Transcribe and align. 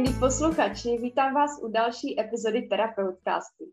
Milí 0.00 0.14
posluchači, 0.20 0.98
vítám 0.98 1.34
vás 1.34 1.50
u 1.62 1.68
další 1.68 2.20
epizody 2.20 2.62
Terapeutkástu. 2.62 3.64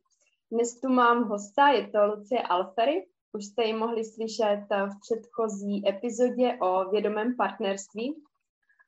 Dnes 0.52 0.80
tu 0.80 0.90
mám 0.90 1.24
hosta, 1.24 1.68
je 1.70 1.88
to 1.88 2.06
Lucie 2.06 2.42
Alfery. 2.42 3.06
Už 3.32 3.46
jste 3.46 3.64
ji 3.64 3.74
mohli 3.74 4.06
slyšet 4.06 4.66
v 4.70 5.00
předchozí 5.00 5.90
epizodě 5.90 6.58
o 6.62 6.90
vědomém 6.90 7.36
partnerství. 7.36 8.16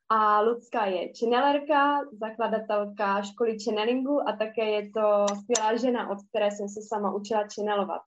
A 0.08 0.40
Lucka 0.40 0.86
je 0.86 1.12
channelerka, 1.20 2.00
zakladatelka 2.12 3.22
školy 3.22 3.56
channelingu 3.64 4.28
a 4.28 4.36
také 4.36 4.70
je 4.70 4.90
to 4.90 5.26
skvělá 5.42 5.76
žena, 5.76 6.10
od 6.10 6.18
které 6.28 6.50
jsem 6.50 6.68
se 6.68 6.80
sama 6.88 7.14
učila 7.14 7.44
channelovat. 7.54 8.02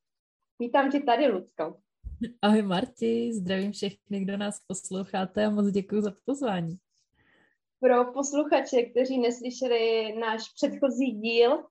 Vítám 0.60 0.92
tě 0.92 1.00
tady, 1.00 1.28
Lucko. 1.28 1.78
Ahoj 2.42 2.62
Marti, 2.62 3.34
zdravím 3.34 3.72
všechny, 3.72 4.20
kdo 4.20 4.38
nás 4.38 4.60
posloucháte 4.68 5.46
a 5.46 5.50
moc 5.50 5.68
děkuji 5.68 6.02
za 6.02 6.12
pozvání. 6.26 6.78
Pro 7.84 8.14
posluchače, 8.14 8.82
kteří 8.82 9.20
neslyšeli 9.20 10.16
náš 10.20 10.42
předchozí 10.56 11.12
díl, 11.12 11.64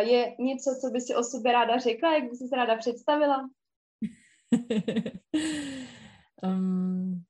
je 0.00 0.36
něco, 0.38 0.70
co 0.80 0.90
by 0.90 1.00
si 1.00 1.14
o 1.14 1.22
sobě 1.22 1.52
ráda 1.52 1.78
řekla, 1.78 2.14
jak 2.14 2.30
by 2.30 2.36
si 2.36 2.48
se 2.48 2.56
ráda 2.56 2.76
představila? 2.76 3.50
um, 6.42 7.24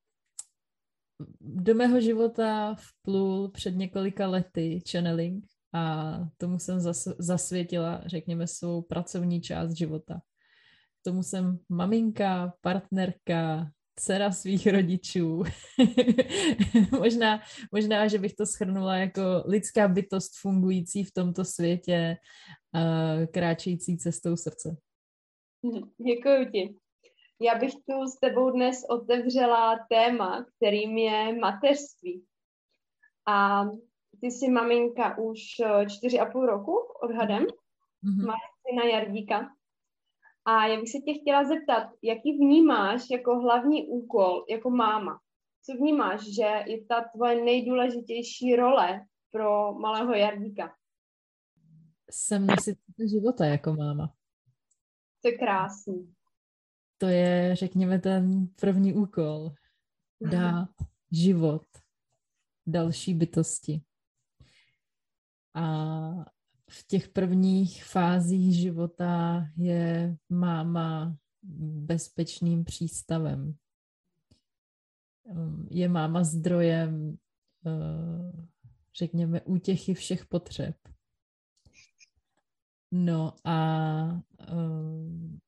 do 1.41 1.75
mého 1.75 2.01
života 2.01 2.75
vplul 2.75 3.51
před 3.51 3.71
několika 3.71 4.27
lety 4.27 4.81
channeling 4.91 5.45
a 5.75 6.15
tomu 6.37 6.59
jsem 6.59 6.81
zas, 6.81 7.09
zasvětila, 7.19 8.03
řekněme, 8.07 8.47
svou 8.47 8.83
pracovní 8.83 9.41
část 9.41 9.73
života. 9.73 10.21
Tomu 11.03 11.23
jsem 11.23 11.59
maminka, 11.69 12.53
partnerka, 12.61 13.71
dcera 13.99 14.33
svých 14.33 14.67
rodičů. 14.67 15.43
možná, 16.99 17.41
možná, 17.73 18.09
že 18.09 18.19
bych 18.19 18.35
to 18.35 18.47
schrnula 18.47 18.97
jako 18.97 19.23
lidská 19.47 19.89
bytost 19.89 20.33
fungující 20.41 21.05
v 21.05 21.13
tomto 21.13 21.45
světě, 21.45 22.17
uh, 22.75 23.27
kráčející 23.27 23.99
cestou 23.99 24.37
srdce. 24.37 24.77
Děkuji 25.99 26.51
ti. 26.53 26.75
Já 27.41 27.55
bych 27.59 27.75
tu 27.75 28.07
s 28.07 28.19
tebou 28.21 28.51
dnes 28.51 28.85
otevřela 28.89 29.79
téma, 29.91 30.47
kterým 30.57 30.99
je 30.99 31.39
mateřství. 31.39 32.25
A 33.29 33.65
ty 34.21 34.27
jsi 34.27 34.51
maminka 34.51 35.19
už 35.19 35.41
eh, 35.65 35.87
čtyři 35.91 36.19
a 36.21 36.27
půl 36.27 36.47
roku 36.47 36.79
odhadem. 37.03 37.43
Mm-hmm. 37.43 38.27
Máš 38.27 38.41
syna 38.69 38.85
Jardíka. 38.85 39.51
A 40.49 40.67
já 40.67 40.81
bych 40.81 40.91
se 40.91 40.99
tě 40.99 41.15
chtěla 41.21 41.45
zeptat, 41.45 41.91
jaký 42.03 42.33
vnímáš 42.33 43.11
jako 43.11 43.41
hlavní 43.41 43.89
úkol, 43.89 44.45
jako 44.51 44.71
máma? 44.71 45.21
Co 45.63 45.73
vnímáš, 45.73 46.35
že 46.35 46.63
je 46.67 46.85
ta 46.85 47.05
tvoje 47.15 47.45
nejdůležitější 47.45 48.57
role 48.57 49.07
pro 49.31 49.75
malého 49.75 50.15
Jardíka? 50.15 50.75
Jsem 52.11 52.47
nositel 52.47 53.09
života 53.09 53.45
jako 53.45 53.73
máma. 53.73 54.15
To 55.23 55.29
je 55.29 55.39
krásný. 55.39 56.15
To 56.99 57.07
je, 57.07 57.57
řekněme, 57.57 57.99
ten 57.99 58.47
první 58.61 58.95
úkol. 58.95 59.51
Dát 60.21 60.71
život 61.13 61.67
další 62.67 63.15
bytosti. 63.15 63.83
A 65.55 66.38
v 66.71 66.87
těch 66.87 67.09
prvních 67.09 67.85
fázích 67.85 68.57
života 68.57 69.45
je 69.57 70.17
máma 70.29 71.17
bezpečným 71.87 72.65
přístavem. 72.65 73.55
Um, 75.25 75.69
je 75.71 75.89
máma 75.89 76.25
zdrojem, 76.25 77.19
uh, 77.65 78.47
řekněme, 78.99 79.41
útěchy 79.41 79.95
všech 79.95 80.27
potřeb. 80.27 80.77
No 82.93 83.35
a 83.45 84.23
um, 84.53 85.39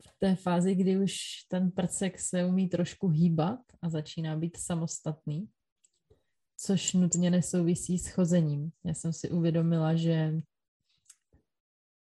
v 0.00 0.14
té 0.18 0.34
fázi, 0.34 0.74
kdy 0.74 0.98
už 0.98 1.16
ten 1.48 1.70
prcek 1.70 2.18
se 2.18 2.44
umí 2.44 2.68
trošku 2.68 3.08
hýbat 3.08 3.60
a 3.82 3.88
začíná 3.88 4.36
být 4.36 4.56
samostatný, 4.56 5.48
což 6.62 6.92
nutně 6.92 7.30
nesouvisí 7.30 7.98
s 7.98 8.08
chozením. 8.08 8.72
Já 8.84 8.94
jsem 8.94 9.12
si 9.12 9.30
uvědomila, 9.30 9.96
že 9.96 10.40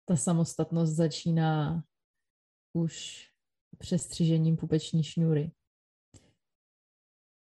ta 0.06 0.16
samostatnost 0.16 0.96
začíná 0.96 1.84
už 2.74 3.26
přestřižením 3.78 4.58
pupeční 4.58 5.04
šňůry. 5.04 5.52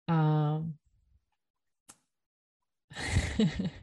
A 0.09 0.59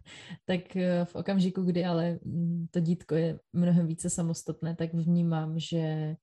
tak 0.45 0.75
eh, 0.75 1.05
v 1.05 1.15
okamžiku, 1.15 1.63
kdy 1.63 1.85
ale 1.85 2.19
mm, 2.23 2.67
to 2.71 2.79
dítko 2.79 3.15
je 3.15 3.39
mnohem 3.53 3.87
více 3.87 4.09
samostatné, 4.09 4.75
tak 4.75 4.93
vnímám, 4.93 5.59
že 5.59 6.15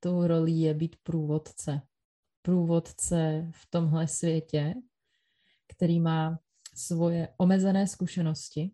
tou 0.00 0.26
rolí 0.26 0.60
je 0.60 0.74
být 0.74 0.96
průvodce. 1.02 1.80
Průvodce 2.42 3.50
v 3.54 3.70
tomhle 3.70 4.08
světě, 4.08 4.74
který 5.66 6.00
má 6.00 6.43
svoje 6.74 7.28
omezené 7.36 7.86
zkušenosti 7.86 8.70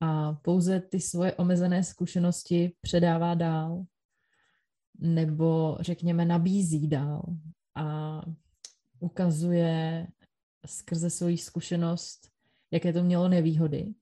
a 0.00 0.32
pouze 0.32 0.80
ty 0.80 1.00
svoje 1.00 1.34
omezené 1.34 1.84
zkušenosti 1.84 2.76
předává 2.80 3.34
dál 3.34 3.84
nebo 4.98 5.76
řekněme 5.80 6.24
nabízí 6.24 6.88
dál 6.88 7.22
a 7.74 8.20
ukazuje 9.00 10.06
skrze 10.66 11.10
svoji 11.10 11.38
zkušenost, 11.38 12.30
jaké 12.70 12.92
to 12.92 13.02
mělo 13.02 13.28
nevýhody 13.28 13.94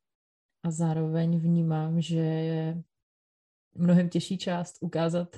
a 0.62 0.70
zároveň 0.70 1.38
vnímám, 1.38 2.00
že 2.00 2.18
je 2.18 2.82
mnohem 3.74 4.08
těžší 4.08 4.38
část 4.38 4.78
ukázat, 4.80 5.36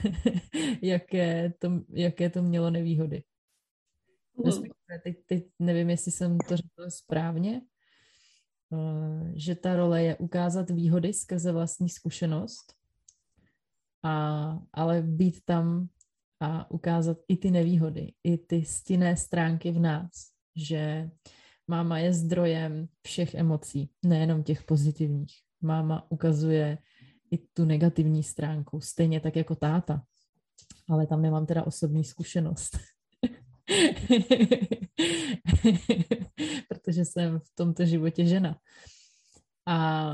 jaké, 0.82 1.52
to, 1.58 1.70
jaké 1.88 2.30
to 2.30 2.42
mělo 2.42 2.70
nevýhody. 2.70 3.22
Hmm. 4.44 4.75
Teď, 5.02 5.16
teď 5.26 5.44
nevím, 5.58 5.90
jestli 5.90 6.12
jsem 6.12 6.38
to 6.38 6.56
řekla 6.56 6.90
správně, 6.90 7.62
uh, 8.70 9.30
že 9.34 9.54
ta 9.54 9.76
role 9.76 10.02
je 10.02 10.16
ukázat 10.16 10.70
výhody 10.70 11.12
skrze 11.12 11.52
vlastní 11.52 11.88
zkušenost, 11.88 12.74
a, 14.02 14.58
ale 14.72 15.02
být 15.02 15.44
tam 15.44 15.88
a 16.40 16.70
ukázat 16.70 17.18
i 17.28 17.36
ty 17.36 17.50
nevýhody, 17.50 18.12
i 18.24 18.38
ty 18.38 18.64
stinné 18.64 19.16
stránky 19.16 19.70
v 19.70 19.78
nás, 19.78 20.10
že 20.56 21.10
máma 21.68 21.98
je 21.98 22.12
zdrojem 22.12 22.88
všech 23.02 23.34
emocí, 23.34 23.90
nejenom 24.04 24.42
těch 24.42 24.64
pozitivních. 24.64 25.34
Máma 25.60 26.06
ukazuje 26.10 26.78
i 27.30 27.38
tu 27.38 27.64
negativní 27.64 28.22
stránku, 28.22 28.80
stejně 28.80 29.20
tak 29.20 29.36
jako 29.36 29.54
táta. 29.54 30.02
Ale 30.88 31.06
tam 31.06 31.22
nemám 31.22 31.46
teda 31.46 31.66
osobní 31.66 32.04
zkušenost. 32.04 32.78
protože 36.68 37.04
jsem 37.04 37.38
v 37.38 37.50
tomto 37.54 37.84
životě 37.84 38.26
žena. 38.26 38.58
A, 39.66 40.10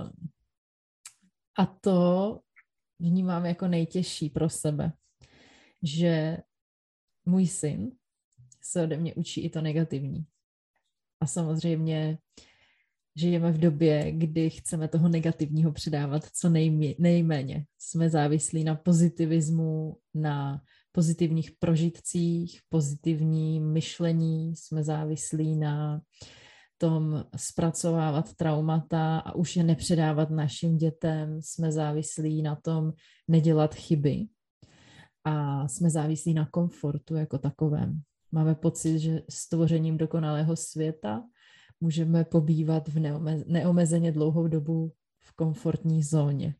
a 1.58 1.66
to 1.80 2.40
vnímám 2.98 3.46
jako 3.46 3.68
nejtěžší 3.68 4.30
pro 4.30 4.48
sebe, 4.48 4.92
že 5.82 6.36
můj 7.24 7.46
syn 7.46 7.92
se 8.62 8.82
ode 8.82 8.96
mě 8.96 9.14
učí 9.14 9.40
i 9.40 9.50
to 9.50 9.60
negativní. 9.60 10.26
A 11.20 11.26
samozřejmě 11.26 12.18
žijeme 13.16 13.52
v 13.52 13.58
době, 13.58 14.12
kdy 14.12 14.50
chceme 14.50 14.88
toho 14.88 15.08
negativního 15.08 15.72
předávat 15.72 16.28
co 16.32 16.48
nejmě, 16.48 16.94
nejméně. 16.98 17.66
Jsme 17.78 18.10
závislí 18.10 18.64
na 18.64 18.74
pozitivismu, 18.74 19.96
na 20.14 20.62
pozitivních 20.92 21.50
prožitcích, 21.58 22.60
pozitivní 22.68 23.60
myšlení, 23.60 24.56
jsme 24.56 24.84
závislí 24.84 25.56
na 25.56 26.00
tom 26.78 27.24
zpracovávat 27.36 28.34
traumata 28.34 29.18
a 29.18 29.34
už 29.34 29.56
je 29.56 29.64
nepředávat 29.64 30.30
našim 30.30 30.76
dětem, 30.76 31.42
jsme 31.42 31.72
závislí 31.72 32.42
na 32.42 32.56
tom 32.56 32.92
nedělat 33.28 33.74
chyby 33.74 34.26
a 35.24 35.68
jsme 35.68 35.90
závislí 35.90 36.34
na 36.34 36.46
komfortu 36.46 37.16
jako 37.16 37.38
takovém. 37.38 38.00
Máme 38.32 38.54
pocit, 38.54 38.98
že 38.98 39.22
stvořením 39.30 39.96
dokonalého 39.96 40.56
světa 40.56 41.22
můžeme 41.80 42.24
pobývat 42.24 42.88
v 42.88 42.96
neome- 42.96 43.44
neomezeně 43.46 44.12
dlouhou 44.12 44.48
dobu 44.48 44.92
v 45.20 45.32
komfortní 45.32 46.02
zóně. 46.02 46.54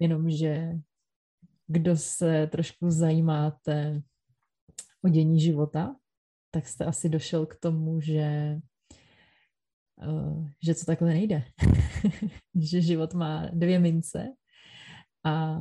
Jenomže 0.00 0.72
kdo 1.66 1.96
se 1.96 2.46
trošku 2.46 2.90
zajímáte 2.90 4.02
o 5.04 5.08
dění 5.08 5.40
života, 5.40 5.96
tak 6.50 6.66
jste 6.66 6.84
asi 6.84 7.08
došel 7.08 7.46
k 7.46 7.56
tomu, 7.56 8.00
že, 8.00 8.58
uh, 10.08 10.48
že 10.64 10.74
to 10.74 10.84
takhle 10.84 11.08
nejde. 11.08 11.44
že 12.54 12.80
život 12.80 13.14
má 13.14 13.46
dvě 13.52 13.78
mince 13.78 14.28
a 15.24 15.58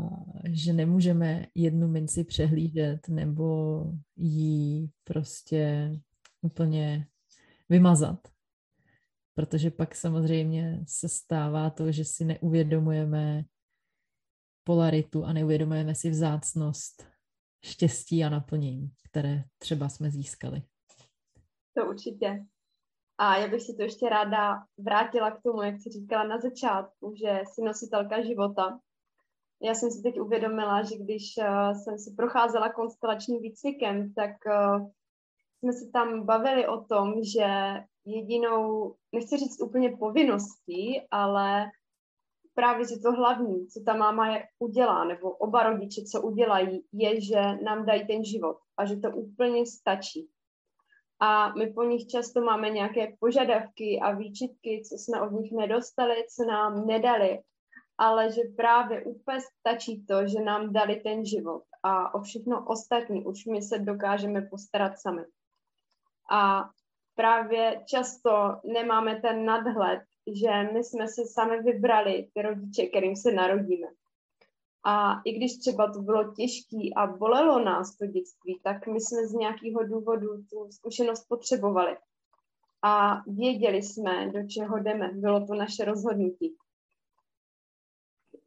že 0.49 0.73
nemůžeme 0.73 1.45
jednu 1.55 1.87
minci 1.87 2.23
přehlížet 2.23 3.09
nebo 3.09 3.83
ji 4.15 4.89
prostě 5.03 5.91
úplně 6.41 7.07
vymazat. 7.69 8.27
protože 9.33 9.71
pak 9.71 9.95
samozřejmě 9.95 10.83
se 10.87 11.09
stává 11.09 11.69
to, 11.69 11.91
že 11.91 12.05
si 12.05 12.25
neuvědomujeme 12.25 13.43
polaritu 14.65 15.25
a 15.25 15.33
neuvědomujeme 15.33 15.95
si 15.95 16.09
vzácnost 16.09 17.07
štěstí 17.65 18.23
a 18.23 18.29
naplnění, 18.29 18.91
které 19.09 19.43
třeba 19.57 19.89
jsme 19.89 20.11
získali. 20.11 20.61
To 21.73 21.85
určitě. 21.85 22.45
A 23.17 23.37
já 23.37 23.47
bych 23.47 23.61
si 23.61 23.75
to 23.75 23.81
ještě 23.81 24.09
ráda 24.09 24.63
vrátila 24.77 25.31
k 25.31 25.41
tomu, 25.41 25.61
jak 25.61 25.75
jsi 25.79 25.89
říkala 25.89 26.23
na 26.23 26.39
začátku, 26.39 27.15
že 27.15 27.41
jsi 27.45 27.61
nositelka 27.61 28.23
života. 28.23 28.79
Já 29.61 29.73
jsem 29.73 29.91
si 29.91 30.01
teď 30.01 30.19
uvědomila, 30.19 30.83
že 30.83 30.97
když 30.97 31.33
uh, 31.37 31.71
jsem 31.71 31.97
si 31.97 32.13
procházela 32.17 32.73
konstelačním 32.73 33.41
výcvikem, 33.41 34.13
tak 34.13 34.31
uh, 34.45 34.89
jsme 35.59 35.73
se 35.73 35.91
tam 35.93 36.25
bavili 36.25 36.67
o 36.67 36.81
tom, 36.81 37.13
že 37.23 37.47
jedinou, 38.05 38.95
nechci 39.11 39.37
říct 39.37 39.61
úplně 39.61 39.97
povinností, 39.97 41.01
ale 41.11 41.71
právě, 42.55 42.87
že 42.87 42.99
to 43.03 43.11
hlavní, 43.11 43.67
co 43.67 43.79
ta 43.85 43.93
máma 43.93 44.27
je, 44.27 44.43
udělá, 44.59 45.03
nebo 45.03 45.31
oba 45.31 45.63
rodiče, 45.63 46.01
co 46.11 46.21
udělají, 46.21 46.85
je, 46.93 47.21
že 47.21 47.41
nám 47.63 47.85
dají 47.85 48.07
ten 48.07 48.23
život 48.23 48.57
a 48.77 48.85
že 48.85 48.95
to 48.95 49.09
úplně 49.11 49.65
stačí. 49.65 50.29
A 51.19 51.53
my 51.53 51.73
po 51.73 51.83
nich 51.83 52.07
často 52.07 52.41
máme 52.41 52.69
nějaké 52.69 53.15
požadavky 53.19 53.99
a 54.03 54.11
výčitky, 54.11 54.83
co 54.89 54.95
jsme 54.95 55.21
od 55.21 55.31
nich 55.31 55.51
nedostali, 55.51 56.15
co 56.35 56.45
nám 56.45 56.85
nedali, 56.85 57.39
ale 57.97 58.31
že 58.31 58.41
právě 58.57 59.03
úplně 59.03 59.39
stačí 59.59 60.05
to, 60.05 60.27
že 60.27 60.39
nám 60.39 60.73
dali 60.73 60.95
ten 60.95 61.25
život 61.25 61.63
a 61.83 62.15
o 62.15 62.21
všechno 62.21 62.65
ostatní 62.67 63.25
už 63.25 63.45
my 63.45 63.61
se 63.61 63.79
dokážeme 63.79 64.41
postarat 64.41 64.99
sami. 64.99 65.21
A 66.31 66.69
právě 67.15 67.83
často 67.85 68.59
nemáme 68.73 69.21
ten 69.21 69.45
nadhled, 69.45 70.01
že 70.27 70.63
my 70.73 70.83
jsme 70.83 71.07
si 71.07 71.25
sami 71.25 71.61
vybrali 71.61 72.29
ty 72.33 72.41
rodiče, 72.41 72.85
kterým 72.85 73.15
se 73.15 73.31
narodíme. 73.31 73.87
A 74.87 75.21
i 75.25 75.33
když 75.33 75.57
třeba 75.57 75.93
to 75.93 76.01
bylo 76.01 76.33
těžké 76.33 76.77
a 76.95 77.07
bolelo 77.07 77.63
nás 77.63 77.97
to 77.97 78.05
dětství, 78.05 78.59
tak 78.63 78.87
my 78.87 79.01
jsme 79.01 79.27
z 79.27 79.33
nějakého 79.33 79.83
důvodu 79.83 80.27
tu 80.49 80.71
zkušenost 80.71 81.25
potřebovali. 81.27 81.97
A 82.81 83.21
věděli 83.27 83.83
jsme, 83.83 84.31
do 84.31 84.47
čeho 84.47 84.79
jdeme. 84.79 85.11
Bylo 85.13 85.47
to 85.47 85.53
naše 85.53 85.85
rozhodnutí. 85.85 86.55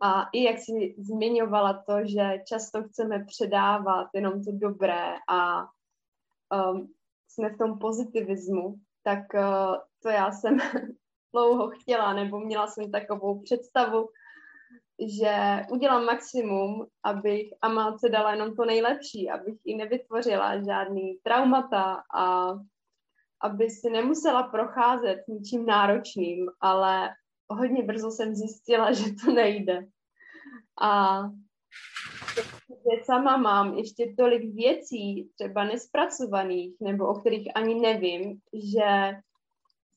A 0.00 0.28
i 0.32 0.42
jak 0.42 0.58
jsi 0.58 0.94
zmiňovala 0.98 1.82
to, 1.86 1.94
že 2.04 2.42
často 2.44 2.82
chceme 2.82 3.24
předávat 3.24 4.08
jenom 4.14 4.44
to 4.44 4.52
dobré 4.52 5.14
a 5.28 5.62
um, 5.62 6.94
jsme 7.28 7.50
v 7.50 7.58
tom 7.58 7.78
pozitivismu, 7.78 8.74
tak 9.02 9.19
uh, 9.34 9.76
to 10.02 10.08
já 10.08 10.32
jsem 10.32 10.58
dlouho 11.32 11.70
chtěla, 11.70 12.12
nebo 12.12 12.40
měla 12.40 12.66
jsem 12.66 12.90
takovou 12.90 13.40
představu, 13.40 14.08
že 15.20 15.62
udělám 15.70 16.04
maximum, 16.04 16.86
abych 17.02 17.54
Amalce 17.62 18.08
dala 18.08 18.32
jenom 18.32 18.56
to 18.56 18.64
nejlepší, 18.64 19.30
abych 19.30 19.54
ji 19.64 19.76
nevytvořila 19.76 20.62
žádný 20.62 21.19
traumata 21.22 22.02
a 22.14 22.52
aby 23.42 23.70
si 23.70 23.90
nemusela 23.90 24.42
procházet 24.42 25.19
ničím 25.28 25.66
náročným, 25.66 26.50
ale 26.60 27.10
hodně 27.48 27.82
brzo 27.82 28.10
jsem 28.10 28.34
zjistila, 28.34 28.92
že 28.92 29.04
to 29.24 29.32
nejde. 29.32 29.86
A 30.81 31.22
že 32.69 33.04
sama 33.04 33.36
mám 33.36 33.74
ještě 33.74 34.14
tolik 34.19 34.54
věcí, 34.54 35.31
třeba 35.34 35.64
nespracovaných, 35.64 36.76
nebo 36.81 37.08
o 37.08 37.14
kterých 37.14 37.48
ani 37.54 37.74
nevím, 37.74 38.40
že 38.52 39.16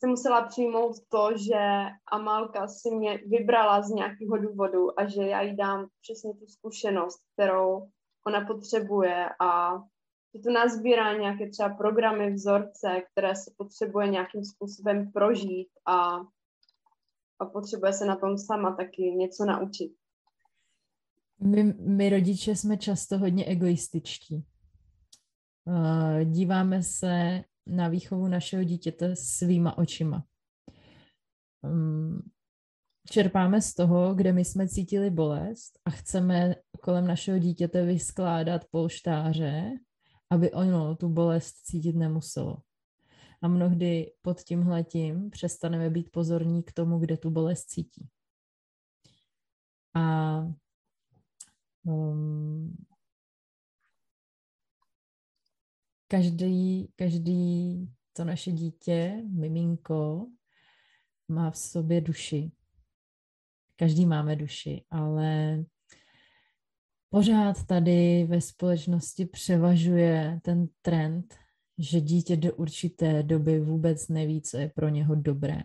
jsem 0.02 0.10
musela 0.10 0.48
přijmout 0.48 0.96
to, 1.10 1.38
že 1.38 1.86
Amalka 2.12 2.68
si 2.68 2.92
mě 2.92 3.18
vybrala 3.18 3.82
z 3.82 3.90
nějakého 3.90 4.38
důvodu 4.38 5.00
a 5.00 5.08
že 5.08 5.24
já 5.24 5.42
jí 5.42 5.56
dám 5.56 5.88
přesně 6.02 6.34
tu 6.34 6.48
zkušenost, 6.48 7.22
kterou 7.34 7.90
ona 8.28 8.46
potřebuje 8.46 9.30
a 9.42 9.78
že 10.36 10.42
to 10.44 10.52
nazbírá 10.52 11.18
nějaké 11.18 11.50
třeba 11.50 11.70
programy, 11.70 12.34
vzorce, 12.34 13.02
které 13.12 13.36
se 13.36 13.52
potřebuje 13.58 14.08
nějakým 14.08 14.46
způsobem 14.46 15.12
prožít 15.12 15.68
a, 15.86 16.18
a 17.40 17.46
potřebuje 17.54 17.94
se 17.94 18.06
na 18.06 18.16
tom 18.16 18.38
sama 18.38 18.76
taky 18.76 19.02
něco 19.02 19.46
naučit. 19.46 19.92
My, 21.40 21.64
my 21.80 22.10
rodiče 22.10 22.56
jsme 22.56 22.78
často 22.78 23.18
hodně 23.18 23.46
egoističtí. 23.46 24.46
Uh, 25.66 26.24
díváme 26.24 26.84
se 26.84 27.44
na 27.72 27.88
výchovu 27.88 28.28
našeho 28.28 28.64
dítěte 28.64 29.16
svýma 29.16 29.78
očima. 29.78 30.26
Um, 31.62 32.32
čerpáme 33.10 33.62
z 33.62 33.74
toho, 33.74 34.16
kde 34.16 34.34
my 34.34 34.46
jsme 34.46 34.68
cítili 34.68 35.10
bolest 35.10 35.80
a 35.86 35.90
chceme 35.90 36.56
kolem 36.82 37.08
našeho 37.08 37.40
dítěte 37.40 37.86
vyskládat 37.86 38.62
polštáře, 38.72 39.72
aby 40.30 40.52
ono 40.52 40.96
tu 40.96 41.10
bolest 41.10 41.54
cítit 41.54 41.96
nemuselo. 41.96 42.58
A 43.42 43.48
mnohdy 43.48 44.12
pod 44.22 44.42
tímhletím 44.42 45.30
přestaneme 45.30 45.90
být 45.90 46.12
pozorní 46.12 46.64
k 46.64 46.72
tomu, 46.72 47.00
kde 47.00 47.18
tu 47.18 47.30
bolest 47.30 47.66
cítí. 47.66 48.10
A 49.96 50.38
um, 51.84 52.76
každý, 56.12 56.88
každý 56.96 57.90
to 58.14 58.26
naše 58.26 58.52
dítě, 58.52 59.24
miminko, 59.30 60.28
má 61.28 61.52
v 61.52 61.58
sobě 61.58 62.02
duši. 62.02 62.52
Každý 63.76 64.06
máme 64.06 64.36
duši, 64.36 64.86
ale 64.90 65.64
pořád 67.10 67.66
tady 67.66 68.24
ve 68.24 68.42
společnosti 68.42 69.26
převažuje 69.26 70.40
ten 70.44 70.68
trend, 70.82 71.36
že 71.78 72.02
dítě 72.02 72.38
do 72.38 72.56
určité 72.56 73.24
doby 73.24 73.60
vůbec 73.60 74.08
neví, 74.08 74.42
co 74.42 74.58
je 74.58 74.70
pro 74.70 74.90
něho 74.90 75.16
dobré. 75.16 75.62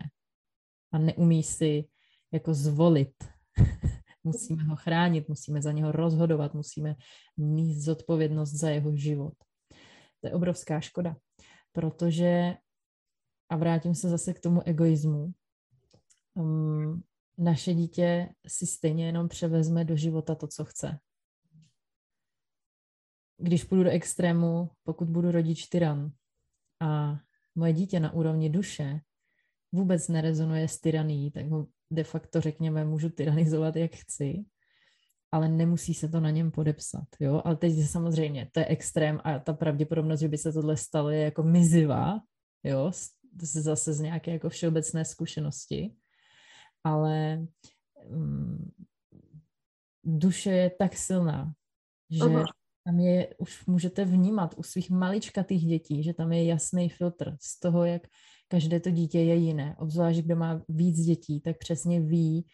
A 0.91 0.97
neumí 0.97 1.43
si 1.43 1.85
jako 2.31 2.53
zvolit. 2.53 3.13
musíme 4.23 4.63
ho 4.63 4.75
chránit, 4.75 5.29
musíme 5.29 5.61
za 5.61 5.71
něho 5.71 5.91
rozhodovat, 5.91 6.53
musíme 6.53 6.95
mít 7.37 7.79
zodpovědnost 7.81 8.51
za 8.53 8.69
jeho 8.69 8.95
život. 8.95 9.33
To 10.21 10.27
je 10.27 10.33
obrovská 10.33 10.79
škoda, 10.79 11.15
protože, 11.71 12.57
a 13.49 13.57
vrátím 13.57 13.95
se 13.95 14.09
zase 14.09 14.33
k 14.33 14.39
tomu 14.39 14.61
egoismu, 14.67 15.33
um, 16.33 17.03
naše 17.37 17.73
dítě 17.73 18.29
si 18.47 18.67
stejně 18.67 19.05
jenom 19.05 19.27
převezme 19.27 19.85
do 19.85 19.95
života 19.95 20.35
to, 20.35 20.47
co 20.47 20.65
chce. 20.65 20.99
Když 23.37 23.63
půjdu 23.63 23.83
do 23.83 23.89
extrému, 23.89 24.69
pokud 24.83 25.09
budu 25.09 25.31
rodič 25.31 25.67
tyran 25.67 26.11
a 26.81 27.19
moje 27.55 27.73
dítě 27.73 27.99
na 27.99 28.13
úrovni 28.13 28.49
duše 28.49 29.01
vůbec 29.71 30.07
nerezonuje 30.07 30.67
s 30.67 30.79
tyranií, 30.79 31.31
tak 31.31 31.45
ho 31.45 31.67
de 31.91 32.03
facto, 32.03 32.41
řekněme, 32.41 32.85
můžu 32.85 33.09
tyranizovat, 33.09 33.75
jak 33.75 33.95
chci, 33.95 34.45
ale 35.31 35.49
nemusí 35.49 35.93
se 35.93 36.09
to 36.09 36.19
na 36.19 36.29
něm 36.29 36.51
podepsat, 36.51 37.07
jo, 37.19 37.41
ale 37.45 37.55
teď 37.55 37.73
samozřejmě, 37.89 38.49
to 38.51 38.59
je 38.59 38.65
extrém 38.65 39.19
a 39.23 39.39
ta 39.39 39.53
pravděpodobnost, 39.53 40.19
že 40.19 40.27
by 40.27 40.37
se 40.37 40.53
tohle 40.53 40.77
stalo, 40.77 41.09
je 41.09 41.21
jako 41.21 41.43
mizivá, 41.43 42.19
jo, 42.63 42.91
zase 43.41 43.93
z 43.93 43.99
nějaké 43.99 44.31
jako 44.31 44.49
všeobecné 44.49 45.05
zkušenosti, 45.05 45.95
ale 46.83 47.45
um, 48.09 48.71
duše 50.03 50.51
je 50.51 50.69
tak 50.69 50.95
silná, 50.95 51.53
že 52.11 52.23
uh-huh. 52.23 52.45
tam 52.85 52.99
je, 52.99 53.35
už 53.37 53.65
můžete 53.65 54.05
vnímat 54.05 54.55
u 54.57 54.63
svých 54.63 54.89
maličkatých 54.89 55.65
dětí, 55.65 56.03
že 56.03 56.13
tam 56.13 56.31
je 56.31 56.45
jasný 56.45 56.89
filtr 56.89 57.37
z 57.41 57.59
toho, 57.59 57.85
jak 57.85 58.07
každé 58.47 58.79
to 58.79 58.89
dítě 58.91 59.19
je 59.19 59.35
jiné. 59.35 59.75
Obzvlášť, 59.79 60.19
kdo 60.19 60.35
má 60.35 60.61
víc 60.69 60.99
dětí, 60.99 61.41
tak 61.41 61.57
přesně 61.57 62.01
ví, 62.01 62.45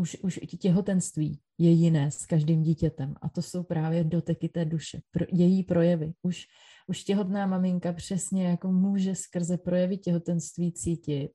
už, 0.00 0.16
už 0.22 0.40
těhotenství 0.58 1.40
je 1.58 1.70
jiné 1.70 2.10
s 2.10 2.26
každým 2.26 2.62
dítětem 2.62 3.14
a 3.22 3.28
to 3.28 3.42
jsou 3.42 3.62
právě 3.62 4.04
doteky 4.04 4.48
té 4.48 4.64
duše, 4.64 5.00
pro, 5.10 5.24
její 5.32 5.62
projevy. 5.62 6.12
Už, 6.22 6.46
už 6.86 7.04
těhotná 7.04 7.46
maminka 7.46 7.92
přesně 7.92 8.48
jako 8.48 8.72
může 8.72 9.14
skrze 9.14 9.58
projevy 9.58 9.98
těhotenství 9.98 10.72
cítit, 10.72 11.30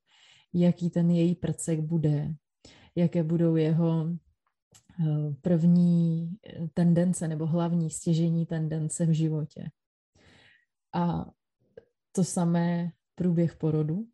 jaký 0.53 0.89
ten 0.89 1.09
její 1.09 1.35
prcek 1.35 1.79
bude, 1.79 2.33
jaké 2.95 3.23
budou 3.23 3.55
jeho 3.55 4.09
eh, 4.09 5.33
první 5.41 6.31
tendence 6.73 7.27
nebo 7.27 7.45
hlavní 7.45 7.89
stěžení 7.89 8.45
tendence 8.45 9.05
v 9.05 9.11
životě. 9.11 9.69
A 10.93 11.25
to 12.11 12.23
samé 12.23 12.91
průběh 13.15 13.55
porodu. 13.55 14.07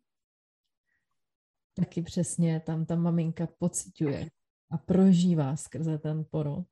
Taky 1.74 2.02
přesně 2.02 2.60
tam 2.60 2.86
ta 2.86 2.96
maminka 2.96 3.48
pociťuje 3.58 4.30
a 4.70 4.78
prožívá 4.78 5.56
skrze 5.56 5.98
ten 5.98 6.24
porod 6.30 6.66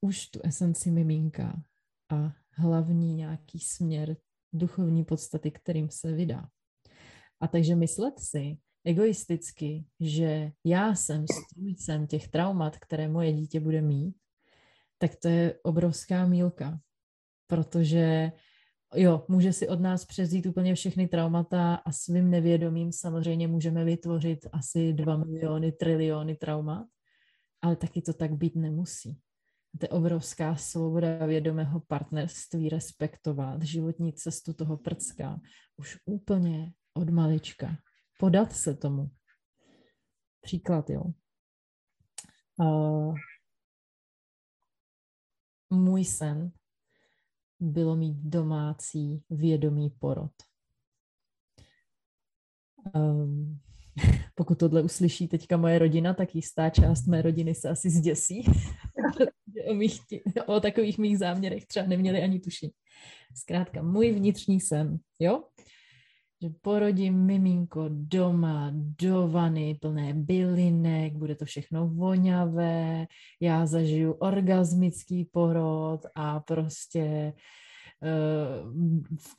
už 0.00 0.26
tu 0.26 0.40
esenci 0.44 0.90
miminka 0.90 1.62
a 2.12 2.32
hlavní 2.50 3.14
nějaký 3.14 3.58
směr 3.58 4.16
duchovní 4.52 5.04
podstaty, 5.04 5.50
kterým 5.50 5.90
se 5.90 6.12
vydá. 6.12 6.48
A 7.40 7.48
takže 7.48 7.74
myslet 7.74 8.14
si 8.18 8.58
egoisticky, 8.84 9.84
že 10.00 10.52
já 10.64 10.94
jsem 10.94 11.24
strůjcem 11.28 12.06
těch 12.06 12.28
traumat, 12.28 12.78
které 12.78 13.08
moje 13.08 13.32
dítě 13.32 13.60
bude 13.60 13.82
mít, 13.82 14.16
tak 14.98 15.16
to 15.16 15.28
je 15.28 15.58
obrovská 15.62 16.26
mílka, 16.26 16.80
protože 17.46 18.32
jo, 18.94 19.24
může 19.28 19.52
si 19.52 19.68
od 19.68 19.80
nás 19.80 20.04
přezít 20.04 20.46
úplně 20.46 20.74
všechny 20.74 21.08
traumata 21.08 21.74
a 21.74 21.92
svým 21.92 22.30
nevědomím 22.30 22.92
samozřejmě 22.92 23.48
můžeme 23.48 23.84
vytvořit 23.84 24.46
asi 24.52 24.92
dva 24.92 25.16
miliony, 25.16 25.72
triliony 25.72 26.36
traumat, 26.36 26.86
ale 27.62 27.76
taky 27.76 28.02
to 28.02 28.12
tak 28.12 28.32
být 28.32 28.56
nemusí. 28.56 29.20
To 29.78 29.84
je 29.84 29.88
obrovská 29.88 30.56
svoboda 30.56 31.26
vědomého 31.26 31.80
partnerství, 31.80 32.68
respektovat 32.68 33.62
životní 33.62 34.12
cestu 34.12 34.52
toho 34.52 34.76
prcka 34.76 35.40
už 35.76 35.98
úplně 36.04 36.72
od 36.94 37.10
malička. 37.10 37.76
Podat 38.18 38.52
se 38.52 38.74
tomu. 38.74 39.10
Příklad, 40.40 40.90
jo. 40.90 41.04
Uh, 42.56 43.14
můj 45.70 46.04
sen 46.04 46.52
bylo 47.60 47.96
mít 47.96 48.16
domácí 48.16 49.22
vědomý 49.30 49.90
porod. 49.98 50.32
Um, 52.94 53.60
pokud 54.34 54.58
tohle 54.58 54.82
uslyší 54.82 55.28
teďka 55.28 55.56
moje 55.56 55.78
rodina, 55.78 56.14
tak 56.14 56.34
jistá 56.34 56.70
část 56.70 57.06
mé 57.06 57.22
rodiny 57.22 57.54
se 57.54 57.68
asi 57.68 57.90
zděsí. 57.90 58.44
o, 59.70 59.74
mých, 59.74 60.00
o 60.46 60.60
takových 60.60 60.98
mých 60.98 61.18
záměrech 61.18 61.66
třeba 61.66 61.86
neměli 61.86 62.22
ani 62.22 62.40
tušení. 62.40 62.72
Zkrátka, 63.36 63.82
můj 63.82 64.12
vnitřní 64.12 64.60
sen, 64.60 64.98
jo? 65.18 65.44
Že 66.42 66.50
porodím 66.62 67.14
miminko 67.14 67.84
doma, 67.88 68.72
do 68.74 69.28
vany, 69.28 69.78
plné 69.80 70.14
bylinek, 70.14 71.12
bude 71.12 71.34
to 71.34 71.44
všechno 71.44 71.88
voňavé, 71.88 73.06
já 73.40 73.66
zažiju 73.66 74.12
orgasmický 74.12 75.24
porod 75.24 76.06
a 76.14 76.40
prostě 76.40 77.32
uh, 78.02 78.72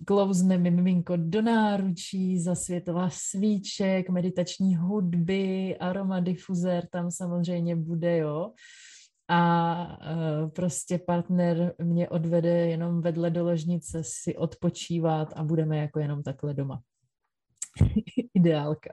klouzne 0.05 0.57
mi 0.57 0.71
miminko 0.71 1.13
do 1.17 1.41
náručí, 1.41 2.39
zasvětová 2.39 3.09
svíček, 3.09 4.09
meditační 4.09 4.75
hudby, 4.75 5.77
aromadifuzér 5.77 6.87
tam 6.91 7.11
samozřejmě 7.11 7.75
bude, 7.75 8.17
jo 8.17 8.51
a 9.27 9.83
uh, 9.85 10.49
prostě 10.49 10.97
partner 10.97 11.73
mě 11.83 12.09
odvede 12.09 12.67
jenom 12.67 13.01
vedle 13.01 13.29
do 13.29 13.43
ložnice 13.43 14.01
si 14.03 14.37
odpočívat 14.37 15.33
a 15.35 15.43
budeme 15.43 15.77
jako 15.77 15.99
jenom 15.99 16.23
takhle 16.23 16.53
doma. 16.53 16.81
Ideálka. 18.33 18.89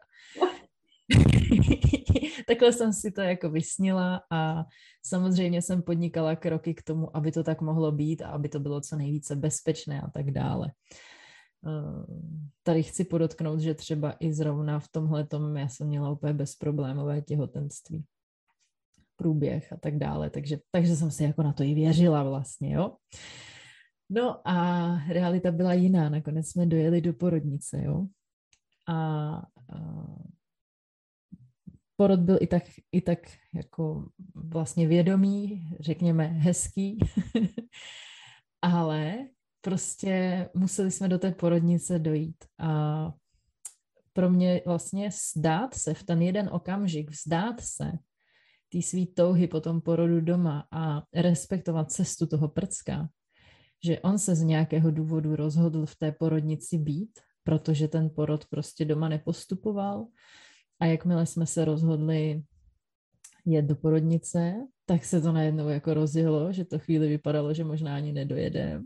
Takhle 2.46 2.72
jsem 2.72 2.92
si 2.92 3.10
to 3.10 3.20
jako 3.20 3.50
vysnila 3.50 4.22
a 4.30 4.64
samozřejmě 5.02 5.62
jsem 5.62 5.82
podnikala 5.82 6.36
kroky 6.36 6.74
k 6.74 6.82
tomu, 6.82 7.16
aby 7.16 7.32
to 7.32 7.44
tak 7.44 7.60
mohlo 7.60 7.92
být 7.92 8.22
a 8.22 8.28
aby 8.28 8.48
to 8.48 8.60
bylo 8.60 8.80
co 8.80 8.96
nejvíce 8.96 9.36
bezpečné 9.36 10.00
a 10.00 10.10
tak 10.10 10.30
dále. 10.30 10.72
Tady 12.62 12.82
chci 12.82 13.04
podotknout, 13.04 13.60
že 13.60 13.74
třeba 13.74 14.16
i 14.20 14.32
zrovna 14.32 14.80
v 14.80 14.88
tomhle 14.88 15.26
já 15.56 15.68
jsem 15.68 15.86
měla 15.86 16.10
úplně 16.10 16.32
bezproblémové 16.32 17.22
těhotenství 17.22 18.04
průběh 19.16 19.72
a 19.72 19.76
tak 19.76 19.98
dále, 19.98 20.30
takže, 20.30 20.58
takže 20.70 20.96
jsem 20.96 21.10
si 21.10 21.24
jako 21.24 21.42
na 21.42 21.52
to 21.52 21.62
i 21.62 21.74
věřila 21.74 22.22
vlastně, 22.22 22.74
jo. 22.74 22.96
No 24.10 24.48
a 24.48 24.86
realita 25.08 25.50
byla 25.52 25.72
jiná, 25.72 26.08
nakonec 26.08 26.48
jsme 26.48 26.66
dojeli 26.66 27.00
do 27.00 27.12
porodnice, 27.12 27.82
jo. 27.84 28.06
A, 28.88 28.94
a 28.94 29.42
porod 31.96 32.20
byl 32.20 32.38
i 32.40 32.46
tak, 32.46 32.62
i 32.92 33.00
tak 33.00 33.18
jako 33.54 34.08
vlastně 34.34 34.88
vědomý, 34.88 35.68
řekněme 35.80 36.24
hezký, 36.24 36.98
ale 38.62 39.28
prostě 39.60 40.48
museli 40.54 40.90
jsme 40.90 41.08
do 41.08 41.18
té 41.18 41.32
porodnice 41.32 41.98
dojít 41.98 42.44
a 42.58 43.12
pro 44.12 44.30
mě 44.30 44.62
vlastně 44.66 45.10
zdát 45.36 45.74
se 45.74 45.94
v 45.94 46.02
ten 46.02 46.22
jeden 46.22 46.48
okamžik, 46.52 47.10
vzdát 47.10 47.60
se 47.60 47.92
ty 48.68 48.82
svý 48.82 49.06
touhy 49.06 49.46
po 49.46 49.60
tom 49.60 49.80
porodu 49.80 50.20
doma 50.20 50.66
a 50.72 51.02
respektovat 51.14 51.92
cestu 51.92 52.26
toho 52.26 52.48
prcka, 52.48 53.08
že 53.84 54.00
on 54.00 54.18
se 54.18 54.34
z 54.34 54.42
nějakého 54.42 54.90
důvodu 54.90 55.36
rozhodl 55.36 55.86
v 55.86 55.96
té 55.96 56.12
porodnici 56.12 56.78
být, 56.78 57.20
protože 57.48 57.88
ten 57.88 58.10
porod 58.10 58.46
prostě 58.46 58.84
doma 58.84 59.08
nepostupoval 59.08 60.06
a 60.80 60.86
jakmile 60.86 61.26
jsme 61.26 61.46
se 61.46 61.64
rozhodli 61.64 62.42
jet 63.46 63.64
do 63.64 63.76
porodnice, 63.76 64.54
tak 64.84 65.04
se 65.04 65.20
to 65.20 65.32
najednou 65.32 65.68
jako 65.68 65.94
rozjelo, 65.94 66.52
že 66.52 66.64
to 66.64 66.78
chvíli 66.78 67.08
vypadalo, 67.08 67.54
že 67.54 67.64
možná 67.64 67.96
ani 67.96 68.12
nedojedeme. 68.12 68.84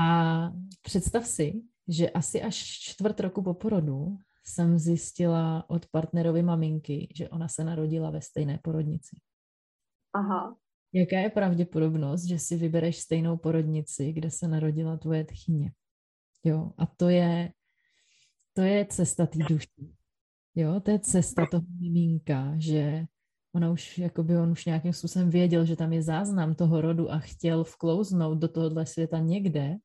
A 0.00 0.50
představ 0.82 1.26
si, 1.26 1.62
že 1.88 2.10
asi 2.10 2.42
až 2.42 2.56
čtvrt 2.56 3.20
roku 3.20 3.42
po 3.42 3.54
porodu 3.54 4.16
jsem 4.44 4.78
zjistila 4.78 5.70
od 5.70 5.86
partnerovy 5.86 6.42
maminky, 6.42 7.12
že 7.14 7.28
ona 7.28 7.48
se 7.48 7.64
narodila 7.64 8.10
ve 8.10 8.20
stejné 8.20 8.58
porodnici. 8.62 9.16
Aha. 10.14 10.56
Jaká 10.92 11.18
je 11.18 11.30
pravděpodobnost, 11.30 12.24
že 12.24 12.38
si 12.38 12.56
vybereš 12.56 12.98
stejnou 12.98 13.36
porodnici, 13.36 14.12
kde 14.12 14.30
se 14.30 14.48
narodila 14.48 14.96
tvoje 14.96 15.24
tchyně? 15.24 15.72
Jo, 16.44 16.72
a 16.78 16.86
to 16.86 17.08
je, 17.08 17.52
to 18.52 18.62
je 18.62 18.86
cesta 18.86 19.26
té 19.26 19.38
duše. 19.48 19.68
Jo, 20.54 20.80
to 20.80 20.90
je 20.90 20.98
cesta 20.98 21.46
toho 21.50 21.64
miminka, 21.80 22.54
že 22.58 23.06
ona 23.54 23.70
už, 23.70 23.98
jakoby 23.98 24.36
on 24.36 24.50
už 24.50 24.64
nějakým 24.64 24.92
způsobem 24.92 25.30
věděl, 25.30 25.66
že 25.66 25.76
tam 25.76 25.92
je 25.92 26.02
záznam 26.02 26.54
toho 26.54 26.80
rodu 26.80 27.10
a 27.10 27.18
chtěl 27.18 27.64
vklouznout 27.64 28.38
do 28.38 28.48
tohohle 28.48 28.86
světa 28.86 29.18
někde, 29.18 29.76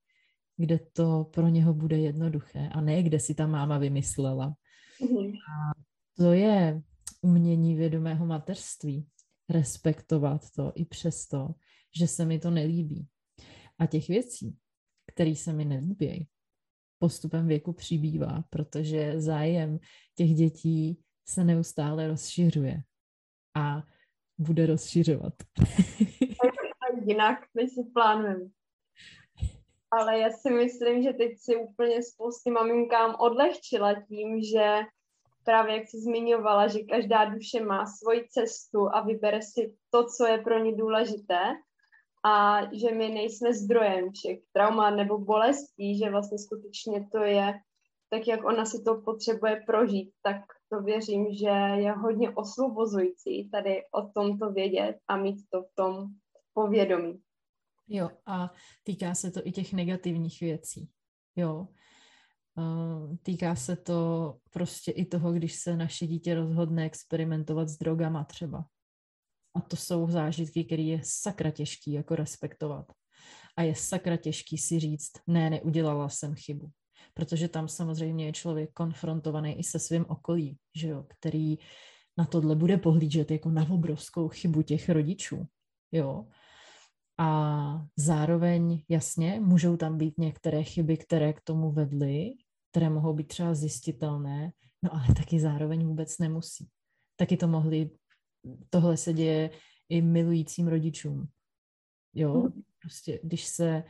kde 0.57 0.79
to 0.93 1.29
pro 1.33 1.47
něho 1.47 1.73
bude 1.73 1.97
jednoduché 1.97 2.69
a 2.71 2.81
ne 2.81 3.03
kde 3.03 3.19
si 3.19 3.35
ta 3.35 3.47
máma 3.47 3.77
vymyslela. 3.77 4.53
Mm-hmm. 5.01 5.33
A 5.33 5.73
to 6.17 6.33
je 6.33 6.81
umění 7.21 7.75
vědomého 7.75 8.25
mateřství. 8.25 9.07
Respektovat 9.49 10.41
to 10.55 10.71
i 10.75 10.85
přesto, 10.85 11.49
že 11.95 12.07
se 12.07 12.25
mi 12.25 12.39
to 12.39 12.51
nelíbí. 12.51 13.07
A 13.79 13.85
těch 13.85 14.07
věcí, 14.07 14.57
které 15.07 15.35
se 15.35 15.53
mi 15.53 15.65
nelíbí, 15.65 16.27
postupem 16.99 17.47
věku 17.47 17.73
přibývá, 17.73 18.43
protože 18.49 19.21
zájem 19.21 19.79
těch 20.15 20.29
dětí 20.29 20.99
se 21.27 21.43
neustále 21.43 22.07
rozšiřuje 22.07 22.81
a 23.55 23.83
bude 24.37 24.65
rozšiřovat. 24.65 25.33
jinak, 27.05 27.39
než 27.55 27.69
si 27.71 27.83
plánujeme 27.93 28.45
ale 29.91 30.19
já 30.19 30.29
si 30.31 30.49
myslím, 30.49 31.03
že 31.03 31.13
teď 31.13 31.31
si 31.37 31.55
úplně 31.55 32.03
spousty 32.03 32.51
maminkám 32.51 33.15
odlehčila 33.19 33.93
tím, 34.01 34.41
že 34.43 34.79
právě 35.43 35.75
jak 35.75 35.87
jsi 35.87 35.97
zmiňovala, 35.97 36.67
že 36.67 36.79
každá 36.79 37.25
duše 37.25 37.65
má 37.65 37.85
svoji 37.85 38.27
cestu 38.29 38.95
a 38.95 39.01
vybere 39.01 39.41
si 39.41 39.75
to, 39.89 40.05
co 40.05 40.25
je 40.25 40.37
pro 40.37 40.59
ní 40.59 40.77
důležité 40.77 41.41
a 42.25 42.61
že 42.73 42.91
my 42.91 43.09
nejsme 43.09 43.53
zdrojem 43.53 44.11
všech 44.11 44.39
traumat 44.53 44.95
nebo 44.95 45.17
bolestí, 45.17 45.97
že 45.97 46.09
vlastně 46.09 46.37
skutečně 46.37 47.07
to 47.11 47.17
je 47.17 47.53
tak, 48.09 48.27
jak 48.27 48.45
ona 48.45 48.65
si 48.65 48.83
to 48.83 49.01
potřebuje 49.01 49.63
prožít, 49.65 50.09
tak 50.21 50.41
to 50.69 50.81
věřím, 50.81 51.25
že 51.33 51.49
je 51.83 51.91
hodně 51.91 52.29
osvobozující 52.29 53.49
tady 53.49 53.83
o 53.91 54.01
tomto 54.01 54.51
vědět 54.51 54.97
a 55.07 55.17
mít 55.17 55.37
to 55.49 55.61
v 55.63 55.75
tom 55.75 56.07
povědomí. 56.53 57.21
Jo, 57.87 58.09
a 58.25 58.51
týká 58.83 59.15
se 59.15 59.31
to 59.31 59.41
i 59.43 59.51
těch 59.51 59.73
negativních 59.73 60.39
věcí. 60.41 60.89
Jo. 61.35 61.67
Týká 63.23 63.55
se 63.55 63.75
to 63.75 64.33
prostě 64.53 64.91
i 64.91 65.05
toho, 65.05 65.33
když 65.33 65.55
se 65.55 65.77
naše 65.77 66.07
dítě 66.07 66.35
rozhodne 66.35 66.85
experimentovat 66.85 67.69
s 67.69 67.77
drogama 67.77 68.23
třeba. 68.23 68.65
A 69.55 69.61
to 69.61 69.75
jsou 69.75 70.07
zážitky, 70.09 70.65
které 70.65 70.81
je 70.81 71.01
sakra 71.03 71.51
těžký 71.51 71.91
jako 71.91 72.15
respektovat. 72.15 72.85
A 73.57 73.61
je 73.61 73.75
sakra 73.75 74.17
těžký 74.17 74.57
si 74.57 74.79
říct, 74.79 75.11
ne, 75.27 75.49
neudělala 75.49 76.09
jsem 76.09 76.35
chybu. 76.35 76.69
Protože 77.13 77.47
tam 77.47 77.67
samozřejmě 77.67 78.25
je 78.25 78.33
člověk 78.33 78.73
konfrontovaný 78.73 79.59
i 79.59 79.63
se 79.63 79.79
svým 79.79 80.05
okolí, 80.07 80.57
že 80.75 80.87
jo, 80.87 81.05
který 81.07 81.57
na 82.17 82.25
tohle 82.25 82.55
bude 82.55 82.77
pohlížet 82.77 83.31
jako 83.31 83.49
na 83.49 83.69
obrovskou 83.69 84.27
chybu 84.27 84.61
těch 84.61 84.89
rodičů. 84.89 85.45
Jo. 85.91 86.25
A 87.17 87.85
zároveň, 87.97 88.83
jasně, 88.89 89.39
můžou 89.39 89.77
tam 89.77 89.97
být 89.97 90.17
některé 90.17 90.63
chyby, 90.63 90.97
které 90.97 91.33
k 91.33 91.41
tomu 91.41 91.71
vedly, 91.71 92.33
které 92.71 92.89
mohou 92.89 93.13
být 93.13 93.27
třeba 93.27 93.53
zjistitelné, 93.53 94.51
no 94.83 94.93
ale 94.93 95.07
taky 95.15 95.39
zároveň 95.39 95.87
vůbec 95.87 96.17
nemusí. 96.17 96.67
Taky 97.15 97.37
to 97.37 97.47
mohli, 97.47 97.89
tohle 98.69 98.97
se 98.97 99.13
děje 99.13 99.49
i 99.89 100.01
milujícím 100.01 100.67
rodičům. 100.67 101.27
Jo, 102.13 102.33
mhm. 102.33 102.61
prostě 102.81 103.19
když 103.23 103.45
se 103.45 103.83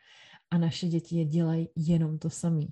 A 0.50 0.58
naše 0.58 0.86
děti 0.86 1.16
je 1.16 1.24
dělají 1.24 1.68
jenom 1.76 2.18
to 2.18 2.30
samé. 2.30 2.66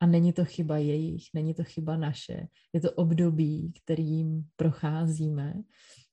A 0.00 0.06
není 0.06 0.32
to 0.32 0.44
chyba 0.44 0.76
jejich, 0.76 1.24
není 1.34 1.54
to 1.54 1.64
chyba 1.64 1.96
naše. 1.96 2.48
Je 2.72 2.80
to 2.80 2.92
období, 2.92 3.72
kterým 3.82 4.48
procházíme 4.56 5.54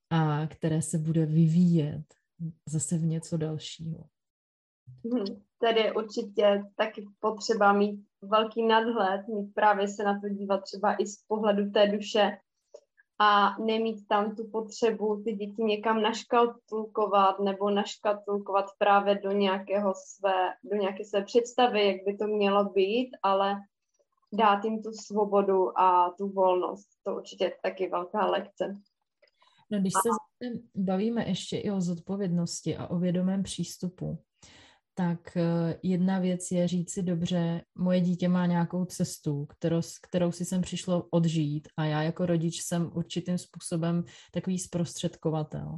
a 0.10 0.48
které 0.48 0.82
se 0.82 0.98
bude 0.98 1.26
vyvíjet 1.26 2.04
zase 2.66 2.98
v 2.98 3.06
něco 3.06 3.38
dalšího. 3.38 4.04
Hmm, 5.06 5.42
tady 5.60 5.80
je 5.80 5.94
určitě 5.94 6.64
taky 6.76 7.06
potřeba 7.20 7.74
mít 7.74 8.06
velký 8.22 8.68
nadhled, 8.68 9.28
mít 9.28 9.54
právě 9.54 9.88
se 9.88 10.04
na 10.04 10.20
to 10.20 10.30
dívat 10.30 10.62
třeba 10.64 10.96
i 11.02 11.08
z 11.08 11.24
pohledu 11.28 11.72
té 11.72 11.88
duše 11.88 12.38
a 13.20 13.56
nemít 13.60 14.08
tam 14.08 14.36
tu 14.36 14.48
potřebu 14.48 15.22
ty 15.24 15.34
děti 15.34 15.64
někam 15.64 16.02
naškatulkovat 16.02 17.40
nebo 17.40 17.70
naškatulkovat 17.70 18.66
právě 18.78 19.20
do 19.24 19.32
nějakého 19.32 19.94
své, 19.96 20.54
do 20.64 20.76
nějaké 20.76 21.06
své 21.06 21.24
představy, 21.24 21.88
jak 21.88 22.06
by 22.06 22.18
to 22.18 22.28
mělo 22.28 22.64
být, 22.64 23.10
ale 23.24 23.56
dát 24.34 24.64
jim 24.64 24.84
tu 24.84 24.92
svobodu 24.92 25.80
a 25.80 26.14
tu 26.18 26.30
volnost. 26.30 26.88
To 27.04 27.16
určitě 27.16 27.44
je 27.44 27.54
taky 27.64 27.90
velká 27.90 28.26
lekce. 28.26 28.76
No, 29.72 29.80
když 29.80 29.94
se 29.94 30.10
bavíme 30.76 31.30
ještě 31.30 31.58
i 31.58 31.72
o 31.72 31.82
zodpovědnosti 31.82 32.78
a 32.78 32.88
o 32.88 33.00
vědomém 33.00 33.44
přístupu, 33.44 34.24
tak 35.00 35.38
eh, 35.38 35.80
jedna 35.84 36.20
věc 36.20 36.52
je 36.52 36.68
říct 36.68 36.94
si 36.94 37.04
dobře, 37.04 37.62
moje 37.78 38.02
dítě 38.02 38.28
má 38.28 38.46
nějakou 38.46 38.86
cestu, 38.86 39.46
kterou, 39.46 39.82
kterou 40.02 40.32
si 40.32 40.46
sem 40.46 40.62
přišlo 40.62 41.08
odžít 41.12 41.68
a 41.78 41.86
já 41.86 42.02
jako 42.02 42.26
rodič 42.26 42.62
jsem 42.62 42.92
určitým 42.94 43.38
způsobem 43.38 44.04
takový 44.32 44.60
zprostředkovatel. 44.60 45.78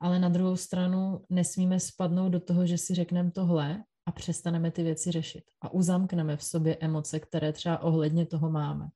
Ale 0.00 0.18
na 0.18 0.28
druhou 0.28 0.56
stranu 0.56 1.24
nesmíme 1.30 1.80
spadnout 1.80 2.32
do 2.32 2.40
toho, 2.40 2.66
že 2.66 2.78
si 2.78 2.94
řekneme 2.94 3.30
tohle 3.30 3.82
a 4.06 4.12
přestaneme 4.12 4.70
ty 4.70 4.82
věci 4.82 5.10
řešit 5.10 5.44
a 5.60 5.72
uzamkneme 5.72 6.36
v 6.36 6.44
sobě 6.44 6.76
emoce, 6.80 7.20
které 7.20 7.52
třeba 7.52 7.78
ohledně 7.78 8.26
toho 8.26 8.50
máme. 8.50 8.86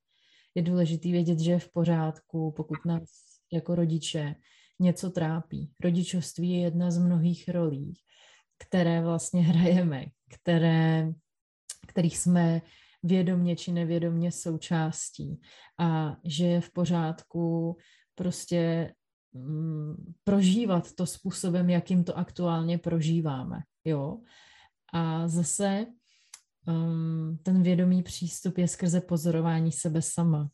Je 0.55 0.63
důležité 0.63 1.09
vědět, 1.09 1.39
že 1.39 1.51
je 1.51 1.59
v 1.59 1.73
pořádku, 1.73 2.53
pokud 2.57 2.85
nás 2.85 3.32
jako 3.53 3.75
rodiče 3.75 4.35
něco 4.81 5.11
trápí. 5.11 5.71
Rodičovství 5.81 6.51
je 6.51 6.61
jedna 6.61 6.91
z 6.91 6.99
mnohých 6.99 7.49
rolí, 7.49 7.95
které 8.59 9.03
vlastně 9.03 9.43
hrajeme, 9.51 10.05
které, 10.31 11.13
kterých 11.89 12.19
jsme 12.19 12.63
vědomně 13.03 13.57
či 13.57 13.73
nevědomně 13.73 14.33
součástí 14.33 15.41
a 15.79 16.17
že 16.25 16.47
je 16.47 16.61
v 16.61 16.71
pořádku 16.71 17.77
prostě 18.15 18.93
mm, 19.33 20.15
prožívat 20.25 20.93
to 20.93 21.07
způsobem, 21.07 21.71
jakým 21.71 22.05
to 22.05 22.19
aktuálně 22.19 22.79
prožíváme. 22.79 23.59
Jo? 23.85 24.19
A 24.93 25.29
zase 25.29 25.87
um, 26.67 27.39
ten 27.43 27.63
vědomý 27.63 28.03
přístup 28.03 28.59
je 28.59 28.69
skrze 28.69 29.01
pozorování 29.01 29.73
sebe 29.73 30.03
sama. 30.03 30.49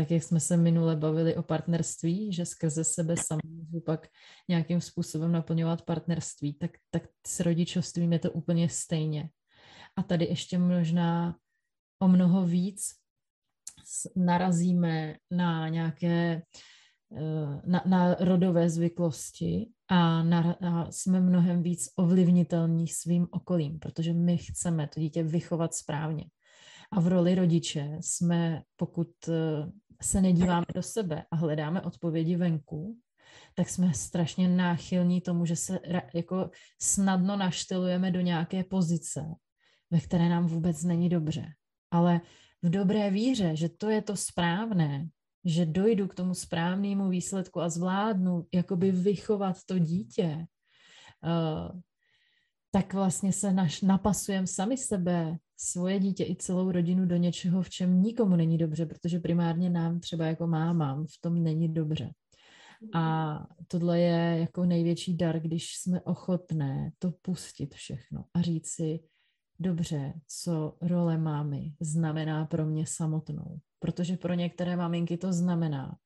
Tak 0.00 0.10
jak 0.10 0.22
jsme 0.22 0.40
se 0.40 0.56
minule 0.56 0.96
bavili 0.96 1.36
o 1.36 1.42
partnerství, 1.42 2.32
že 2.32 2.46
skrze 2.46 2.84
sebe 2.84 3.14
můžu 3.44 3.80
pak 3.80 4.06
nějakým 4.48 4.80
způsobem 4.80 5.32
naplňovat 5.32 5.82
partnerství, 5.82 6.54
tak, 6.54 6.70
tak 6.90 7.02
s 7.26 7.40
rodičovstvím 7.40 8.12
je 8.12 8.18
to 8.18 8.32
úplně 8.32 8.68
stejně. 8.68 9.28
A 9.96 10.02
tady 10.02 10.24
ještě 10.24 10.58
možná 10.58 11.36
o 11.98 12.08
mnoho 12.08 12.46
víc 12.46 12.80
narazíme 14.16 15.16
na 15.30 15.68
nějaké 15.68 16.42
eh, 17.16 17.60
na, 17.66 17.82
na 17.86 18.14
rodové 18.14 18.70
zvyklosti 18.70 19.70
a, 19.88 20.22
na, 20.22 20.52
a 20.52 20.92
jsme 20.92 21.20
mnohem 21.20 21.62
víc 21.62 21.88
ovlivnitelní 21.96 22.88
svým 22.88 23.26
okolím, 23.30 23.78
protože 23.78 24.12
my 24.12 24.38
chceme 24.38 24.88
to 24.88 25.00
dítě 25.00 25.22
vychovat 25.22 25.74
správně. 25.74 26.24
A 26.92 27.00
v 27.00 27.06
roli 27.06 27.34
rodiče 27.34 27.98
jsme, 28.00 28.62
pokud 28.76 29.10
eh, 29.28 29.70
se 30.02 30.20
nedíváme 30.20 30.66
do 30.74 30.82
sebe 30.82 31.24
a 31.30 31.36
hledáme 31.36 31.82
odpovědi 31.82 32.36
venku, 32.36 32.98
tak 33.54 33.68
jsme 33.68 33.94
strašně 33.94 34.48
náchylní 34.48 35.20
tomu, 35.20 35.46
že 35.46 35.56
se 35.56 35.78
jako 36.14 36.50
snadno 36.82 37.36
naštylujeme 37.36 38.10
do 38.10 38.20
nějaké 38.20 38.64
pozice, 38.64 39.24
ve 39.90 40.00
které 40.00 40.28
nám 40.28 40.46
vůbec 40.46 40.82
není 40.82 41.08
dobře. 41.08 41.46
Ale 41.90 42.20
v 42.62 42.70
dobré 42.70 43.10
víře, 43.10 43.56
že 43.56 43.68
to 43.68 43.90
je 43.90 44.02
to 44.02 44.16
správné, 44.16 45.08
že 45.44 45.66
dojdu 45.66 46.08
k 46.08 46.14
tomu 46.14 46.34
správnému 46.34 47.08
výsledku 47.08 47.60
a 47.60 47.68
zvládnu 47.68 48.46
jakoby 48.54 48.90
vychovat 48.90 49.56
to 49.66 49.78
dítě, 49.78 50.46
uh, 51.24 51.80
tak 52.70 52.94
vlastně 52.94 53.32
se 53.32 53.52
naš, 53.52 53.80
napasujeme 53.80 54.46
sami 54.46 54.76
sebe, 54.76 55.36
svoje 55.62 56.00
dítě 56.00 56.24
i 56.24 56.36
celou 56.36 56.72
rodinu 56.72 57.06
do 57.06 57.16
něčeho, 57.16 57.62
v 57.62 57.70
čem 57.70 58.02
nikomu 58.02 58.36
není 58.36 58.58
dobře, 58.58 58.86
protože 58.86 59.18
primárně 59.18 59.70
nám 59.70 60.00
třeba 60.00 60.26
jako 60.26 60.46
mámám 60.46 61.06
v 61.06 61.20
tom 61.20 61.42
není 61.42 61.74
dobře. 61.74 62.10
A 62.94 63.46
tohle 63.68 64.00
je 64.00 64.40
jako 64.40 64.64
největší 64.64 65.16
dar, 65.16 65.40
když 65.40 65.76
jsme 65.76 66.00
ochotné 66.00 66.92
to 66.98 67.12
pustit 67.22 67.74
všechno 67.74 68.24
a 68.34 68.40
říct 68.40 68.68
si, 68.68 69.00
dobře, 69.58 70.12
co 70.26 70.76
role 70.80 71.18
mámy 71.18 71.72
znamená 71.80 72.46
pro 72.46 72.66
mě 72.66 72.86
samotnou. 72.86 73.58
Protože 73.78 74.16
pro 74.16 74.34
některé 74.34 74.76
maminky 74.76 75.16
to 75.16 75.32
znamená, 75.32 75.96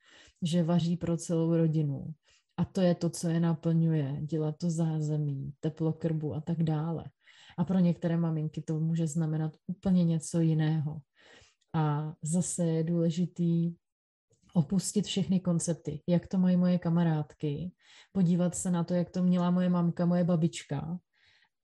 že 0.42 0.62
vaří 0.62 0.96
pro 0.96 1.16
celou 1.16 1.56
rodinu. 1.56 2.14
A 2.56 2.64
to 2.64 2.80
je 2.80 2.94
to, 2.94 3.10
co 3.10 3.28
je 3.28 3.40
naplňuje, 3.40 4.18
dělat 4.22 4.54
to 4.58 4.70
zázemí, 4.70 5.52
teplo 5.60 5.92
krbu 5.92 6.34
a 6.34 6.40
tak 6.40 6.62
dále. 6.62 7.04
A 7.58 7.64
pro 7.64 7.78
některé 7.78 8.16
maminky 8.16 8.62
to 8.62 8.80
může 8.80 9.06
znamenat 9.06 9.56
úplně 9.66 10.04
něco 10.04 10.40
jiného. 10.40 11.00
A 11.74 12.14
zase 12.22 12.66
je 12.66 12.84
důležitý 12.84 13.74
opustit 14.54 15.06
všechny 15.06 15.40
koncepty, 15.40 16.02
jak 16.08 16.26
to 16.26 16.38
mají 16.38 16.56
moje 16.56 16.78
kamarádky, 16.78 17.72
podívat 18.12 18.54
se 18.54 18.70
na 18.70 18.84
to, 18.84 18.94
jak 18.94 19.10
to 19.10 19.22
měla 19.22 19.50
moje 19.50 19.68
mamka, 19.68 20.06
moje 20.06 20.24
babička 20.24 20.98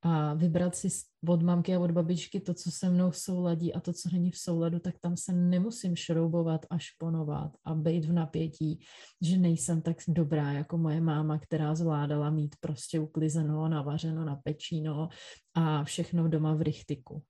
a 0.02 0.34
vybrat 0.34 0.76
si 0.76 0.88
od 1.28 1.42
mamky 1.42 1.74
a 1.74 1.80
od 1.80 1.90
babičky 1.90 2.40
to, 2.40 2.54
co 2.54 2.70
se 2.70 2.90
mnou 2.90 3.12
souladí 3.12 3.74
a 3.74 3.80
to, 3.80 3.92
co 3.92 4.08
není 4.12 4.30
v 4.30 4.38
souladu, 4.38 4.78
tak 4.78 4.94
tam 5.00 5.16
se 5.16 5.32
nemusím 5.32 5.96
šroubovat 5.96 6.66
a 6.70 6.78
šponovat 6.78 7.50
a 7.64 7.74
být 7.74 8.04
v 8.04 8.12
napětí, 8.12 8.80
že 9.22 9.36
nejsem 9.36 9.82
tak 9.82 9.96
dobrá 10.08 10.52
jako 10.52 10.78
moje 10.78 11.00
máma, 11.00 11.38
která 11.38 11.74
zvládala 11.74 12.30
mít 12.30 12.54
prostě 12.60 13.00
uklizeno, 13.00 13.68
navařeno, 13.68 14.24
napečíno 14.24 15.08
a 15.54 15.84
všechno 15.84 16.28
doma 16.28 16.54
v 16.54 16.62
rychtiku. 16.62 17.22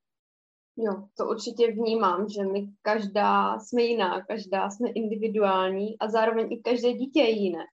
Jo, 0.76 1.08
to 1.16 1.28
určitě 1.28 1.72
vnímám, 1.72 2.28
že 2.28 2.44
my 2.44 2.68
každá 2.82 3.58
jsme 3.58 3.82
jiná, 3.82 4.24
každá 4.24 4.70
jsme 4.70 4.88
individuální 4.88 5.98
a 5.98 6.10
zároveň 6.10 6.52
i 6.52 6.56
každé 6.56 6.92
dítě 6.92 7.20
je 7.20 7.30
jiné. 7.30 7.64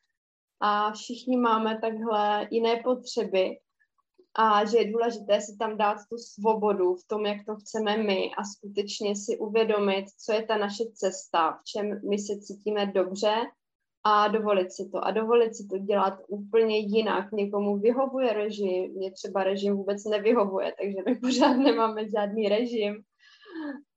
A 0.61 0.91
všichni 0.91 1.37
máme 1.37 1.79
takhle 1.81 2.47
jiné 2.51 2.81
potřeby 2.83 3.57
a 4.39 4.65
že 4.65 4.77
je 4.77 4.91
důležité 4.91 5.41
si 5.41 5.57
tam 5.57 5.77
dát 5.77 5.97
tu 6.09 6.17
svobodu 6.17 6.95
v 6.95 7.07
tom, 7.07 7.25
jak 7.25 7.45
to 7.45 7.55
chceme 7.55 7.97
my 7.97 8.31
a 8.37 8.43
skutečně 8.43 9.15
si 9.15 9.37
uvědomit, 9.37 10.05
co 10.25 10.33
je 10.33 10.43
ta 10.45 10.57
naše 10.57 10.83
cesta, 10.93 11.51
v 11.51 11.63
čem 11.63 12.01
my 12.09 12.19
se 12.19 12.39
cítíme 12.39 12.85
dobře 12.85 13.33
a 14.03 14.27
dovolit 14.27 14.71
si 14.71 14.89
to. 14.89 15.05
A 15.05 15.11
dovolit 15.11 15.55
si 15.55 15.67
to 15.67 15.77
dělat 15.77 16.13
úplně 16.27 16.77
jinak. 16.77 17.31
Někomu 17.31 17.77
vyhovuje 17.77 18.33
režim, 18.33 18.93
mě 18.95 19.11
třeba 19.11 19.43
režim 19.43 19.75
vůbec 19.75 20.05
nevyhovuje, 20.05 20.73
takže 20.81 20.97
my 21.05 21.15
pořád 21.15 21.53
nemáme 21.53 22.09
žádný 22.09 22.49
režim. 22.49 23.03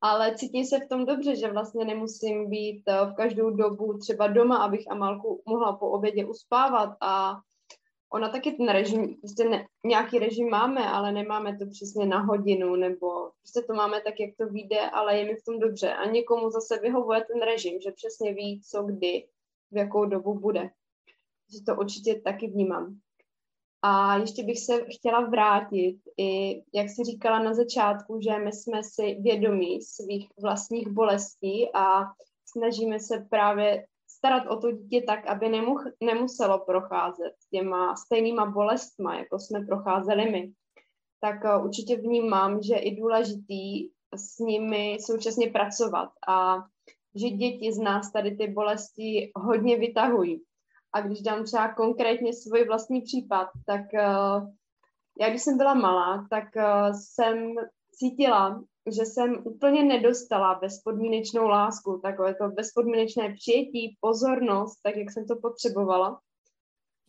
Ale 0.00 0.35
cítím 0.35 0.64
se 0.64 0.79
v 0.79 0.88
tom 0.88 1.07
dobře, 1.07 1.37
že 1.37 1.53
vlastně 1.53 1.85
nemusím 1.85 2.50
být 2.50 2.83
eh, 2.88 3.07
v 3.07 3.14
každou 3.14 3.50
dobu 3.50 3.98
třeba 3.98 4.26
doma, 4.26 4.57
abych 4.57 4.85
Amalku 4.90 5.42
mohla 5.46 5.76
po 5.76 5.90
obědě 5.90 6.26
uspávat 6.26 6.96
a 7.00 7.40
ona 8.12 8.29
taky 8.29 8.53
ten 8.53 8.68
režim, 8.68 9.14
prostě 9.14 9.44
ne, 9.44 9.66
nějaký 9.85 10.18
režim 10.18 10.51
máme, 10.51 10.87
ale 10.87 11.12
nemáme 11.12 11.59
to 11.59 11.66
přesně 11.66 12.07
na 12.07 12.18
hodinu, 12.18 12.77
nebo 12.77 13.31
prostě 13.42 13.62
to 13.66 13.75
máme 13.75 14.01
tak, 14.01 14.20
jak 14.20 14.31
to 14.37 14.46
vyjde, 14.46 14.90
ale 14.90 15.18
je 15.18 15.25
mi 15.25 15.35
v 15.35 15.44
tom 15.44 15.59
dobře. 15.59 15.92
A 15.92 16.11
někomu 16.11 16.51
zase 16.51 16.79
vyhovuje 16.81 17.25
ten 17.33 17.42
režim, 17.42 17.81
že 17.81 17.90
přesně 17.90 18.35
ví, 18.35 18.62
co 18.70 18.83
kdy, 18.83 19.27
v 19.70 19.77
jakou 19.77 20.05
dobu 20.05 20.35
bude. 20.35 20.70
Že 21.53 21.64
to 21.66 21.77
určitě 21.77 22.20
taky 22.20 22.46
vnímám. 22.46 22.99
A 23.83 24.16
ještě 24.16 24.42
bych 24.42 24.61
se 24.61 24.85
chtěla 24.85 25.20
vrátit, 25.20 25.96
i 26.16 26.62
jak 26.75 26.88
jsi 26.88 27.05
říkala 27.05 27.42
na 27.42 27.55
začátku, 27.55 28.20
že 28.20 28.38
my 28.38 28.53
jsme 28.53 28.83
si 28.83 29.14
vědomí 29.20 29.83
svých 29.83 30.29
vlastních 30.42 30.88
bolestí 30.88 31.68
a 31.75 32.05
snažíme 32.46 33.01
se 33.01 33.27
právě 33.31 33.87
starat 34.20 34.46
o 34.46 34.56
to 34.56 34.72
dítě 34.72 35.02
tak, 35.06 35.26
aby 35.26 35.48
nemuch, 35.48 35.85
nemuselo 36.00 36.59
procházet 36.59 37.33
těma 37.50 37.96
stejnýma 37.96 38.46
bolestma, 38.46 39.18
jako 39.18 39.38
jsme 39.38 39.61
procházeli 39.66 40.30
my. 40.30 40.52
Tak 41.20 41.37
uh, 41.44 41.64
určitě 41.64 41.96
vnímám, 41.96 42.62
že 42.62 42.74
je 42.74 42.96
důležitý 42.96 43.90
s 44.14 44.38
nimi 44.38 44.96
současně 45.00 45.50
pracovat 45.50 46.11
a 46.28 46.56
že 47.14 47.30
děti 47.30 47.72
z 47.72 47.78
nás 47.78 48.12
tady 48.12 48.37
ty 48.37 48.46
bolesti 48.48 49.30
hodně 49.37 49.78
vytahují. 49.78 50.42
A 50.92 51.00
když 51.00 51.20
dám 51.20 51.44
třeba 51.44 51.74
konkrétně 51.74 52.33
svůj 52.33 52.64
vlastní 52.64 53.00
případ, 53.00 53.48
tak 53.66 53.80
uh, 53.80 54.48
já 55.20 55.28
když 55.30 55.42
jsem 55.42 55.56
byla 55.56 55.74
malá, 55.74 56.26
tak 56.30 56.44
uh, 56.56 56.92
jsem 56.92 57.54
cítila, 57.92 58.62
že 58.92 59.03
jsem 59.07 59.42
úplně 59.44 59.85
nedostala 59.85 60.55
bezpodmínečnou 60.55 61.48
lásku, 61.48 62.00
takové 62.03 62.35
to 62.35 62.48
bezpodmínečné 62.48 63.35
přijetí, 63.35 63.96
pozornost, 64.00 64.81
tak 64.83 64.96
jak 64.96 65.11
jsem 65.11 65.26
to 65.26 65.37
potřebovala. 65.37 66.20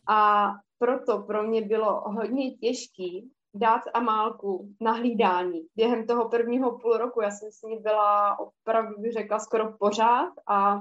A 0.08 0.48
proto 0.78 1.22
pro 1.22 1.42
mě 1.42 1.62
bylo 1.62 2.00
hodně 2.00 2.50
těžký 2.50 3.30
dát 3.54 3.80
Amálku 3.94 4.68
na 4.80 4.92
hlídání. 4.92 5.66
Během 5.76 6.06
toho 6.06 6.28
prvního 6.28 6.78
půl 6.78 6.96
roku 6.96 7.20
já 7.20 7.30
jsem 7.30 7.52
s 7.52 7.62
ní 7.62 7.78
byla 7.78 8.38
opravdu, 8.38 9.00
bych 9.00 9.12
řekla, 9.12 9.38
skoro 9.38 9.72
pořád 9.78 10.32
a 10.48 10.80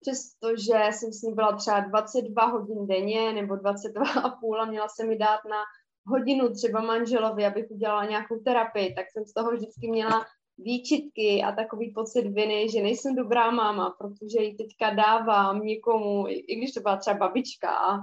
přestože 0.00 0.74
jsem 0.90 1.12
s 1.12 1.22
ní 1.22 1.34
byla 1.34 1.56
třeba 1.56 1.80
22 1.80 2.44
hodin 2.44 2.86
denně 2.86 3.32
nebo 3.32 3.56
22 3.56 4.04
a 4.24 4.30
půl 4.40 4.60
a 4.60 4.64
měla 4.64 4.88
se 4.88 5.06
mi 5.06 5.18
dát 5.18 5.40
na 5.50 5.62
hodinu 6.08 6.54
třeba 6.54 6.80
manželovi, 6.80 7.46
abych 7.46 7.70
udělala 7.70 8.04
nějakou 8.04 8.38
terapii, 8.38 8.94
tak 8.94 9.06
jsem 9.10 9.24
z 9.24 9.32
toho 9.32 9.50
vždycky 9.50 9.90
měla 9.90 10.24
výčitky 10.58 11.42
a 11.42 11.52
takový 11.52 11.92
pocit 11.94 12.22
viny, 12.22 12.68
že 12.70 12.82
nejsem 12.82 13.14
dobrá 13.14 13.50
máma, 13.50 13.96
protože 13.98 14.42
ji 14.42 14.54
teďka 14.54 14.94
dávám 14.94 15.60
někomu, 15.60 16.28
i 16.28 16.56
když 16.56 16.72
to 16.72 16.80
byla 16.80 16.96
třeba 16.96 17.16
babička. 17.16 17.70
A 17.70 17.98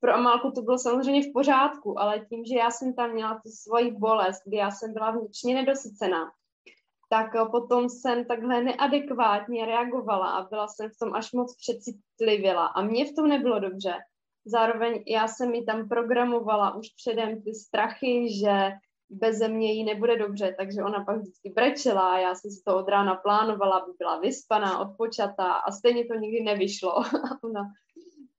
pro 0.00 0.14
Amálku 0.14 0.50
to 0.50 0.62
bylo 0.62 0.78
samozřejmě 0.78 1.22
v 1.22 1.32
pořádku, 1.32 2.00
ale 2.00 2.26
tím, 2.28 2.44
že 2.44 2.58
já 2.58 2.70
jsem 2.70 2.94
tam 2.94 3.12
měla 3.12 3.34
tu 3.34 3.50
svoji 3.50 3.90
bolest, 3.90 4.42
kdy 4.46 4.56
já 4.56 4.70
jsem 4.70 4.92
byla 4.92 5.10
vnitřně 5.10 5.54
nedosycená, 5.54 6.30
tak 7.10 7.50
potom 7.50 7.88
jsem 7.88 8.24
takhle 8.24 8.62
neadekvátně 8.62 9.66
reagovala 9.66 10.30
a 10.30 10.48
byla 10.48 10.68
jsem 10.68 10.90
v 10.90 10.98
tom 10.98 11.14
až 11.14 11.32
moc 11.32 11.56
přecitlivěla. 11.56 12.66
A 12.66 12.82
mně 12.82 13.04
v 13.04 13.14
tom 13.14 13.28
nebylo 13.28 13.60
dobře. 13.60 13.94
Zároveň 14.48 15.02
já 15.06 15.28
jsem 15.28 15.50
mi 15.50 15.64
tam 15.64 15.88
programovala 15.88 16.76
už 16.76 16.88
předem 16.88 17.42
ty 17.42 17.54
strachy, 17.54 18.38
že 18.40 18.70
bez 19.10 19.48
mě 19.48 19.72
jí 19.72 19.84
nebude 19.84 20.18
dobře, 20.18 20.54
takže 20.58 20.82
ona 20.82 21.04
pak 21.04 21.16
vždycky 21.16 21.50
brečela 21.50 22.12
a 22.12 22.18
já 22.18 22.34
jsem 22.34 22.50
si 22.50 22.62
to 22.64 22.76
od 22.76 22.88
rána 22.88 23.14
plánovala, 23.14 23.78
aby 23.78 23.92
byla 23.98 24.20
vyspaná, 24.20 24.78
odpočatá 24.78 25.52
a 25.52 25.72
stejně 25.72 26.04
to 26.04 26.14
nikdy 26.14 26.42
nevyšlo. 26.42 26.92
ona 27.44 27.62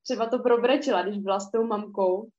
třeba 0.03 0.25
to 0.25 0.39
probrečela, 0.39 1.01
když 1.01 1.17
byla 1.17 1.39
s 1.39 1.51
tou 1.51 1.63
mamkou. 1.63 2.29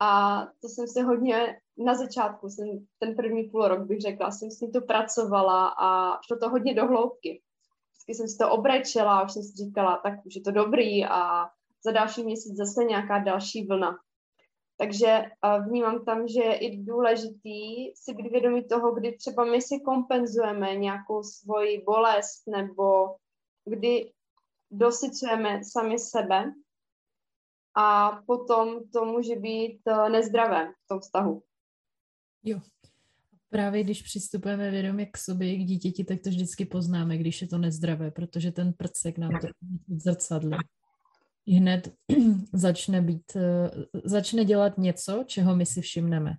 A 0.00 0.40
to 0.62 0.68
jsem 0.68 0.86
se 0.86 1.02
hodně, 1.02 1.60
na 1.78 1.94
začátku, 1.94 2.48
jsem 2.48 2.68
ten 2.98 3.16
první 3.16 3.44
půl 3.44 3.68
rok 3.68 3.86
bych 3.86 4.00
řekla, 4.00 4.30
jsem 4.30 4.50
s 4.50 4.60
ní 4.60 4.72
to 4.72 4.80
pracovala 4.80 5.68
a 5.68 6.18
šlo 6.26 6.36
to 6.36 6.48
hodně 6.48 6.74
do 6.74 6.86
hloubky. 6.86 7.42
Vždycky 7.92 8.14
jsem 8.14 8.28
si 8.28 8.38
to 8.38 8.50
obrečela 8.50 9.24
už 9.24 9.32
jsem 9.32 9.42
si 9.42 9.52
říkala, 9.52 9.96
tak 9.96 10.26
už 10.26 10.34
je 10.34 10.42
to 10.42 10.50
dobrý 10.50 11.04
a 11.04 11.50
za 11.84 11.92
další 11.92 12.24
měsíc 12.24 12.56
zase 12.56 12.84
nějaká 12.84 13.18
další 13.18 13.66
vlna. 13.66 13.98
Takže 14.80 15.22
vnímám 15.68 16.04
tam, 16.04 16.28
že 16.28 16.40
je 16.40 16.58
i 16.58 16.76
důležitý 16.76 17.94
si 17.94 18.14
být 18.14 18.30
vědomí 18.30 18.64
toho, 18.64 18.94
kdy 18.94 19.16
třeba 19.16 19.44
my 19.44 19.62
si 19.62 19.80
kompenzujeme 19.84 20.76
nějakou 20.76 21.22
svoji 21.22 21.82
bolest 21.84 22.42
nebo 22.46 23.16
kdy 23.64 24.12
dosycujeme 24.70 25.60
sami 25.64 25.98
sebe 25.98 26.52
a 27.76 28.10
potom 28.26 28.90
to 28.92 29.04
může 29.04 29.36
být 29.36 29.80
e, 29.86 30.10
nezdravé 30.10 30.66
v 30.84 30.88
tom 30.88 31.00
vztahu. 31.00 31.42
Jo. 32.42 32.60
Právě 33.48 33.84
když 33.84 34.02
přistupujeme 34.02 34.70
vědomě 34.70 35.06
k 35.06 35.18
sobě, 35.18 35.56
k 35.56 35.64
dítěti, 35.64 36.04
tak 36.04 36.20
to 36.24 36.30
vždycky 36.30 36.64
poznáme, 36.64 37.18
když 37.18 37.42
je 37.42 37.48
to 37.48 37.58
nezdravé, 37.58 38.10
protože 38.10 38.52
ten 38.52 38.72
prcek 38.72 39.18
nám 39.18 39.30
to 39.40 39.46
zrcadlí 39.88 40.56
hned 41.48 41.94
začne 42.52 43.02
být, 43.02 43.36
eh, 43.36 43.70
začne 44.04 44.44
dělat 44.44 44.78
něco, 44.78 45.24
čeho 45.26 45.56
my 45.56 45.66
si 45.66 45.80
všimneme. 45.80 46.34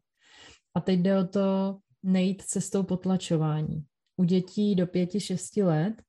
A 0.76 0.82
teď 0.82 1.00
jde 1.00 1.20
o 1.20 1.28
to 1.28 1.78
nejít 2.04 2.42
cestou 2.42 2.84
potlačování. 2.84 3.86
U 4.18 4.24
dětí 4.24 4.76
do 4.76 4.88
pěti, 4.88 5.20
šesti 5.20 5.64
let 5.64 6.04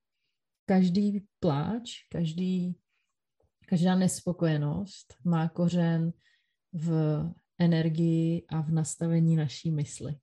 každý 0.67 1.27
pláč, 1.41 1.91
každý, 2.09 2.77
každá 3.69 3.95
nespokojenost 3.95 5.15
má 5.25 5.49
kořen 5.49 6.13
v 6.73 6.91
energii 7.59 8.47
a 8.49 8.61
v 8.61 8.71
nastavení 8.71 9.37
naší 9.37 9.71
mysli. 9.71 10.17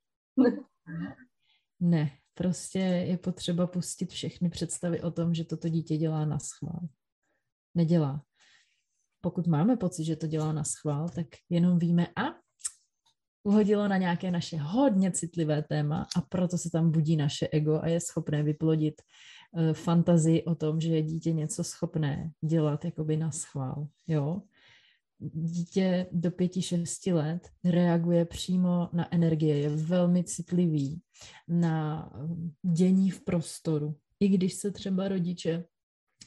Ne, 1.79 2.11
prostě 2.33 2.79
je 2.79 3.17
potřeba 3.17 3.67
pustit 3.67 4.11
všechny 4.11 4.49
představy 4.49 5.01
o 5.01 5.11
tom, 5.11 5.33
že 5.33 5.43
toto 5.43 5.69
dítě 5.69 5.97
dělá 5.97 6.25
na 6.25 6.39
schvál. 6.39 6.87
Nedělá 7.75 8.25
pokud 9.21 9.47
máme 9.47 9.77
pocit, 9.77 10.03
že 10.03 10.15
to 10.15 10.27
dělá 10.27 10.53
na 10.53 10.63
schvál, 10.63 11.09
tak 11.09 11.27
jenom 11.49 11.79
víme 11.79 12.07
a 12.07 12.39
uhodilo 13.43 13.87
na 13.87 13.97
nějaké 13.97 14.31
naše 14.31 14.57
hodně 14.57 15.11
citlivé 15.11 15.63
téma 15.63 16.07
a 16.15 16.21
proto 16.21 16.57
se 16.57 16.69
tam 16.69 16.91
budí 16.91 17.17
naše 17.17 17.47
ego 17.47 17.79
a 17.81 17.87
je 17.87 17.99
schopné 17.99 18.43
vyplodit 18.43 19.01
uh, 19.51 19.73
fantazii 19.73 20.43
o 20.43 20.55
tom, 20.55 20.81
že 20.81 20.95
je 20.95 21.01
dítě 21.01 21.33
něco 21.33 21.63
schopné 21.63 22.31
dělat 22.41 22.85
jakoby 22.85 23.17
na 23.17 23.31
schvál, 23.31 23.87
jo. 24.07 24.41
Dítě 25.21 26.07
do 26.11 26.31
pěti, 26.31 26.61
šesti 26.61 27.13
let 27.13 27.49
reaguje 27.63 28.25
přímo 28.25 28.89
na 28.93 29.13
energie, 29.13 29.57
je 29.57 29.69
velmi 29.69 30.23
citlivý 30.23 31.01
na 31.47 32.09
dění 32.61 33.11
v 33.11 33.21
prostoru. 33.21 33.95
I 34.19 34.27
když 34.27 34.53
se 34.53 34.71
třeba 34.71 35.07
rodiče 35.07 35.63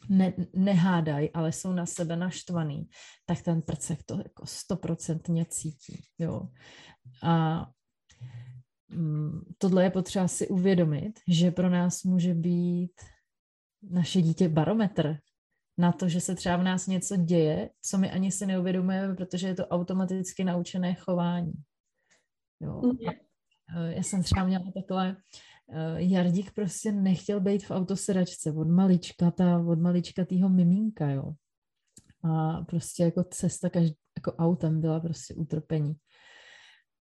ne, 0.08 0.32
nehádají, 0.54 1.30
ale 1.30 1.52
jsou 1.52 1.72
na 1.72 1.86
sebe 1.86 2.16
naštvaný, 2.16 2.88
tak 3.26 3.42
ten 3.42 3.62
prcek 3.62 4.02
to 4.02 4.18
jako 4.18 4.46
stoprocentně 4.46 5.44
cítí. 5.44 6.04
Jo. 6.18 6.48
A 7.22 7.66
mm, 8.88 9.40
tohle 9.58 9.84
je 9.84 9.90
potřeba 9.90 10.28
si 10.28 10.48
uvědomit, 10.48 11.20
že 11.28 11.50
pro 11.50 11.70
nás 11.70 12.02
může 12.02 12.34
být 12.34 12.92
naše 13.82 14.22
dítě 14.22 14.48
barometr 14.48 15.18
na 15.78 15.92
to, 15.92 16.08
že 16.08 16.20
se 16.20 16.34
třeba 16.34 16.56
v 16.56 16.62
nás 16.62 16.86
něco 16.86 17.16
děje, 17.16 17.70
co 17.82 17.98
my 17.98 18.10
ani 18.10 18.32
si 18.32 18.46
neuvědomujeme, 18.46 19.14
protože 19.14 19.48
je 19.48 19.54
to 19.54 19.66
automaticky 19.66 20.44
naučené 20.44 20.94
chování. 20.94 21.52
Jo. 22.60 22.80
Mhm. 22.84 23.08
A 23.08 23.12
e, 23.80 23.94
já 23.94 24.02
jsem 24.02 24.22
třeba 24.22 24.44
měla 24.44 24.64
takhle 24.74 25.10
uh, 25.10 25.16
Jardík 25.96 26.52
prostě 26.52 26.92
nechtěl 26.92 27.40
být 27.40 27.64
v 27.64 27.70
autosedačce 27.70 28.52
od 28.52 28.68
malička, 28.68 29.30
ta, 29.30 29.58
od 29.58 29.78
malička 29.78 30.24
týho 30.24 30.48
miminka, 30.48 31.10
jo. 31.10 31.32
A 32.24 32.62
prostě 32.64 33.02
jako 33.02 33.24
cesta 33.24 33.70
každý, 33.70 33.96
jako 34.16 34.32
autem 34.32 34.80
byla 34.80 35.00
prostě 35.00 35.34
utrpení. 35.34 35.94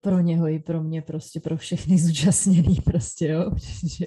Pro 0.01 0.19
něho 0.19 0.47
i 0.47 0.59
pro 0.59 0.83
mě, 0.83 1.01
prostě 1.01 1.39
pro 1.39 1.57
všechny 1.57 1.97
zúčastněný 1.99 2.75
prostě, 2.75 3.27
jo. 3.27 3.51
Že 3.97 4.05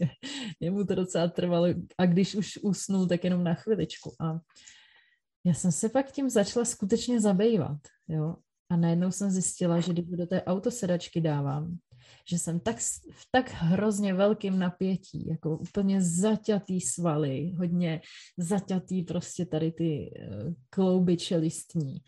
jemu 0.61 0.85
to 0.85 0.95
docela 0.95 1.29
trvalo 1.29 1.67
a 1.99 2.07
když 2.07 2.35
už 2.35 2.59
usnul, 2.63 3.07
tak 3.07 3.25
jenom 3.25 3.45
na 3.45 3.55
chviličku. 3.55 4.15
A 4.21 4.41
já 5.47 5.55
jsem 5.55 5.73
se 5.73 5.89
pak 5.89 6.13
tím 6.13 6.31
začala 6.31 6.65
skutečně 6.65 7.21
zabývat, 7.21 7.79
jo. 8.09 8.37
A 8.71 8.77
najednou 8.77 9.11
jsem 9.11 9.31
zjistila, 9.31 9.81
že 9.81 9.93
když 9.93 10.07
do 10.07 10.27
té 10.27 10.43
autosedačky 10.43 11.21
dávám, 11.21 11.79
že 12.29 12.39
jsem 12.39 12.61
tak, 12.61 12.77
v 13.13 13.29
tak 13.31 13.51
hrozně 13.51 14.15
velkým 14.15 14.59
napětí, 14.59 15.29
jako 15.29 15.59
úplně 15.59 16.03
zaťatý 16.03 16.81
svaly, 16.81 17.53
hodně 17.59 18.01
zaťatý 18.39 19.03
prostě 19.03 19.47
tady 19.47 19.73
ty 19.73 20.11
uh, 20.11 20.53
klouby 20.71 21.17
čelistní, 21.17 21.99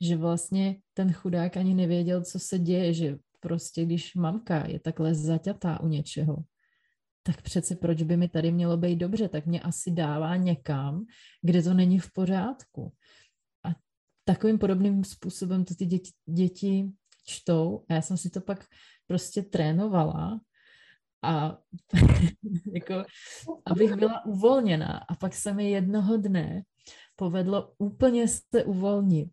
že 0.00 0.16
vlastně 0.16 0.76
ten 0.94 1.12
chudák 1.12 1.56
ani 1.56 1.74
nevěděl, 1.74 2.24
co 2.24 2.38
se 2.38 2.58
děje, 2.58 2.94
že 2.94 3.18
prostě 3.40 3.84
když 3.84 4.14
mamka 4.14 4.66
je 4.66 4.80
takhle 4.80 5.14
zaťatá 5.14 5.80
u 5.80 5.88
něčeho, 5.88 6.36
tak 7.22 7.42
přece 7.42 7.76
proč 7.76 8.02
by 8.02 8.16
mi 8.16 8.28
tady 8.28 8.52
mělo 8.52 8.76
být 8.76 8.96
dobře, 8.96 9.28
tak 9.28 9.46
mě 9.46 9.60
asi 9.60 9.90
dává 9.90 10.36
někam, 10.36 11.04
kde 11.42 11.62
to 11.62 11.74
není 11.74 11.98
v 11.98 12.12
pořádku. 12.12 12.92
A 13.64 13.74
takovým 14.24 14.58
podobným 14.58 15.04
způsobem 15.04 15.64
to 15.64 15.74
ty 15.74 15.86
děti, 15.86 16.10
děti 16.26 16.90
čtou 17.26 17.84
a 17.88 17.94
já 17.94 18.02
jsem 18.02 18.16
si 18.16 18.30
to 18.30 18.40
pak 18.40 18.64
prostě 19.08 19.42
trénovala 19.42 20.40
a 21.22 21.58
jako, 22.72 23.04
abych 23.66 23.94
byla 23.96 24.24
uvolněná. 24.24 25.04
A 25.08 25.14
pak 25.14 25.34
se 25.34 25.52
mi 25.52 25.70
jednoho 25.70 26.16
dne 26.16 26.62
povedlo 27.16 27.72
úplně 27.78 28.28
se 28.28 28.64
uvolnit 28.64 29.30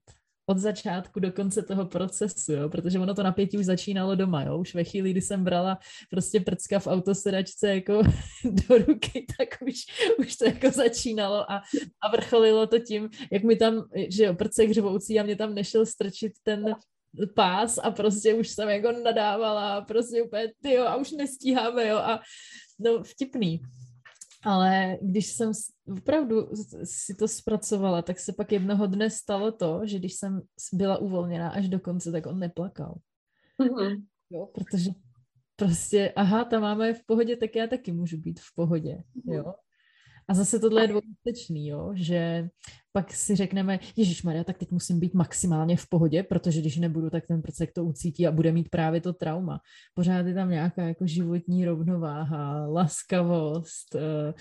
od 0.47 0.57
začátku 0.57 1.19
do 1.19 1.31
konce 1.31 1.63
toho 1.63 1.85
procesu, 1.85 2.53
jo? 2.53 2.69
protože 2.69 2.99
ono 2.99 3.13
to 3.13 3.23
napětí 3.23 3.57
už 3.57 3.65
začínalo 3.65 4.15
doma, 4.15 4.43
jo? 4.43 4.57
už 4.57 4.75
ve 4.75 4.83
chvíli, 4.83 5.11
kdy 5.11 5.21
jsem 5.21 5.43
brala 5.43 5.77
prostě 6.09 6.39
prcka 6.39 6.79
v 6.79 6.88
autosedačce 6.88 7.75
jako 7.75 8.03
do 8.43 8.77
ruky, 8.77 9.25
tak 9.38 9.49
už, 9.61 9.75
už 10.19 10.35
to 10.35 10.45
jako 10.45 10.69
začínalo 10.69 11.51
a, 11.51 11.61
a 12.01 12.11
vrcholilo 12.11 12.67
to 12.67 12.79
tím, 12.79 13.09
jak 13.31 13.43
mi 13.43 13.55
tam, 13.55 13.89
že 14.09 14.23
jo, 14.23 14.33
prcek 14.33 14.69
a 15.19 15.23
mě 15.23 15.35
tam 15.35 15.55
nešel 15.55 15.85
strčit 15.85 16.33
ten 16.43 16.75
pás 17.36 17.78
a 17.78 17.91
prostě 17.91 18.34
už 18.34 18.49
jsem 18.49 18.69
jako 18.69 18.91
nadávala 18.91 19.78
a 19.78 19.82
prostě 19.82 20.23
úplně, 20.23 20.51
ty 20.62 20.73
jo, 20.73 20.86
a 20.86 20.95
už 20.95 21.12
nestíháme, 21.12 21.88
jo, 21.88 21.97
a 21.97 22.21
no 22.80 23.04
vtipný. 23.04 23.62
Ale 24.43 24.97
když 25.01 25.28
jsem 25.28 25.51
opravdu 25.97 26.49
si 26.84 27.13
to 27.15 27.28
zpracovala, 27.28 28.01
tak 28.01 28.19
se 28.19 28.34
pak 28.34 28.51
jednoho 28.51 28.88
dne 28.88 29.10
stalo 29.10 29.51
to, 29.51 29.82
že 29.84 29.99
když 29.99 30.13
jsem 30.13 30.41
byla 30.73 30.97
uvolněná 30.97 31.49
až 31.49 31.69
do 31.69 31.80
konce, 31.80 32.12
tak 32.12 32.25
on 32.25 32.39
neplakal. 32.39 32.95
Mm-hmm. 33.60 34.04
Jo, 34.30 34.45
protože 34.45 34.91
prostě, 35.56 36.13
aha, 36.15 36.45
ta 36.45 36.60
máma 36.60 36.86
je 36.86 36.93
v 36.93 37.06
pohodě, 37.06 37.38
tak 37.38 37.56
já 37.56 37.67
taky 37.67 37.91
můžu 37.91 38.17
být 38.17 38.39
v 38.39 38.56
pohodě, 38.56 39.04
jo. 39.25 39.54
A 40.27 40.33
zase 40.33 40.59
tohle 40.59 40.83
je 40.83 40.88
dvojitečný, 40.88 41.67
jo, 41.67 41.91
že 41.95 42.49
pak 42.91 43.13
si 43.13 43.35
řekneme, 43.35 43.79
Ježíš 43.95 44.23
Maria, 44.23 44.43
tak 44.43 44.57
teď 44.57 44.71
musím 44.71 44.99
být 44.99 45.13
maximálně 45.13 45.77
v 45.77 45.89
pohodě, 45.89 46.23
protože 46.23 46.61
když 46.61 46.77
nebudu, 46.77 47.09
tak 47.09 47.27
ten 47.27 47.41
procek 47.41 47.73
to 47.73 47.85
ucítí 47.85 48.27
a 48.27 48.31
bude 48.31 48.51
mít 48.51 48.69
právě 48.69 49.01
to 49.01 49.13
trauma. 49.13 49.59
Pořád 49.93 50.25
je 50.25 50.33
tam 50.33 50.49
nějaká 50.49 50.81
jako 50.81 51.07
životní 51.07 51.65
rovnováha, 51.65 52.67
laskavost, 52.67 53.95
eh, 53.95 54.33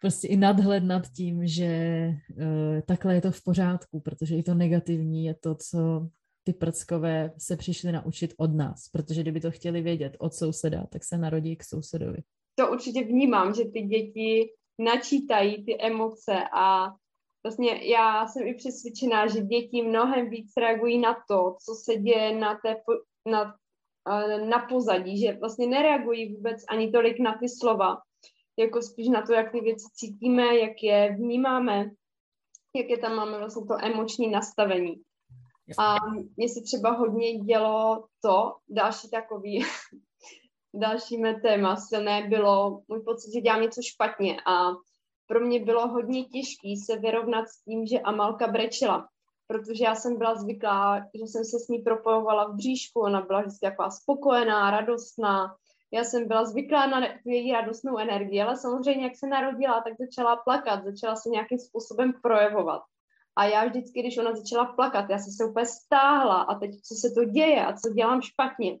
prostě 0.00 0.28
i 0.28 0.36
nadhled 0.36 0.84
nad 0.84 1.08
tím, 1.16 1.46
že 1.46 1.64
eh, 1.64 2.82
takhle 2.86 3.14
je 3.14 3.20
to 3.20 3.30
v 3.30 3.44
pořádku, 3.44 4.00
protože 4.00 4.36
i 4.36 4.42
to 4.42 4.54
negativní 4.54 5.24
je 5.24 5.34
to, 5.34 5.54
co 5.54 6.08
ty 6.44 6.52
prckové 6.52 7.32
se 7.38 7.56
přišli 7.56 7.92
naučit 7.92 8.34
od 8.36 8.54
nás, 8.54 8.88
protože 8.88 9.22
kdyby 9.22 9.40
to 9.40 9.50
chtěli 9.50 9.82
vědět 9.82 10.16
od 10.18 10.34
souseda, 10.34 10.86
tak 10.86 11.04
se 11.04 11.18
narodí 11.18 11.56
k 11.56 11.64
sousedovi. 11.64 12.18
To 12.54 12.72
určitě 12.72 13.04
vnímám, 13.04 13.54
že 13.54 13.64
ty 13.64 13.82
děti 13.82 14.48
načítají 14.84 15.64
ty 15.64 15.80
emoce 15.80 16.44
a 16.52 16.88
vlastně 17.44 17.90
já 17.90 18.26
jsem 18.26 18.46
i 18.46 18.54
přesvědčená, 18.54 19.26
že 19.26 19.40
děti 19.40 19.82
mnohem 19.82 20.30
víc 20.30 20.52
reagují 20.56 20.98
na 20.98 21.14
to, 21.28 21.56
co 21.64 21.74
se 21.74 21.96
děje 21.96 22.36
na, 22.36 22.58
té, 22.64 22.76
na, 23.30 23.54
eh, 24.08 24.46
na 24.46 24.58
pozadí, 24.58 25.20
že 25.20 25.38
vlastně 25.40 25.66
nereagují 25.66 26.34
vůbec 26.34 26.64
ani 26.68 26.92
tolik 26.92 27.18
na 27.18 27.38
ty 27.38 27.48
slova, 27.48 27.96
jako 28.58 28.82
spíš 28.82 29.08
na 29.08 29.22
to, 29.22 29.32
jak 29.32 29.52
ty 29.52 29.60
věci 29.60 29.84
cítíme, 29.94 30.56
jak 30.56 30.82
je 30.82 31.16
vnímáme, 31.16 31.90
jak 32.76 32.88
je 32.88 32.98
tam 32.98 33.16
máme 33.16 33.38
vlastně 33.38 33.66
to 33.66 33.74
emoční 33.84 34.30
nastavení. 34.30 35.02
A 35.78 35.96
mě 36.36 36.48
se 36.48 36.60
třeba 36.60 36.90
hodně 36.90 37.38
dělo 37.38 38.06
to, 38.20 38.56
další 38.68 39.10
takový 39.10 39.64
další 40.74 41.18
mé 41.18 41.40
téma 41.40 41.76
silné 41.76 42.28
bylo 42.28 42.82
můj 42.88 43.00
pocit, 43.00 43.32
že 43.34 43.40
dělám 43.40 43.62
něco 43.62 43.80
špatně 43.82 44.36
a 44.46 44.70
pro 45.26 45.40
mě 45.40 45.64
bylo 45.64 45.88
hodně 45.88 46.24
těžké 46.24 46.68
se 46.86 46.98
vyrovnat 46.98 47.48
s 47.48 47.62
tím, 47.64 47.86
že 47.86 48.00
Amalka 48.00 48.46
brečela, 48.48 49.08
protože 49.46 49.84
já 49.84 49.94
jsem 49.94 50.18
byla 50.18 50.34
zvyklá, 50.34 50.98
že 50.98 51.24
jsem 51.26 51.44
se 51.44 51.58
s 51.58 51.68
ní 51.68 51.78
propojovala 51.78 52.48
v 52.48 52.54
bříšku, 52.54 53.00
ona 53.00 53.20
byla 53.20 53.40
vždycky 53.40 53.66
taková 53.66 53.90
spokojená, 53.90 54.70
radostná, 54.70 55.56
já 55.92 56.04
jsem 56.04 56.28
byla 56.28 56.44
zvyklá 56.44 56.86
na 56.86 57.00
její 57.24 57.52
radostnou 57.52 57.98
energii, 57.98 58.42
ale 58.42 58.56
samozřejmě, 58.56 59.04
jak 59.04 59.16
se 59.16 59.26
narodila, 59.26 59.80
tak 59.80 59.92
začala 59.98 60.36
plakat, 60.36 60.84
začala 60.84 61.16
se 61.16 61.28
nějakým 61.28 61.58
způsobem 61.58 62.12
projevovat. 62.22 62.82
A 63.36 63.44
já 63.44 63.64
vždycky, 63.64 64.00
když 64.00 64.18
ona 64.18 64.34
začala 64.34 64.64
plakat, 64.64 65.10
já 65.10 65.18
jsem 65.18 65.32
se 65.32 65.44
úplně 65.44 65.66
stáhla 65.66 66.42
a 66.42 66.58
teď, 66.58 66.70
co 66.70 66.94
se 66.94 67.14
to 67.14 67.24
děje 67.24 67.66
a 67.66 67.72
co 67.72 67.92
dělám 67.92 68.22
špatně. 68.22 68.78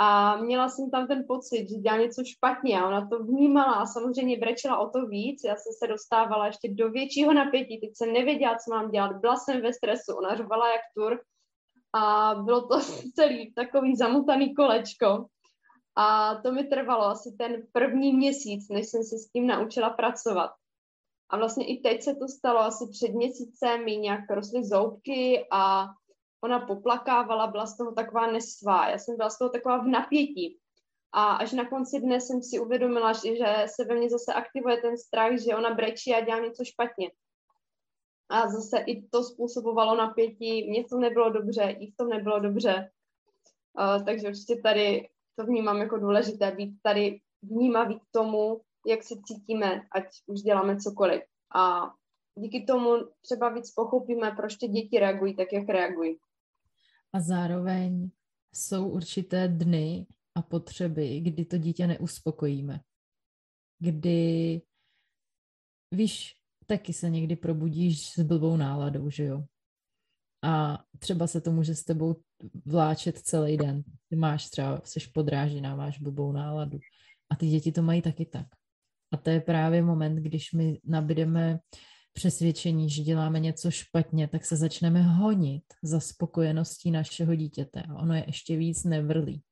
A 0.00 0.36
měla 0.36 0.68
jsem 0.68 0.90
tam 0.90 1.06
ten 1.06 1.24
pocit, 1.28 1.68
že 1.68 1.76
dělá 1.76 1.96
něco 1.96 2.22
špatně 2.24 2.80
a 2.80 2.86
ona 2.86 3.08
to 3.08 3.24
vnímala 3.24 3.72
a 3.72 3.86
samozřejmě 3.86 4.38
brečela 4.38 4.78
o 4.78 4.90
to 4.90 5.06
víc. 5.06 5.40
Já 5.44 5.56
jsem 5.56 5.72
se 5.78 5.86
dostávala 5.86 6.46
ještě 6.46 6.74
do 6.74 6.90
většího 6.90 7.32
napětí, 7.32 7.80
teď 7.80 7.90
jsem 7.94 8.12
nevěděla, 8.12 8.56
co 8.56 8.74
mám 8.74 8.90
dělat, 8.90 9.16
byla 9.16 9.36
jsem 9.36 9.62
ve 9.62 9.72
stresu, 9.72 10.14
ona 10.18 10.36
řvala 10.36 10.72
jak 10.72 10.80
tur 10.96 11.20
a 11.92 12.34
bylo 12.34 12.68
to 12.68 12.80
celý 13.14 13.52
takový 13.54 13.96
zamutaný 13.96 14.54
kolečko. 14.54 15.26
A 15.96 16.34
to 16.34 16.52
mi 16.52 16.64
trvalo 16.64 17.04
asi 17.04 17.34
ten 17.38 17.62
první 17.72 18.12
měsíc, 18.12 18.68
než 18.68 18.88
jsem 18.88 19.02
se 19.02 19.18
s 19.18 19.30
tím 19.30 19.46
naučila 19.46 19.90
pracovat. 19.90 20.50
A 21.30 21.36
vlastně 21.36 21.66
i 21.66 21.80
teď 21.80 22.02
se 22.02 22.14
to 22.14 22.28
stalo 22.28 22.58
asi 22.58 22.84
před 22.90 23.14
měsícem, 23.14 23.84
mi 23.84 23.96
nějak 23.96 24.30
rostly 24.30 24.64
zoubky 24.64 25.46
a 25.52 25.86
ona 26.40 26.60
poplakávala, 26.60 27.46
byla 27.46 27.66
z 27.66 27.76
toho 27.76 27.92
taková 27.92 28.26
nesvá, 28.26 28.88
já 28.88 28.98
jsem 28.98 29.16
byla 29.16 29.30
z 29.30 29.38
toho 29.38 29.50
taková 29.50 29.78
v 29.78 29.86
napětí. 29.86 30.58
A 31.12 31.24
až 31.24 31.52
na 31.52 31.68
konci 31.68 32.00
dne 32.00 32.20
jsem 32.20 32.42
si 32.42 32.58
uvědomila, 32.58 33.12
že, 33.12 33.66
se 33.66 33.84
ve 33.84 33.94
mně 33.94 34.10
zase 34.10 34.32
aktivuje 34.32 34.76
ten 34.76 34.98
strach, 34.98 35.38
že 35.38 35.56
ona 35.56 35.74
brečí 35.74 36.14
a 36.14 36.20
dělá 36.20 36.38
něco 36.38 36.64
špatně. 36.64 37.10
A 38.28 38.48
zase 38.48 38.78
i 38.78 39.02
to 39.02 39.22
způsobovalo 39.22 39.96
napětí, 39.96 40.70
mně 40.70 40.84
to 40.84 40.98
nebylo 40.98 41.30
dobře, 41.30 41.62
i 41.62 41.90
v 41.90 41.96
tom 41.96 42.08
nebylo 42.08 42.40
dobře. 42.40 42.90
Uh, 43.80 44.04
takže 44.04 44.28
určitě 44.28 44.56
tady 44.62 45.08
to 45.36 45.44
vnímám 45.44 45.76
jako 45.76 45.98
důležité, 45.98 46.50
být 46.50 46.74
tady 46.82 47.20
vnímavý 47.42 48.00
k 48.00 48.04
tomu, 48.10 48.60
jak 48.86 49.02
se 49.02 49.14
cítíme, 49.24 49.82
ať 49.92 50.04
už 50.26 50.40
děláme 50.40 50.80
cokoliv. 50.80 51.22
A 51.54 51.90
díky 52.34 52.64
tomu 52.64 52.96
třeba 53.20 53.48
víc 53.48 53.70
pochopíme, 53.70 54.30
proč 54.36 54.56
ty 54.56 54.68
děti 54.68 54.98
reagují 54.98 55.36
tak, 55.36 55.52
jak 55.52 55.68
reagují 55.68 56.18
a 57.12 57.20
zároveň 57.20 58.10
jsou 58.54 58.88
určité 58.88 59.48
dny 59.48 60.06
a 60.34 60.42
potřeby, 60.42 61.20
kdy 61.20 61.44
to 61.44 61.58
dítě 61.58 61.86
neuspokojíme. 61.86 62.80
Kdy, 63.78 64.62
víš, 65.94 66.34
taky 66.66 66.92
se 66.92 67.10
někdy 67.10 67.36
probudíš 67.36 68.12
s 68.12 68.22
blbou 68.22 68.56
náladou, 68.56 69.10
že 69.10 69.24
jo? 69.24 69.44
A 70.44 70.84
třeba 70.98 71.26
se 71.26 71.40
to 71.40 71.52
může 71.52 71.74
s 71.74 71.84
tebou 71.84 72.16
vláčet 72.66 73.18
celý 73.18 73.56
den. 73.56 73.82
Ty 74.08 74.16
máš 74.16 74.50
třeba, 74.50 74.80
jsi 74.84 75.00
podrážená, 75.14 75.76
máš 75.76 76.00
blbou 76.00 76.32
náladu. 76.32 76.78
A 77.30 77.36
ty 77.36 77.46
děti 77.48 77.72
to 77.72 77.82
mají 77.82 78.02
taky 78.02 78.26
tak. 78.26 78.46
A 79.12 79.16
to 79.16 79.30
je 79.30 79.40
právě 79.40 79.82
moment, 79.82 80.16
když 80.16 80.52
my 80.52 80.80
nabídeme 80.84 81.58
přesvědčení, 82.12 82.90
že 82.90 83.02
děláme 83.02 83.40
něco 83.40 83.70
špatně, 83.70 84.28
tak 84.28 84.44
se 84.44 84.56
začneme 84.56 85.02
honit 85.02 85.64
za 85.82 86.00
spokojeností 86.00 86.90
našeho 86.90 87.34
dítěte 87.34 87.82
ono 88.00 88.14
je 88.14 88.24
ještě 88.26 88.56
víc 88.56 88.84
nevrlý. 88.84 89.42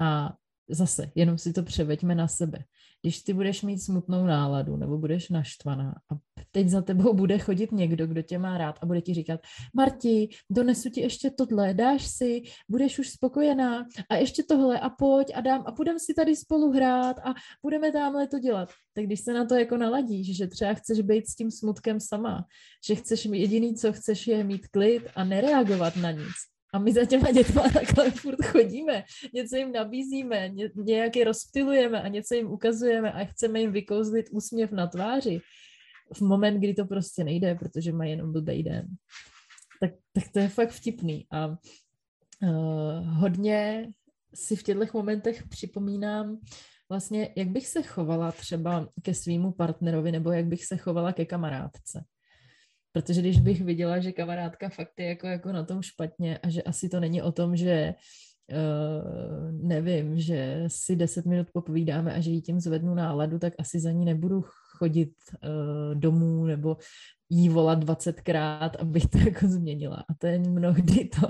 A 0.00 0.34
zase, 0.68 1.12
jenom 1.14 1.38
si 1.38 1.52
to 1.52 1.62
převeďme 1.62 2.14
na 2.14 2.28
sebe 2.28 2.64
když 3.02 3.22
ty 3.22 3.32
budeš 3.32 3.62
mít 3.62 3.78
smutnou 3.78 4.26
náladu 4.26 4.76
nebo 4.76 4.98
budeš 4.98 5.28
naštvaná 5.28 5.94
a 6.12 6.16
teď 6.50 6.68
za 6.68 6.82
tebou 6.82 7.14
bude 7.14 7.38
chodit 7.38 7.72
někdo, 7.72 8.06
kdo 8.06 8.22
tě 8.22 8.38
má 8.38 8.58
rád 8.58 8.78
a 8.82 8.86
bude 8.86 9.00
ti 9.00 9.14
říkat, 9.14 9.40
Marti, 9.74 10.28
donesu 10.50 10.90
ti 10.90 11.00
ještě 11.00 11.30
tohle, 11.30 11.74
dáš 11.74 12.06
si, 12.06 12.42
budeš 12.68 12.98
už 12.98 13.10
spokojená 13.10 13.86
a 14.08 14.16
ještě 14.16 14.42
tohle 14.42 14.80
a 14.80 14.90
pojď 14.90 15.32
a 15.34 15.40
dám 15.40 15.62
a 15.66 15.72
půjdeme 15.72 15.98
si 15.98 16.14
tady 16.14 16.36
spolu 16.36 16.70
hrát 16.70 17.18
a 17.18 17.34
budeme 17.62 17.92
tamhle 17.92 18.28
to 18.28 18.38
dělat. 18.38 18.68
Tak 18.94 19.04
když 19.04 19.20
se 19.20 19.32
na 19.32 19.44
to 19.44 19.54
jako 19.54 19.76
naladíš, 19.76 20.36
že 20.36 20.46
třeba 20.46 20.74
chceš 20.74 21.00
být 21.00 21.28
s 21.28 21.34
tím 21.34 21.50
smutkem 21.50 22.00
sama, 22.00 22.44
že 22.86 22.94
chceš 22.94 23.24
jediný, 23.24 23.74
co 23.74 23.92
chceš 23.92 24.26
je 24.26 24.44
mít 24.44 24.68
klid 24.68 25.02
a 25.14 25.24
nereagovat 25.24 25.96
na 25.96 26.10
nic, 26.10 26.36
a 26.72 26.78
my 26.78 26.92
za 26.92 27.04
těma 27.04 27.30
dětma 27.30 27.62
takhle 27.62 28.10
furt 28.10 28.44
chodíme, 28.44 29.04
něco 29.34 29.56
jim 29.56 29.72
nabízíme, 29.72 30.48
ně, 30.48 30.70
nějak 30.76 31.16
je 31.16 31.24
rozptilujeme 31.24 32.02
a 32.02 32.08
něco 32.08 32.34
jim 32.34 32.46
ukazujeme 32.46 33.12
a 33.12 33.24
chceme 33.24 33.60
jim 33.60 33.72
vykouzlit 33.72 34.26
úsměv 34.32 34.72
na 34.72 34.86
tváři 34.86 35.40
v 36.14 36.20
moment, 36.20 36.58
kdy 36.58 36.74
to 36.74 36.84
prostě 36.84 37.24
nejde, 37.24 37.54
protože 37.54 37.92
mají 37.92 38.10
jenom 38.10 38.32
blbý 38.32 38.62
den. 38.62 38.86
Tak, 39.80 39.90
tak 40.12 40.24
to 40.32 40.38
je 40.38 40.48
fakt 40.48 40.70
vtipný. 40.70 41.26
A 41.30 41.46
uh, 41.48 41.56
hodně 43.06 43.88
si 44.34 44.56
v 44.56 44.62
těchto 44.62 44.84
momentech 44.94 45.48
připomínám 45.48 46.38
vlastně, 46.88 47.32
jak 47.36 47.48
bych 47.48 47.66
se 47.66 47.82
chovala 47.82 48.32
třeba 48.32 48.88
ke 49.02 49.14
svýmu 49.14 49.52
partnerovi 49.52 50.12
nebo 50.12 50.32
jak 50.32 50.46
bych 50.46 50.64
se 50.64 50.76
chovala 50.76 51.12
ke 51.12 51.24
kamarádce. 51.24 52.04
Protože 52.92 53.20
když 53.20 53.40
bych 53.40 53.62
viděla, 53.62 54.00
že 54.00 54.12
kamarádka 54.12 54.68
fakt 54.68 54.92
je 54.98 55.06
jako, 55.06 55.26
jako 55.26 55.52
na 55.52 55.64
tom 55.64 55.82
špatně 55.82 56.38
a 56.38 56.50
že 56.50 56.62
asi 56.62 56.88
to 56.88 57.00
není 57.00 57.22
o 57.22 57.32
tom, 57.32 57.56
že 57.56 57.94
uh, 58.50 59.52
nevím, 59.68 60.20
že 60.20 60.64
si 60.66 60.96
deset 60.96 61.26
minut 61.26 61.48
popovídáme 61.52 62.14
a 62.14 62.20
že 62.20 62.30
jí 62.30 62.42
tím 62.42 62.60
zvednu 62.60 62.94
náladu, 62.94 63.38
tak 63.38 63.52
asi 63.58 63.80
za 63.80 63.90
ní 63.90 64.04
nebudu 64.04 64.44
chodit 64.78 65.12
uh, 65.44 65.94
domů 65.94 66.46
nebo 66.46 66.76
jí 67.30 67.48
volat 67.48 67.84
20krát, 67.84 68.70
abych 68.78 69.06
to 69.06 69.18
jako 69.28 69.46
změnila. 69.46 70.04
A 70.08 70.14
to 70.14 70.26
je 70.26 70.38
mnohdy 70.38 71.04
to, 71.04 71.28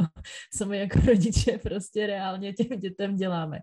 co 0.56 0.66
my 0.66 0.78
jako 0.78 1.00
rodiče 1.06 1.58
prostě 1.58 2.06
reálně 2.06 2.52
těm 2.52 2.78
dětem 2.78 3.16
děláme 3.16 3.58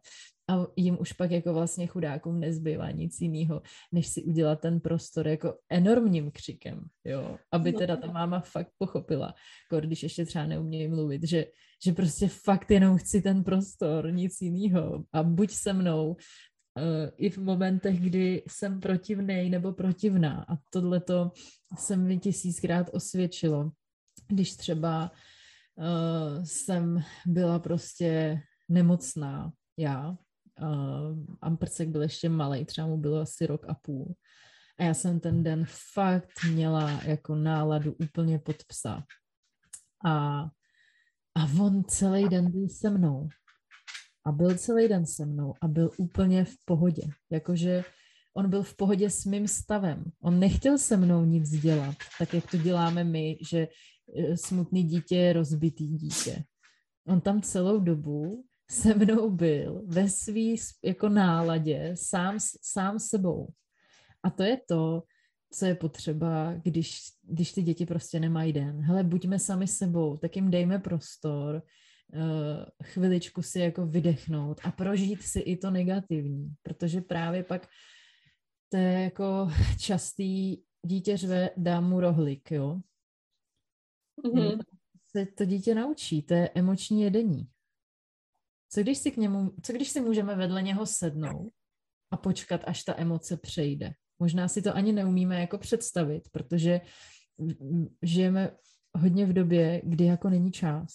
a 0.49 0.67
jim 0.75 0.97
už 0.99 1.13
pak 1.13 1.31
jako 1.31 1.53
vlastně 1.53 1.87
chudákům 1.87 2.39
nezbývá 2.39 2.91
nic 2.91 3.21
jiného, 3.21 3.61
než 3.91 4.07
si 4.07 4.23
udělat 4.23 4.61
ten 4.61 4.79
prostor 4.79 5.27
jako 5.27 5.57
enormním 5.69 6.31
křikem, 6.31 6.85
jo, 7.05 7.37
aby 7.51 7.71
no. 7.71 7.79
teda 7.79 7.95
ta 7.95 8.11
máma 8.11 8.39
fakt 8.39 8.71
pochopila, 8.77 9.33
jako 9.71 9.85
když 9.85 10.03
ještě 10.03 10.25
třeba 10.25 10.45
neumějí 10.45 10.87
mluvit, 10.87 11.23
že, 11.23 11.45
že 11.85 11.93
prostě 11.93 12.27
fakt 12.27 12.71
jenom 12.71 12.97
chci 12.97 13.21
ten 13.21 13.43
prostor, 13.43 14.11
nic 14.11 14.41
jiného. 14.41 15.03
A 15.13 15.23
buď 15.23 15.51
se 15.51 15.73
mnou, 15.73 16.09
uh, 16.09 17.09
i 17.17 17.29
v 17.29 17.37
momentech, 17.37 18.01
kdy 18.01 18.43
jsem 18.47 18.79
protivnej 18.79 19.49
nebo 19.49 19.73
protivná. 19.73 20.45
A 20.49 20.57
tohle 20.73 20.99
to 20.99 21.31
se 21.77 21.97
mi 21.97 22.19
tisíckrát 22.19 22.89
osvědčilo, 22.93 23.71
když 24.27 24.55
třeba 24.55 25.11
uh, 25.75 26.43
jsem 26.43 27.03
byla 27.25 27.59
prostě 27.59 28.39
nemocná, 28.69 29.51
já, 29.77 30.17
uh, 30.61 31.25
Amprcek 31.41 31.89
byl 31.89 32.01
ještě 32.01 32.29
malý, 32.29 32.65
třeba 32.65 32.87
mu 32.87 32.97
bylo 32.97 33.21
asi 33.21 33.45
rok 33.45 33.65
a 33.69 33.73
půl. 33.73 34.15
A 34.79 34.83
já 34.83 34.93
jsem 34.93 35.19
ten 35.19 35.43
den 35.43 35.65
fakt 35.93 36.29
měla 36.51 36.91
jako 37.03 37.35
náladu 37.35 37.93
úplně 37.93 38.39
pod 38.39 38.55
psa. 38.67 39.03
A, 40.05 40.39
a 41.35 41.43
on 41.61 41.83
celý 41.83 42.29
den 42.29 42.51
byl 42.51 42.69
se 42.69 42.89
mnou. 42.89 43.29
A 44.25 44.31
byl 44.31 44.57
celý 44.57 44.87
den 44.87 45.05
se 45.05 45.25
mnou 45.25 45.53
a 45.61 45.67
byl 45.67 45.91
úplně 45.97 46.45
v 46.45 46.55
pohodě. 46.65 47.03
Jakože 47.31 47.83
on 48.37 48.49
byl 48.49 48.63
v 48.63 48.75
pohodě 48.75 49.09
s 49.09 49.25
mým 49.25 49.47
stavem. 49.47 50.03
On 50.21 50.39
nechtěl 50.39 50.77
se 50.77 50.97
mnou 50.97 51.25
nic 51.25 51.49
dělat, 51.49 51.95
tak 52.19 52.33
jak 52.33 52.51
to 52.51 52.57
děláme 52.57 53.03
my, 53.03 53.37
že 53.49 53.67
e, 54.17 54.37
smutný 54.37 54.83
dítě 54.83 55.15
je 55.15 55.33
rozbitý 55.33 55.87
dítě. 55.87 56.43
On 57.07 57.21
tam 57.21 57.41
celou 57.41 57.79
dobu 57.79 58.45
se 58.71 58.93
mnou 58.93 59.29
byl 59.29 59.81
ve 59.85 60.09
svý 60.09 60.55
jako 60.83 61.09
náladě 61.09 61.91
sám, 61.95 62.37
sám 62.61 62.99
sebou. 62.99 63.47
A 64.23 64.29
to 64.29 64.43
je 64.43 64.57
to, 64.67 65.03
co 65.53 65.65
je 65.65 65.75
potřeba, 65.75 66.53
když, 66.53 66.99
když 67.23 67.51
ty 67.51 67.61
děti 67.61 67.85
prostě 67.85 68.19
nemají 68.19 68.53
den. 68.53 68.81
Hele, 68.81 69.03
buďme 69.03 69.39
sami 69.39 69.67
sebou, 69.67 70.17
tak 70.17 70.35
jim 70.35 70.51
dejme 70.51 70.79
prostor, 70.79 71.63
uh, 72.13 72.65
chviličku 72.83 73.41
si 73.41 73.59
jako 73.59 73.85
vydechnout 73.85 74.61
a 74.63 74.71
prožít 74.71 75.21
si 75.21 75.39
i 75.39 75.57
to 75.57 75.71
negativní, 75.71 76.53
protože 76.63 77.01
právě 77.01 77.43
pak 77.43 77.67
to 78.69 78.77
je 78.77 79.01
jako 79.01 79.49
častý 79.79 80.57
dítě 80.85 81.17
řve, 81.17 81.49
dá 81.57 81.81
mu 81.81 81.99
rohlik, 81.99 82.51
jo. 82.51 82.81
Mm-hmm. 84.25 84.59
Se 85.11 85.25
to 85.25 85.45
dítě 85.45 85.75
naučí, 85.75 86.21
to 86.21 86.33
je 86.33 86.49
emoční 86.55 87.01
jedení. 87.01 87.47
Co 88.69 88.81
když 88.81 88.97
si 88.97 89.11
k 89.11 89.17
němu, 89.17 89.51
co 89.63 89.73
když 89.73 89.89
si 89.89 90.01
můžeme 90.01 90.35
vedle 90.35 90.61
něho 90.61 90.85
sednout 90.85 91.51
a 92.11 92.17
počkat, 92.17 92.61
až 92.67 92.83
ta 92.83 92.93
emoce 92.97 93.37
přejde? 93.37 93.91
Možná 94.19 94.47
si 94.47 94.61
to 94.61 94.75
ani 94.75 94.91
neumíme 94.91 95.41
jako 95.41 95.57
představit, 95.57 96.23
protože 96.31 96.81
žijeme 98.01 98.51
hodně 98.95 99.25
v 99.25 99.33
době, 99.33 99.81
kdy 99.83 100.05
jako 100.05 100.29
není 100.29 100.51
čas. 100.51 100.93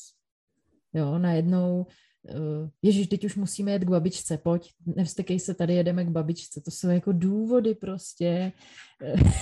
Jo, 0.94 1.18
najednou, 1.18 1.86
uh, 2.22 2.68
ježiš, 2.82 3.06
teď 3.06 3.24
už 3.24 3.36
musíme 3.36 3.72
jet 3.72 3.84
k 3.84 3.90
babičce, 3.90 4.38
pojď, 4.38 4.72
nevstekej 4.86 5.40
se, 5.40 5.54
tady 5.54 5.74
jedeme 5.74 6.04
k 6.04 6.08
babičce. 6.08 6.60
To 6.60 6.70
jsou 6.70 6.88
jako 6.88 7.12
důvody 7.12 7.74
prostě. 7.74 8.52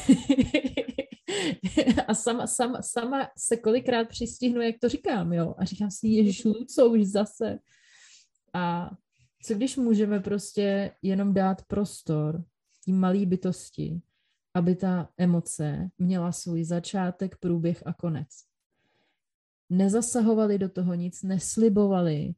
a 2.06 2.14
sama, 2.14 2.46
sama, 2.46 2.82
sama 2.82 3.28
se 3.38 3.56
kolikrát 3.56 4.08
přistihnu, 4.08 4.60
jak 4.60 4.74
to 4.80 4.88
říkám, 4.88 5.32
jo. 5.32 5.54
A 5.58 5.64
říkám 5.64 5.90
si, 5.90 6.08
ježiš, 6.08 6.42
co 6.74 6.90
už 6.90 7.06
zase. 7.06 7.58
A 8.52 8.90
co 9.42 9.54
když 9.54 9.76
můžeme 9.76 10.20
prostě 10.20 10.92
jenom 11.02 11.34
dát 11.34 11.64
prostor 11.64 12.44
tím 12.84 12.98
malý 12.98 13.26
bytosti, 13.26 14.00
aby 14.54 14.76
ta 14.76 15.08
emoce 15.16 15.90
měla 15.98 16.32
svůj 16.32 16.64
začátek, 16.64 17.36
průběh 17.36 17.82
a 17.86 17.92
konec. 17.92 18.28
Nezasahovali 19.70 20.58
do 20.58 20.68
toho 20.68 20.94
nic, 20.94 21.22
neslibovali, 21.22 22.34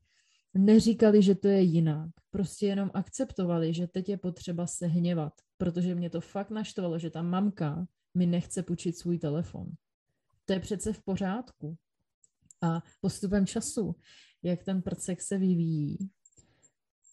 neříkali, 0.54 1.22
že 1.22 1.34
to 1.34 1.48
je 1.48 1.60
jinak. 1.60 2.10
Prostě 2.30 2.66
jenom 2.66 2.90
akceptovali, 2.94 3.74
že 3.74 3.86
teď 3.86 4.08
je 4.08 4.16
potřeba 4.16 4.66
se 4.66 4.86
hněvat, 4.86 5.32
protože 5.58 5.94
mě 5.94 6.10
to 6.10 6.20
fakt 6.20 6.50
naštvalo, 6.50 6.98
že 6.98 7.10
ta 7.10 7.22
mamka 7.22 7.86
mi 8.14 8.26
nechce 8.26 8.62
půjčit 8.62 8.98
svůj 8.98 9.18
telefon. 9.18 9.66
To 10.44 10.52
je 10.52 10.60
přece 10.60 10.92
v 10.92 11.02
pořádku. 11.02 11.76
A 12.62 12.82
postupem 13.00 13.46
času, 13.46 13.96
jak 14.42 14.64
ten 14.64 14.82
prcek 14.82 15.22
se 15.22 15.38
vyvíjí, 15.38 16.10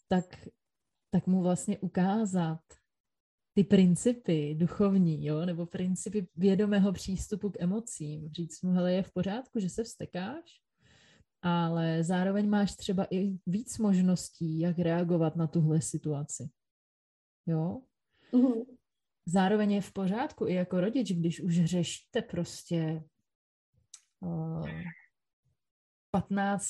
tak, 0.07 0.47
tak 1.11 1.27
mu 1.27 1.41
vlastně 1.41 1.79
ukázat 1.79 2.61
ty 3.53 3.63
principy 3.63 4.55
duchovní, 4.55 5.25
jo, 5.25 5.45
nebo 5.45 5.65
principy 5.65 6.27
vědomého 6.35 6.93
přístupu 6.93 7.49
k 7.49 7.61
emocím. 7.61 8.29
Říct 8.29 8.61
mu, 8.61 8.71
hele, 8.71 8.93
je 8.93 9.03
v 9.03 9.11
pořádku, 9.11 9.59
že 9.59 9.69
se 9.69 9.83
vstekáš, 9.83 10.61
ale 11.41 12.03
zároveň 12.03 12.49
máš 12.49 12.75
třeba 12.75 13.07
i 13.11 13.37
víc 13.45 13.77
možností, 13.77 14.59
jak 14.59 14.79
reagovat 14.79 15.35
na 15.35 15.47
tuhle 15.47 15.81
situaci. 15.81 16.49
Jo? 17.45 17.81
Mm-hmm. 18.33 18.65
Zároveň 19.25 19.71
je 19.71 19.81
v 19.81 19.93
pořádku 19.93 20.47
i 20.47 20.53
jako 20.53 20.81
rodič, 20.81 21.11
když 21.11 21.41
už 21.41 21.65
řešíte 21.65 22.21
prostě 22.21 23.03
uh, 24.19 24.69
15. 26.11 26.67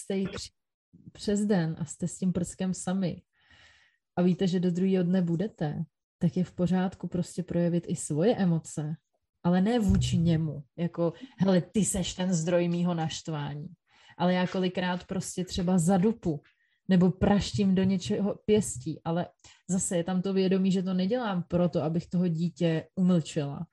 přes 1.11 1.45
den 1.45 1.75
a 1.79 1.85
jste 1.85 2.07
s 2.07 2.17
tím 2.17 2.33
prskem 2.33 2.73
sami 2.73 3.21
a 4.15 4.21
víte, 4.21 4.47
že 4.47 4.59
do 4.59 4.71
druhého 4.71 5.03
dne 5.03 5.21
budete, 5.21 5.83
tak 6.17 6.37
je 6.37 6.43
v 6.43 6.51
pořádku 6.51 7.07
prostě 7.07 7.43
projevit 7.43 7.85
i 7.87 7.95
svoje 7.95 8.35
emoce, 8.35 8.95
ale 9.43 9.61
ne 9.61 9.79
vůči 9.79 10.17
němu, 10.17 10.63
jako, 10.77 11.13
hele, 11.37 11.61
ty 11.61 11.85
seš 11.85 12.13
ten 12.13 12.33
zdroj 12.33 12.67
mýho 12.67 12.93
naštvání. 12.93 13.67
Ale 14.17 14.33
já 14.33 14.47
kolikrát 14.47 15.03
prostě 15.03 15.45
třeba 15.45 15.77
zadupu, 15.77 16.41
nebo 16.87 17.11
praštím 17.11 17.75
do 17.75 17.83
něčeho 17.83 18.39
pěstí, 18.45 19.01
ale 19.03 19.27
zase 19.69 19.97
je 19.97 20.03
tam 20.03 20.21
to 20.21 20.33
vědomí, 20.33 20.71
že 20.71 20.83
to 20.83 20.93
nedělám 20.93 21.43
proto, 21.47 21.83
abych 21.83 22.07
toho 22.07 22.27
dítě 22.27 22.87
umlčela, 22.95 23.67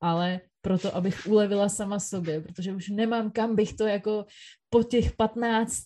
ale 0.00 0.40
proto, 0.66 0.96
abych 0.96 1.26
ulevila 1.26 1.68
sama 1.68 2.00
sobě, 2.00 2.40
protože 2.40 2.74
už 2.74 2.88
nemám 2.88 3.30
kam 3.30 3.54
bych 3.54 3.72
to 3.72 3.86
jako 3.86 4.26
po 4.70 4.82
těch 4.82 5.16
15 5.16 5.82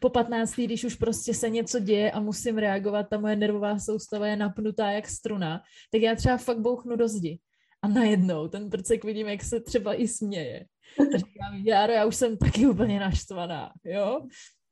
po 0.00 0.08
15. 0.10 0.54
když 0.56 0.84
už 0.84 0.94
prostě 0.94 1.34
se 1.34 1.50
něco 1.50 1.78
děje 1.78 2.10
a 2.12 2.20
musím 2.20 2.58
reagovat, 2.58 3.08
ta 3.08 3.20
moje 3.20 3.36
nervová 3.36 3.78
soustava 3.78 4.26
je 4.26 4.36
napnutá 4.36 4.90
jak 4.90 5.08
struna, 5.08 5.60
tak 5.92 6.02
já 6.02 6.14
třeba 6.14 6.36
fakt 6.36 6.60
bouchnu 6.60 6.96
do 6.96 7.08
zdi. 7.08 7.38
A 7.82 7.88
najednou 7.88 8.48
ten 8.48 8.70
prcek 8.70 9.04
vidím, 9.04 9.28
jak 9.28 9.42
se 9.42 9.60
třeba 9.60 9.94
i 9.94 10.08
směje. 10.08 10.64
A 11.00 11.18
říkám, 11.18 11.54
Járo, 11.64 11.92
já 11.92 12.04
už 12.04 12.16
jsem 12.16 12.36
taky 12.36 12.66
úplně 12.66 13.00
naštvaná, 13.00 13.72
jo? 13.84 14.20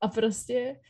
A 0.00 0.08
prostě 0.08 0.80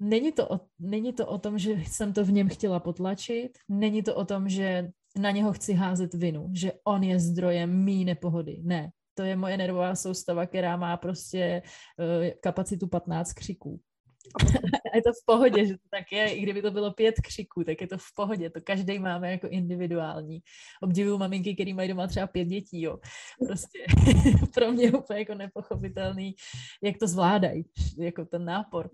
není 0.00 0.32
to, 0.32 0.48
o, 0.48 0.60
není 0.78 1.12
to 1.12 1.26
o 1.26 1.38
tom, 1.38 1.58
že 1.58 1.70
jsem 1.70 2.12
to 2.12 2.24
v 2.24 2.32
něm 2.32 2.48
chtěla 2.48 2.80
potlačit, 2.80 3.58
není 3.68 4.02
to 4.02 4.14
o 4.14 4.24
tom, 4.24 4.48
že 4.48 4.90
na 5.18 5.30
něho 5.30 5.52
chci 5.52 5.72
házet 5.72 6.14
vinu, 6.14 6.48
že 6.52 6.72
on 6.84 7.02
je 7.02 7.20
zdrojem 7.20 7.84
mý 7.84 8.04
nepohody. 8.04 8.60
Ne, 8.62 8.90
to 9.14 9.22
je 9.22 9.36
moje 9.36 9.56
nervová 9.56 9.94
soustava, 9.94 10.46
která 10.46 10.76
má 10.76 10.96
prostě 10.96 11.62
uh, 11.98 12.28
kapacitu 12.40 12.86
15 12.86 13.32
křiků. 13.32 13.80
A 14.92 14.96
je 14.96 15.02
to 15.02 15.12
v 15.12 15.24
pohodě, 15.26 15.66
že 15.66 15.74
to 15.74 15.88
tak 15.90 16.12
je, 16.12 16.34
i 16.34 16.42
kdyby 16.42 16.62
to 16.62 16.70
bylo 16.70 16.92
pět 16.92 17.14
křiků, 17.22 17.64
tak 17.64 17.80
je 17.80 17.86
to 17.86 17.98
v 17.98 18.14
pohodě, 18.16 18.50
to 18.50 18.60
každý 18.60 18.98
máme 18.98 19.32
jako 19.32 19.48
individuální. 19.48 20.40
Obdivuju 20.82 21.18
maminky, 21.18 21.54
který 21.54 21.74
mají 21.74 21.88
doma 21.88 22.06
třeba 22.06 22.26
pět 22.26 22.44
dětí, 22.44 22.82
jo. 22.82 22.98
Prostě 23.46 23.78
pro 24.54 24.72
mě 24.72 24.84
je 24.84 24.92
úplně 24.92 25.18
jako 25.18 25.34
nepochopitelný, 25.34 26.34
jak 26.82 26.98
to 26.98 27.06
zvládají, 27.06 27.64
jako 27.98 28.24
ten 28.24 28.44
nápor. 28.44 28.90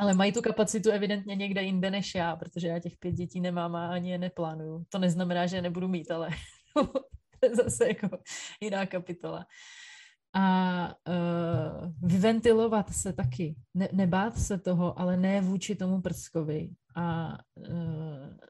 Ale 0.00 0.14
mají 0.14 0.32
tu 0.32 0.42
kapacitu 0.42 0.90
evidentně 0.90 1.36
někde 1.36 1.62
jinde 1.62 1.90
než 1.90 2.14
já, 2.14 2.36
protože 2.36 2.68
já 2.68 2.78
těch 2.78 2.96
pět 2.96 3.12
dětí 3.12 3.40
nemám 3.40 3.76
a 3.76 3.88
ani 3.88 4.10
je 4.10 4.18
neplánuju. 4.18 4.84
To 4.88 4.98
neznamená, 4.98 5.46
že 5.46 5.56
je 5.56 5.62
nebudu 5.62 5.88
mít, 5.88 6.10
ale 6.10 6.28
to 7.40 7.46
je 7.46 7.54
zase 7.54 7.88
jako 7.88 8.08
jiná 8.60 8.86
kapitola. 8.86 9.46
a 10.34 10.94
uh, 11.08 11.92
vyventilovat 12.02 12.90
se 12.94 13.12
taky. 13.12 13.56
Ne, 13.74 13.88
nebát 13.92 14.38
se 14.38 14.58
toho, 14.58 14.98
ale 14.98 15.16
ne 15.16 15.40
vůči 15.40 15.74
tomu 15.74 16.00
prskovi 16.00 16.70
a 16.96 17.38
uh, 17.54 17.74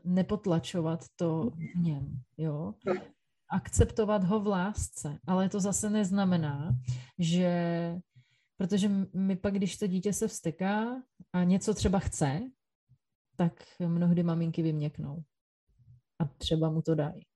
nepotlačovat 0.05 1.05
to 1.17 1.51
v 1.51 1.83
něm, 1.83 2.21
jo. 2.39 2.75
Akceptovat 3.53 4.25
ho 4.25 4.41
v 4.41 4.47
lásce, 4.47 5.19
ale 5.27 5.49
to 5.49 5.61
zase 5.61 5.91
neznamená, 5.91 6.71
že 7.19 7.95
protože 8.61 8.89
my 9.15 9.37
pak, 9.37 9.55
když 9.55 9.79
to 9.79 9.87
dítě 9.87 10.13
se 10.13 10.29
vsteká 10.29 11.03
a 11.33 11.45
něco 11.45 11.75
třeba 11.75 11.99
chce, 11.99 12.51
tak 13.37 13.65
mnohdy 13.87 14.23
maminky 14.23 14.63
vyměknou 14.63 15.25
a 16.19 16.25
třeba 16.25 16.71
mu 16.71 16.83
to 16.83 16.95
dají. 16.95 17.27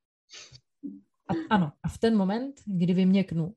A, 1.28 1.32
ano, 1.50 1.72
a 1.82 1.88
v 1.88 1.98
ten 1.98 2.16
moment, 2.16 2.60
kdy 2.66 2.94
vyměknu, 2.94 3.54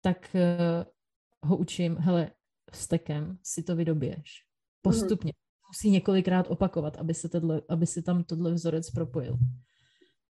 tak 0.00 0.36
uh, 0.36 1.50
ho 1.50 1.56
učím, 1.56 1.96
hele, 1.96 2.30
stekem 2.72 3.38
si 3.42 3.62
to 3.62 3.76
vydoběš. 3.76 4.44
Postupně. 4.82 5.32
Mm-hmm. 5.32 5.68
Musí 5.70 5.90
několikrát 5.90 6.46
opakovat, 6.50 6.96
aby 6.96 7.14
se, 7.14 7.28
tohle, 7.28 7.62
aby 7.68 7.86
se 7.86 8.02
tam 8.02 8.24
tohle 8.24 8.52
vzorec 8.52 8.90
propojil. 8.90 9.38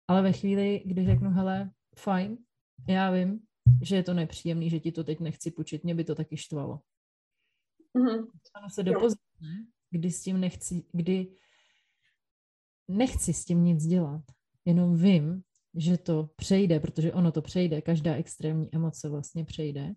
Ale 0.08 0.22
ve 0.22 0.32
chvíli, 0.32 0.82
kdy 0.86 1.06
řeknu, 1.06 1.30
hele, 1.30 1.70
fajn, 1.98 2.38
já 2.88 3.10
vím, 3.10 3.40
že 3.82 3.96
je 3.96 4.02
to 4.02 4.14
nepříjemný, 4.14 4.70
že 4.70 4.80
ti 4.80 4.92
to 4.92 5.04
teď 5.04 5.20
nechci 5.20 5.50
půjčit, 5.50 5.84
mě 5.84 5.94
by 5.94 6.04
to 6.04 6.14
taky 6.14 6.36
štvalo. 6.36 6.80
Mm-hmm. 7.96 8.26
Ano, 8.54 8.70
se 8.70 8.82
dopozitne, 8.82 9.66
kdy 9.90 10.10
s 10.10 10.22
tím 10.22 10.40
nechci, 10.40 10.84
kdy 10.92 11.32
nechci 12.88 13.32
s 13.32 13.44
tím 13.44 13.64
nic 13.64 13.86
dělat, 13.86 14.22
jenom 14.64 14.96
vím, 14.96 15.42
že 15.74 15.98
to 15.98 16.30
přejde, 16.36 16.80
protože 16.80 17.12
ono 17.12 17.32
to 17.32 17.42
přejde, 17.42 17.80
každá 17.80 18.14
extrémní 18.14 18.68
emoce 18.72 19.08
vlastně 19.08 19.44
přejde, 19.44 19.92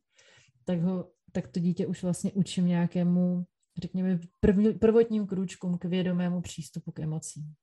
tak, 0.65 0.81
ho, 0.81 1.11
tak 1.31 1.47
to 1.47 1.59
dítě 1.59 1.87
už 1.87 2.03
vlastně 2.03 2.31
učím 2.31 2.65
nějakému, 2.65 3.45
řekněme, 3.81 4.19
prv, 4.39 4.79
prvotním 4.79 5.27
krůčkům 5.27 5.77
k 5.77 5.85
vědomému 5.85 6.41
přístupu 6.41 6.91
k 6.91 6.99
emocím. 6.99 7.53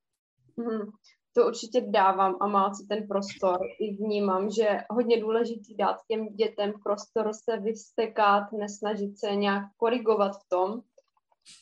Mm, 0.56 0.90
to 1.36 1.46
určitě 1.46 1.80
dávám 1.80 2.36
a 2.40 2.46
má 2.46 2.74
si 2.74 2.86
ten 2.86 3.08
prostor. 3.08 3.58
I 3.80 3.96
vnímám, 3.96 4.50
že 4.50 4.78
hodně 4.90 5.20
důležitý 5.20 5.76
dát 5.76 5.96
těm 6.08 6.28
dětem 6.28 6.72
prostor 6.82 7.30
se 7.32 7.56
vystekat, 7.56 8.52
nesnažit 8.52 9.18
se 9.18 9.36
nějak 9.36 9.64
korigovat 9.76 10.32
v 10.32 10.48
tom, 10.48 10.80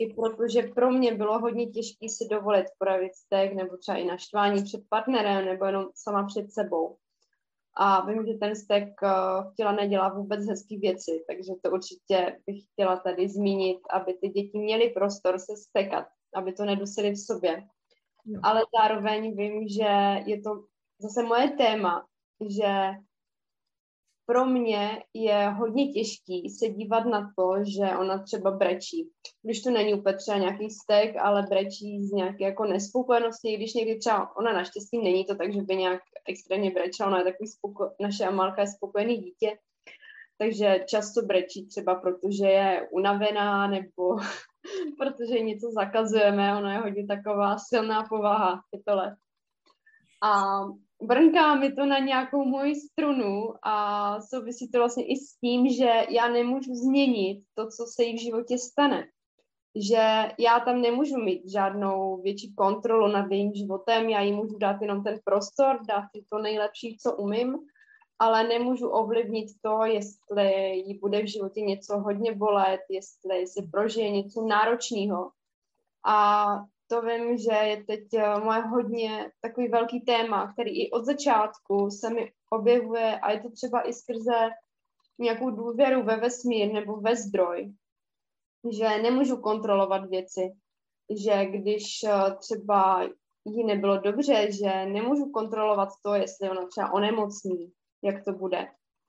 i 0.00 0.14
protože 0.14 0.62
pro 0.62 0.90
mě 0.90 1.14
bylo 1.14 1.38
hodně 1.38 1.66
těžké 1.66 2.08
si 2.08 2.28
dovolit 2.30 2.66
projevit 2.78 3.12
vztek 3.12 3.54
nebo 3.54 3.76
třeba 3.76 3.98
i 3.98 4.04
naštvání 4.04 4.62
před 4.62 4.80
partnerem 4.88 5.44
nebo 5.44 5.64
jenom 5.64 5.86
sama 5.94 6.26
před 6.26 6.52
sebou. 6.52 6.96
A 7.76 8.06
vím, 8.06 8.26
že 8.26 8.34
ten 8.34 8.54
vztek 8.54 8.88
uh, 9.02 9.52
chtěla 9.52 9.72
nedělá 9.72 10.08
vůbec 10.08 10.46
hezký 10.46 10.78
věci, 10.78 11.24
takže 11.28 11.52
to 11.62 11.70
určitě 11.70 12.38
bych 12.46 12.62
chtěla 12.72 12.96
tady 12.96 13.28
zmínit, 13.28 13.78
aby 13.90 14.14
ty 14.14 14.28
děti 14.28 14.58
měly 14.58 14.90
prostor 14.90 15.38
se 15.38 15.56
stekat, 15.56 16.06
aby 16.34 16.52
to 16.52 16.64
nedusili 16.64 17.10
v 17.10 17.18
sobě. 17.18 17.68
Ale 18.42 18.62
zároveň 18.78 19.36
vím, 19.36 19.68
že 19.68 20.22
je 20.26 20.40
to 20.40 20.64
zase 20.98 21.22
moje 21.22 21.50
téma, 21.50 22.06
že 22.48 22.90
pro 24.26 24.44
mě 24.44 25.02
je 25.14 25.48
hodně 25.48 25.92
těžký 25.92 26.50
se 26.50 26.68
dívat 26.68 27.04
na 27.04 27.32
to, 27.38 27.64
že 27.64 27.96
ona 27.96 28.22
třeba 28.22 28.50
brečí. 28.50 29.10
Když 29.42 29.62
to 29.62 29.70
není 29.70 29.94
úplně 29.94 30.16
třeba 30.16 30.38
nějaký 30.38 30.70
stek, 30.70 31.16
ale 31.16 31.46
brečí 31.50 32.06
z 32.06 32.12
nějaké 32.12 32.44
jako 32.44 32.64
nespokojenosti, 32.64 33.56
když 33.56 33.74
někdy 33.74 33.98
třeba 33.98 34.36
ona 34.36 34.52
naštěstí 34.52 34.98
není 34.98 35.24
to 35.24 35.34
tak, 35.34 35.52
že 35.52 35.62
by 35.62 35.76
nějak 35.76 36.00
extrémně 36.28 36.70
brečela, 36.70 37.08
ona 37.08 37.18
je 37.18 37.24
takový 37.24 37.48
spoko- 37.48 37.94
naše 38.00 38.24
Amalka 38.24 38.60
je 38.60 38.68
spokojený 38.68 39.16
dítě, 39.16 39.58
takže 40.38 40.84
často 40.88 41.22
brečí 41.22 41.66
třeba 41.66 41.94
protože 41.94 42.46
je 42.46 42.88
unavená 42.90 43.66
nebo 43.66 44.16
protože 44.98 45.40
něco 45.40 45.70
zakazujeme, 45.70 46.56
ona 46.56 46.72
je 46.72 46.78
hodně 46.78 47.06
taková 47.06 47.58
silná 47.58 48.04
povaha, 48.08 48.60
je 48.72 48.82
to 48.86 48.96
let. 48.96 49.14
A 50.22 50.60
brnká 51.02 51.54
mi 51.54 51.72
to 51.72 51.86
na 51.86 51.98
nějakou 51.98 52.44
moji 52.44 52.74
strunu 52.74 53.54
a 53.62 54.16
souvisí 54.20 54.70
to 54.70 54.78
vlastně 54.78 55.06
i 55.06 55.16
s 55.16 55.36
tím, 55.36 55.68
že 55.68 56.06
já 56.08 56.28
nemůžu 56.28 56.74
změnit 56.74 57.44
to, 57.54 57.66
co 57.66 57.86
se 57.86 58.04
jí 58.04 58.16
v 58.16 58.22
životě 58.22 58.58
stane. 58.58 59.06
Že 59.76 60.32
já 60.38 60.60
tam 60.60 60.80
nemůžu 60.80 61.16
mít 61.16 61.50
žádnou 61.50 62.22
větší 62.22 62.54
kontrolu 62.54 63.08
nad 63.08 63.30
jejím 63.30 63.54
životem, 63.54 64.08
já 64.08 64.20
jí 64.20 64.32
můžu 64.32 64.58
dát 64.58 64.82
jenom 64.82 65.04
ten 65.04 65.18
prostor, 65.24 65.78
dát 65.88 66.04
jí 66.14 66.24
to 66.30 66.38
nejlepší, 66.38 66.96
co 67.02 67.16
umím, 67.16 67.58
ale 68.18 68.44
nemůžu 68.44 68.88
ovlivnit 68.88 69.48
to, 69.62 69.84
jestli 69.84 70.76
jí 70.76 70.98
bude 70.98 71.22
v 71.22 71.26
životě 71.26 71.60
něco 71.60 71.98
hodně 71.98 72.34
bolet, 72.34 72.80
jestli 72.90 73.46
si 73.46 73.68
prožije 73.72 74.10
něco 74.10 74.42
náročného. 74.42 75.30
A 76.06 76.46
to 76.88 77.02
vím, 77.02 77.38
že 77.38 77.52
je 77.52 77.84
teď 77.84 78.14
eh, 78.14 78.40
moje 78.40 78.60
hodně 78.60 79.32
takový 79.40 79.68
velký 79.68 80.00
téma, 80.00 80.52
který 80.52 80.80
i 80.80 80.90
od 80.90 81.04
začátku 81.04 81.90
se 81.90 82.10
mi 82.10 82.32
objevuje 82.50 83.20
a 83.20 83.30
je 83.30 83.40
to 83.40 83.50
třeba 83.50 83.88
i 83.88 83.92
skrze 83.92 84.50
nějakou 85.18 85.50
důvěru 85.50 86.02
ve 86.02 86.16
vesmír 86.16 86.72
nebo 86.72 86.96
ve 86.96 87.16
zdroj, 87.16 87.72
že 88.70 89.02
nemůžu 89.02 89.36
kontrolovat 89.36 90.10
věci, 90.10 90.52
že 91.24 91.46
když 91.46 92.02
eh, 92.04 92.34
třeba 92.40 93.02
jí 93.44 93.64
nebylo 93.64 93.98
dobře, 93.98 94.52
že 94.52 94.86
nemůžu 94.86 95.30
kontrolovat 95.30 95.88
to, 96.02 96.14
jestli 96.14 96.50
ona 96.50 96.66
třeba 96.66 96.92
onemocní, 96.92 97.72
jak 98.04 98.24
to 98.24 98.32
bude. 98.32 98.66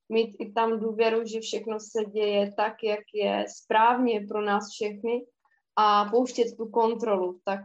Mít 0.09 0.35
i 0.39 0.51
tam 0.51 0.79
důvěru, 0.79 1.25
že 1.25 1.39
všechno 1.39 1.79
se 1.79 2.05
děje 2.05 2.53
tak, 2.57 2.73
jak 2.83 3.03
je 3.13 3.45
správně 3.49 4.25
pro 4.27 4.41
nás 4.41 4.69
všechny 4.71 5.25
a 5.75 6.05
pouštět 6.05 6.57
tu 6.57 6.69
kontrolu, 6.69 7.39
tak 7.43 7.59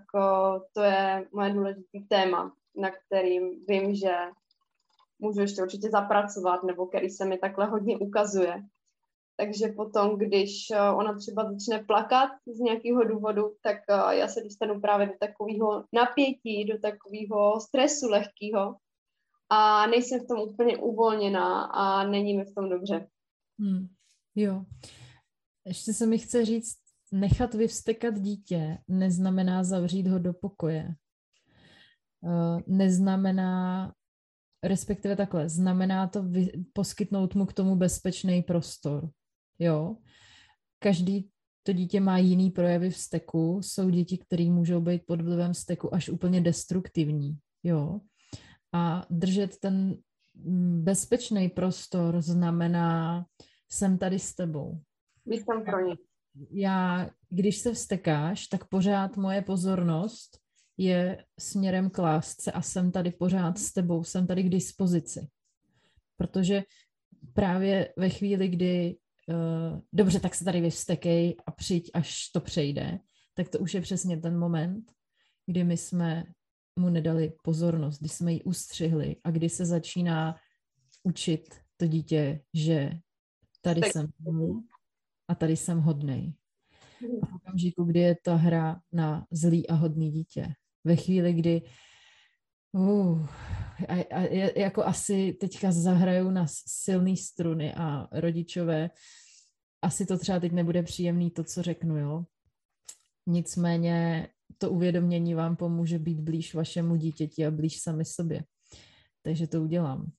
to 0.75 0.83
je 0.83 1.29
moje 1.33 1.53
důležité 1.53 1.99
téma, 2.09 2.53
na 2.77 2.91
kterým 2.91 3.65
vím, 3.69 3.95
že 3.95 4.13
můžu 5.19 5.41
ještě 5.41 5.63
určitě 5.63 5.91
zapracovat, 5.91 6.63
nebo 6.63 6.87
který 6.87 7.11
se 7.11 7.25
mi 7.25 7.39
takhle 7.39 7.67
hodně 7.67 7.99
ukazuje. 7.99 8.63
Takže 9.37 9.69
potom, 9.77 10.19
když 10.19 10.67
ona 10.97 11.19
třeba 11.19 11.53
začne 11.53 11.85
plakat 11.85 12.31
z 12.47 12.59
nějakého 12.59 13.05
důvodu, 13.05 13.55
tak 13.63 13.77
já 14.11 14.29
se 14.29 14.43
dostanu 14.45 14.81
právě 14.81 15.07
do 15.07 15.13
takového 15.21 15.85
napětí, 15.93 16.65
do 16.65 16.79
takového 16.79 17.61
stresu 17.61 18.09
lehkého 18.09 18.77
a 19.51 19.87
nejsem 19.87 20.21
v 20.21 20.27
tom 20.27 20.41
úplně 20.41 20.77
uvolněná 20.77 21.63
a 21.63 22.07
není 22.07 22.37
mi 22.37 22.45
v 22.45 22.55
tom 22.55 22.69
dobře. 22.69 23.09
Hmm. 23.61 23.89
Jo. 24.35 24.65
Ještě 25.67 25.93
se 25.93 26.07
mi 26.07 26.19
chce 26.19 26.45
říct, 26.45 26.77
nechat 27.13 27.55
vyvstekat 27.55 28.19
dítě 28.19 28.79
neznamená 28.89 29.65
zavřít 29.65 30.07
ho 30.07 30.19
do 30.19 30.33
pokoje. 30.33 30.95
Uh, 32.21 32.61
neznamená, 32.67 33.95
respektive 34.65 35.17
takhle, 35.17 35.49
znamená 35.49 36.07
to 36.07 36.23
vy, 36.23 36.53
poskytnout 36.73 37.35
mu 37.35 37.47
k 37.47 37.53
tomu 37.53 37.77
bezpečný 37.77 38.43
prostor. 38.43 39.11
Jo? 39.59 39.97
Každý 40.79 41.31
to 41.63 41.73
dítě 41.73 42.01
má 42.01 42.19
jiný 42.19 42.51
projevy 42.51 42.91
vzteku. 42.91 43.61
Jsou 43.63 43.91
děti, 43.91 44.19
které 44.19 44.45
můžou 44.45 44.81
být 44.81 45.03
pod 45.07 45.21
vlivem 45.21 45.53
vzteku 45.53 45.95
až 45.95 46.09
úplně 46.09 46.41
destruktivní. 46.41 47.39
Jo? 47.63 48.01
A 48.73 49.07
držet 49.11 49.59
ten 49.59 49.97
bezpečný 50.83 51.49
prostor 51.49 52.23
znamená, 52.23 53.27
jsem 53.69 53.99
tady 53.99 54.19
s 54.19 54.35
tebou. 54.35 54.81
Tam 55.47 55.65
pro 55.65 55.87
ně 55.87 55.97
já, 56.51 57.11
když 57.29 57.59
se 57.59 57.75
vstekáš, 57.75 58.47
tak 58.47 58.69
pořád 58.69 59.17
moje 59.17 59.43
pozornost 59.43 60.39
je 60.77 61.25
směrem 61.41 61.91
k 61.91 61.99
lásce 61.99 62.53
a 62.53 62.63
jsem 62.63 62.93
tady 62.93 63.11
pořád 63.11 63.59
s 63.59 63.73
tebou, 63.73 64.05
jsem 64.05 64.27
tady 64.27 64.43
k 64.43 64.49
dispozici. 64.49 65.29
Protože 66.17 66.63
právě 67.33 67.93
ve 67.97 68.09
chvíli, 68.09 68.49
kdy 68.49 68.97
uh, 69.29 69.81
dobře, 69.93 70.21
tak 70.21 70.35
se 70.35 70.45
tady 70.45 70.61
vyvstekej 70.61 71.37
a 71.47 71.51
přijď, 71.51 71.91
až 71.95 72.29
to 72.29 72.41
přejde, 72.41 72.99
tak 73.35 73.49
to 73.49 73.59
už 73.59 73.75
je 73.75 73.81
přesně 73.81 74.17
ten 74.17 74.39
moment, 74.39 74.93
kdy 75.47 75.65
my 75.65 75.77
jsme 75.77 76.25
mu 76.77 76.89
nedali 76.89 77.33
pozornost, 77.43 77.99
kdy 77.99 78.09
jsme 78.09 78.33
ji 78.33 78.43
ustřihli 78.43 79.17
a 79.25 79.31
kdy 79.31 79.49
se 79.49 79.67
začíná 79.67 80.37
učit 81.03 81.55
to 81.77 81.87
dítě, 81.87 82.41
že 82.55 82.93
tady 83.61 83.81
tak. 83.81 83.93
jsem 83.93 84.07
a 85.29 85.35
tady 85.35 85.57
jsem 85.57 85.81
hodnej. 85.81 86.35
A 87.23 87.27
v 87.27 87.35
okamžiku, 87.35 87.85
kdy 87.85 88.01
je 88.01 88.17
ta 88.25 88.35
hra 88.35 88.81
na 88.93 89.27
zlý 89.31 89.69
a 89.69 89.75
hodný 89.75 90.11
dítě. 90.11 90.55
Ve 90.85 90.97
chvíli, 90.97 91.33
kdy 91.33 91.63
uh, 92.73 93.27
a, 93.89 94.05
a, 94.11 94.21
jako 94.57 94.85
asi 94.85 95.37
teďka 95.41 95.73
zahrajou 95.73 96.31
na 96.31 96.47
silné 96.67 97.17
struny 97.17 97.75
a 97.75 98.09
rodičové, 98.13 98.91
asi 99.83 100.07
to 100.07 100.19
třeba 100.19 100.41
teď 100.41 100.53
nebude 100.53 100.83
příjemný 100.83 101.31
to, 101.31 101.45
co 101.45 101.63
řeknu, 101.63 101.99
jo. 101.99 102.25
Nicméně 103.27 104.29
to 104.61 104.71
uvědomění 104.71 105.35
vám 105.35 105.57
pomůže 105.57 105.99
být 105.99 106.21
blíž 106.21 106.55
vašemu 106.55 106.97
dítěti 106.97 107.47
a 107.47 107.51
blíž 107.51 107.81
sami 107.81 108.05
sobě. 108.05 108.45
Takže 109.23 109.47
to 109.47 109.63
udělám. 109.63 110.13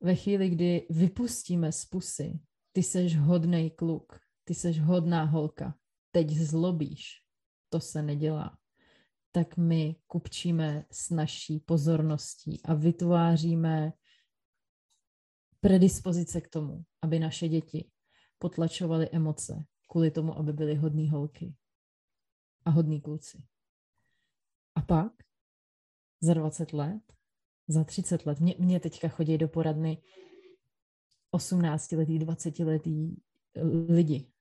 Ve 0.00 0.14
chvíli, 0.14 0.50
kdy 0.50 0.86
vypustíme 0.90 1.72
z 1.72 1.84
pusy 1.84 2.40
ty 2.72 2.82
seš 2.82 3.16
hodnej 3.16 3.70
kluk, 3.70 4.20
ty 4.44 4.54
seš 4.54 4.80
hodná 4.80 5.24
holka, 5.24 5.74
teď 6.10 6.30
zlobíš, 6.30 7.22
to 7.68 7.80
se 7.80 8.02
nedělá, 8.02 8.58
tak 9.32 9.56
my 9.56 9.96
kupčíme 10.06 10.84
s 10.90 11.10
naší 11.10 11.60
pozorností 11.60 12.62
a 12.64 12.74
vytváříme 12.74 13.92
predispozice 15.60 16.40
k 16.40 16.48
tomu, 16.48 16.84
aby 17.02 17.18
naše 17.18 17.48
děti 17.48 17.90
potlačovaly 18.38 19.08
emoce 19.10 19.64
kvůli 19.88 20.10
tomu, 20.10 20.38
aby 20.38 20.52
byly 20.52 20.74
hodný 20.74 21.10
holky 21.10 21.54
a 22.64 22.70
hodní 22.70 23.00
kluci. 23.00 23.42
A 24.76 24.80
pak? 24.80 25.12
Za 26.20 26.34
20 26.34 26.72
let, 26.72 27.02
za 27.68 27.84
30 27.84 28.26
let, 28.26 28.40
mě, 28.40 28.54
mě 28.58 28.80
teďka 28.80 29.08
chodí 29.08 29.38
do 29.38 29.48
poradny 29.48 30.02
18-letý, 31.32 32.18
20-letý 32.18 33.16
lidi, 33.88 34.32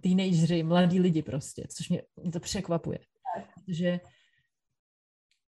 teenageři, 0.00 0.62
mladí 0.62 1.00
lidi 1.00 1.22
prostě, 1.22 1.66
což 1.68 1.88
mě, 1.88 2.02
mě 2.22 2.32
to 2.32 2.40
překvapuje. 2.40 2.98
Protože 3.54 4.00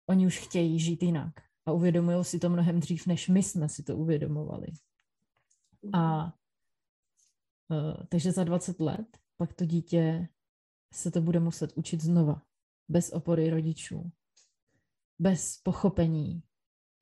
oni 0.07 0.26
už 0.26 0.39
chtějí 0.39 0.78
žít 0.78 1.03
jinak 1.03 1.32
a 1.66 1.72
uvědomují 1.72 2.24
si 2.24 2.39
to 2.39 2.49
mnohem 2.51 2.80
dřív, 2.80 3.07
než 3.07 3.28
my 3.28 3.43
jsme 3.43 3.68
si 3.68 3.82
to 3.82 3.97
uvědomovali. 3.97 4.66
A 5.93 6.24
uh, 7.68 8.07
takže 8.09 8.32
za 8.32 8.45
20 8.45 8.80
let 8.80 9.18
pak 9.36 9.53
to 9.53 9.64
dítě 9.64 10.28
se 10.93 11.11
to 11.11 11.20
bude 11.20 11.41
muset 11.41 11.72
učit 11.74 12.01
znova, 12.01 12.43
bez 12.89 13.11
opory 13.11 13.51
rodičů, 13.51 14.11
bez 15.18 15.61
pochopení 15.62 16.43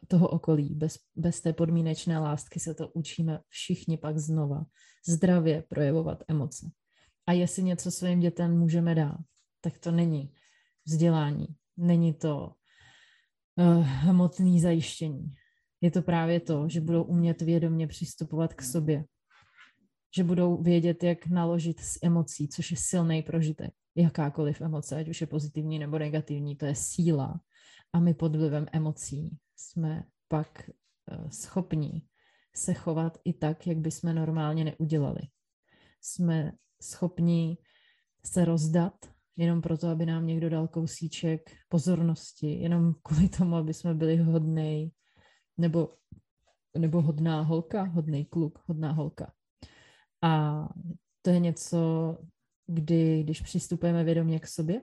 toho 0.09 0.28
okolí, 0.28 0.74
bez, 0.74 0.99
bez 1.16 1.41
té 1.41 1.53
podmínečné 1.53 2.18
lásky 2.18 2.61
se 2.61 2.74
to 2.74 2.89
učíme 2.89 3.41
všichni 3.49 3.97
pak 3.99 4.18
znova 4.18 4.64
zdravě 5.09 5.62
projevovat 5.68 6.22
emoce. 6.28 6.70
A 7.26 7.32
jestli 7.32 7.62
něco 7.62 7.91
svým 7.91 8.20
dětem 8.20 8.59
můžeme 8.59 8.95
dát, 8.95 9.18
tak 9.61 9.78
to 9.78 9.91
není 9.91 10.32
vzdělání, 10.87 11.47
není 11.76 12.14
to 12.14 12.53
uh, 13.57 13.87
hmotný 13.87 14.61
zajištění. 14.61 15.34
Je 15.80 15.91
to 15.91 16.03
právě 16.03 16.41
to, 16.41 16.68
že 16.68 16.80
budou 16.80 17.03
umět 17.03 17.43
vědomě 17.43 17.87
přistupovat 17.87 18.55
k 18.55 18.62
sobě, 18.62 19.05
že 20.16 20.24
budou 20.24 20.62
vědět, 20.62 21.03
jak 21.03 21.26
naložit 21.26 21.80
s 21.80 21.99
emocí, 22.03 22.49
což 22.49 22.70
je 22.70 22.76
silný 22.76 23.22
prožitek. 23.22 23.74
Jakákoliv 23.97 24.61
emoce, 24.61 24.97
ať 24.97 25.09
už 25.09 25.20
je 25.20 25.26
pozitivní 25.26 25.78
nebo 25.78 25.99
negativní, 25.99 26.57
to 26.57 26.66
je 26.66 26.74
síla. 26.74 27.40
A 27.92 28.01
my 28.01 28.14
pod 28.14 28.36
vlivem 28.36 28.66
emocí 28.72 29.38
jsme 29.57 30.05
pak 30.28 30.70
uh, 31.12 31.28
schopní 31.28 32.07
se 32.57 32.74
chovat 32.74 33.18
i 33.24 33.32
tak, 33.32 33.66
jak 33.66 33.78
bychom 33.78 34.14
normálně 34.14 34.64
neudělali. 34.64 35.20
Jsme 36.01 36.53
schopni 36.82 37.59
se 38.24 38.44
rozdat 38.44 38.94
jenom 39.36 39.61
proto, 39.61 39.88
aby 39.88 40.07
nám 40.07 40.26
někdo 40.26 40.51
dal 40.51 40.68
kousíček 40.68 41.51
pozornosti, 41.68 42.47
jenom 42.47 42.94
kvůli 43.03 43.28
tomu, 43.28 43.57
aby 43.57 43.74
jsme 43.74 43.94
byli 43.94 44.16
hodnej, 44.16 44.90
nebo, 45.59 45.94
nebo 46.78 47.03
hodná 47.03 47.40
holka, 47.40 47.82
hodný 47.82 48.24
kluk, 48.24 48.59
hodná 48.66 48.92
holka. 48.92 49.32
A 50.22 50.62
to 51.22 51.30
je 51.30 51.38
něco, 51.38 51.78
kdy, 52.66 53.22
když 53.22 53.40
přistupujeme 53.40 54.04
vědomě 54.04 54.40
k 54.40 54.46
sobě 54.46 54.82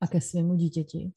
a 0.00 0.06
ke 0.06 0.20
svému 0.20 0.54
dítěti, 0.54 1.12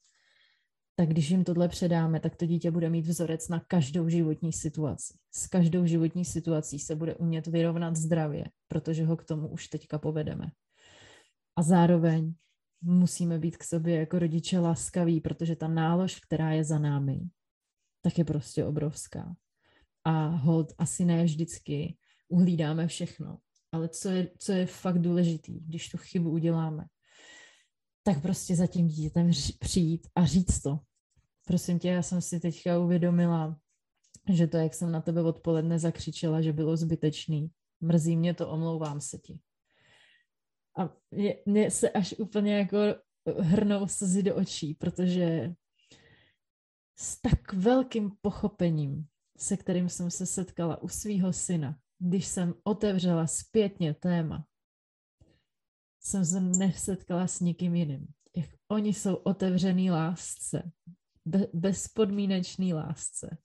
tak 0.96 1.08
když 1.08 1.30
jim 1.30 1.44
tohle 1.44 1.68
předáme, 1.68 2.20
tak 2.20 2.36
to 2.36 2.46
dítě 2.46 2.70
bude 2.70 2.90
mít 2.90 3.06
vzorec 3.06 3.48
na 3.48 3.60
každou 3.60 4.08
životní 4.08 4.52
situaci. 4.52 5.14
S 5.30 5.46
každou 5.46 5.86
životní 5.86 6.24
situací 6.24 6.78
se 6.78 6.94
bude 6.96 7.14
umět 7.14 7.46
vyrovnat 7.46 7.96
zdravě, 7.96 8.44
protože 8.68 9.04
ho 9.04 9.16
k 9.16 9.24
tomu 9.24 9.48
už 9.48 9.68
teďka 9.68 9.98
povedeme. 9.98 10.46
A 11.56 11.62
zároveň 11.62 12.34
musíme 12.82 13.38
být 13.38 13.56
k 13.56 13.64
sobě 13.64 13.96
jako 13.96 14.18
rodiče 14.18 14.58
laskaví, 14.58 15.20
protože 15.20 15.56
ta 15.56 15.68
nálož, 15.68 16.20
která 16.20 16.52
je 16.52 16.64
za 16.64 16.78
námi, 16.78 17.20
tak 18.02 18.18
je 18.18 18.24
prostě 18.24 18.64
obrovská. 18.64 19.36
A 20.04 20.26
hold 20.26 20.72
asi 20.78 21.04
ne 21.04 21.24
vždycky 21.24 21.96
uhlídáme 22.28 22.86
všechno. 22.86 23.38
Ale 23.76 23.88
co 23.88 24.08
je, 24.08 24.30
co 24.38 24.52
je 24.52 24.66
fakt 24.66 24.98
důležitý, 24.98 25.60
když 25.60 25.88
tu 25.88 25.98
chybu 25.98 26.30
uděláme, 26.30 26.84
tak 28.02 28.22
prostě 28.22 28.56
za 28.56 28.66
tím 28.66 28.86
dítětem 28.86 29.30
přijít 29.58 30.08
a 30.14 30.26
říct 30.26 30.62
to. 30.62 30.78
Prosím 31.46 31.78
tě, 31.78 31.88
já 31.88 32.02
jsem 32.02 32.20
si 32.20 32.40
teďka 32.40 32.78
uvědomila, 32.78 33.60
že 34.32 34.46
to, 34.46 34.56
jak 34.56 34.74
jsem 34.74 34.92
na 34.92 35.00
tebe 35.00 35.22
odpoledne 35.22 35.78
zakřičela, 35.78 36.40
že 36.40 36.52
bylo 36.52 36.76
zbytečný. 36.76 37.50
Mrzí 37.80 38.16
mě 38.16 38.34
to, 38.34 38.48
omlouvám 38.48 39.00
se 39.00 39.18
ti. 39.18 39.38
A 40.78 40.96
mě, 41.10 41.36
mě 41.46 41.70
se 41.70 41.90
až 41.90 42.14
úplně 42.18 42.56
jako 42.56 42.78
hrnou 43.38 43.86
slzy 43.88 44.22
do 44.22 44.36
očí, 44.36 44.74
protože 44.74 45.54
s 46.98 47.20
tak 47.20 47.52
velkým 47.52 48.10
pochopením, 48.20 49.06
se 49.36 49.56
kterým 49.56 49.88
jsem 49.88 50.10
se 50.10 50.26
setkala 50.26 50.82
u 50.82 50.88
svého 50.88 51.32
syna, 51.32 51.78
když 51.98 52.26
jsem 52.26 52.54
otevřela 52.64 53.26
zpětně 53.26 53.94
téma, 53.94 54.46
jsem 56.00 56.24
se 56.24 56.40
nesetkala 56.40 57.26
s 57.26 57.40
nikým 57.40 57.74
jiným. 57.74 58.06
Jak 58.36 58.50
oni 58.68 58.94
jsou 58.94 59.14
otevřený 59.14 59.90
lásce, 59.90 60.70
be, 61.24 61.46
bezpodmínečný 61.52 62.74
lásce, 62.74 63.38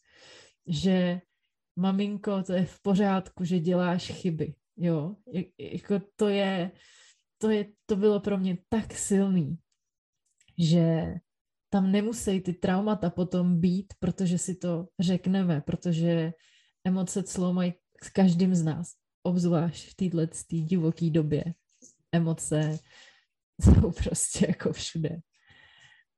že 0.67 1.21
maminko, 1.75 2.43
to 2.43 2.53
je 2.53 2.65
v 2.65 2.81
pořádku, 2.81 3.43
že 3.43 3.59
děláš 3.59 4.11
chyby, 4.11 4.55
jo, 4.77 5.15
jako 5.57 5.99
to 6.15 6.27
je, 6.27 6.71
to 7.37 7.49
je, 7.49 7.65
to 7.85 7.95
bylo 7.95 8.19
pro 8.19 8.37
mě 8.37 8.57
tak 8.69 8.93
silný, 8.93 9.57
že 10.57 11.13
tam 11.69 11.91
nemusí 11.91 12.41
ty 12.41 12.53
traumata 12.53 13.09
potom 13.09 13.59
být, 13.59 13.93
protože 13.99 14.37
si 14.37 14.55
to 14.55 14.87
řekneme, 14.99 15.61
protože 15.61 16.33
emoce 16.85 17.23
clo 17.23 17.53
mají 17.53 17.73
s 18.03 18.09
každým 18.09 18.55
z 18.55 18.63
nás, 18.63 18.93
obzvlášť 19.23 19.89
v 19.89 19.95
této 19.95 20.27
divoké 20.49 21.09
době. 21.09 21.43
Emoce 22.11 22.79
jsou 23.61 23.91
prostě 23.91 24.45
jako 24.47 24.73
všude. 24.73 25.19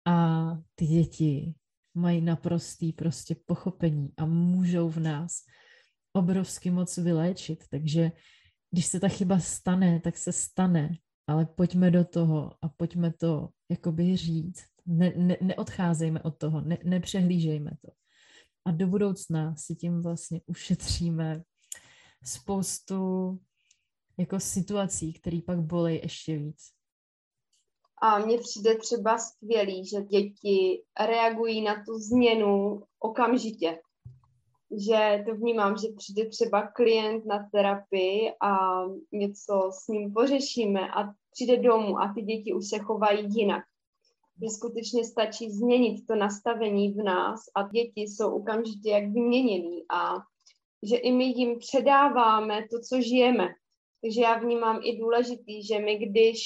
A 0.08 0.48
ty 0.76 0.88
děti 0.88 1.54
mají 1.96 2.22
naprostý 2.22 2.94
prostě 2.94 3.36
pochopení 3.46 4.14
a 4.18 4.26
můžou 4.26 4.90
v 4.90 4.98
nás 4.98 5.32
obrovsky 6.14 6.72
moc 6.72 6.98
vyléčit. 6.98 7.64
Takže 7.70 8.12
když 8.72 8.86
se 8.86 9.00
ta 9.00 9.08
chyba 9.08 9.40
stane, 9.40 10.00
tak 10.00 10.18
se 10.18 10.32
stane, 10.32 10.90
ale 11.28 11.46
pojďme 11.46 11.92
do 11.92 12.06
toho 12.06 12.52
a 12.62 12.70
pojďme 12.70 13.14
to 13.14 13.50
jakoby 13.72 14.18
říct. 14.18 14.66
Ne, 14.86 15.14
ne, 15.16 15.38
neodcházejme 15.42 16.22
od 16.22 16.38
toho, 16.38 16.62
ne, 16.62 16.78
nepřehlížejme 16.84 17.72
to. 17.82 17.92
A 18.66 18.72
do 18.72 18.88
budoucna 18.88 19.56
si 19.56 19.76
tím 19.76 20.02
vlastně 20.02 20.42
ušetříme 20.46 21.44
spoustu 22.24 23.40
jako 24.18 24.40
situací, 24.40 25.14
které 25.14 25.40
pak 25.46 25.60
bolej 25.62 26.00
ještě 26.04 26.38
víc. 26.38 26.74
A 28.02 28.20
mně 28.20 28.38
přijde 28.38 28.78
třeba 28.78 29.18
skvělý, 29.18 29.86
že 29.86 30.02
děti 30.02 30.84
reagují 31.00 31.62
na 31.62 31.76
tu 31.76 32.00
změnu 32.00 32.84
okamžitě. 33.00 33.80
Že 34.78 35.24
to 35.28 35.36
vnímám, 35.36 35.78
že 35.78 35.88
přijde 35.98 36.30
třeba 36.30 36.68
klient 36.68 37.26
na 37.26 37.50
terapii 37.52 38.32
a 38.42 38.82
něco 39.12 39.70
s 39.84 39.88
ním 39.88 40.14
pořešíme 40.14 40.82
a 40.92 41.14
přijde 41.32 41.58
domů 41.58 42.00
a 42.00 42.14
ty 42.14 42.22
děti 42.22 42.54
už 42.54 42.70
se 42.70 42.80
chovají 42.80 43.28
jinak. 43.30 43.64
Že 44.42 44.50
skutečně 44.50 45.06
stačí 45.06 45.52
změnit 45.52 46.08
to 46.08 46.16
nastavení 46.16 46.94
v 46.94 47.04
nás 47.04 47.40
a 47.56 47.68
děti 47.68 48.02
jsou 48.02 48.36
okamžitě 48.36 48.90
jak 48.90 49.04
vyměněný 49.04 49.86
a 49.90 50.16
že 50.84 50.98
i 50.98 51.12
my 51.12 51.24
jim 51.24 51.60
předáváme 51.60 52.62
to, 52.72 52.80
co 52.90 53.02
žijeme. 53.02 53.48
Takže 54.02 54.22
já 54.22 54.38
vnímám 54.38 54.80
i 54.84 54.98
důležitý, 54.98 55.68
že 55.68 55.80
my, 55.80 55.98
když 55.98 56.40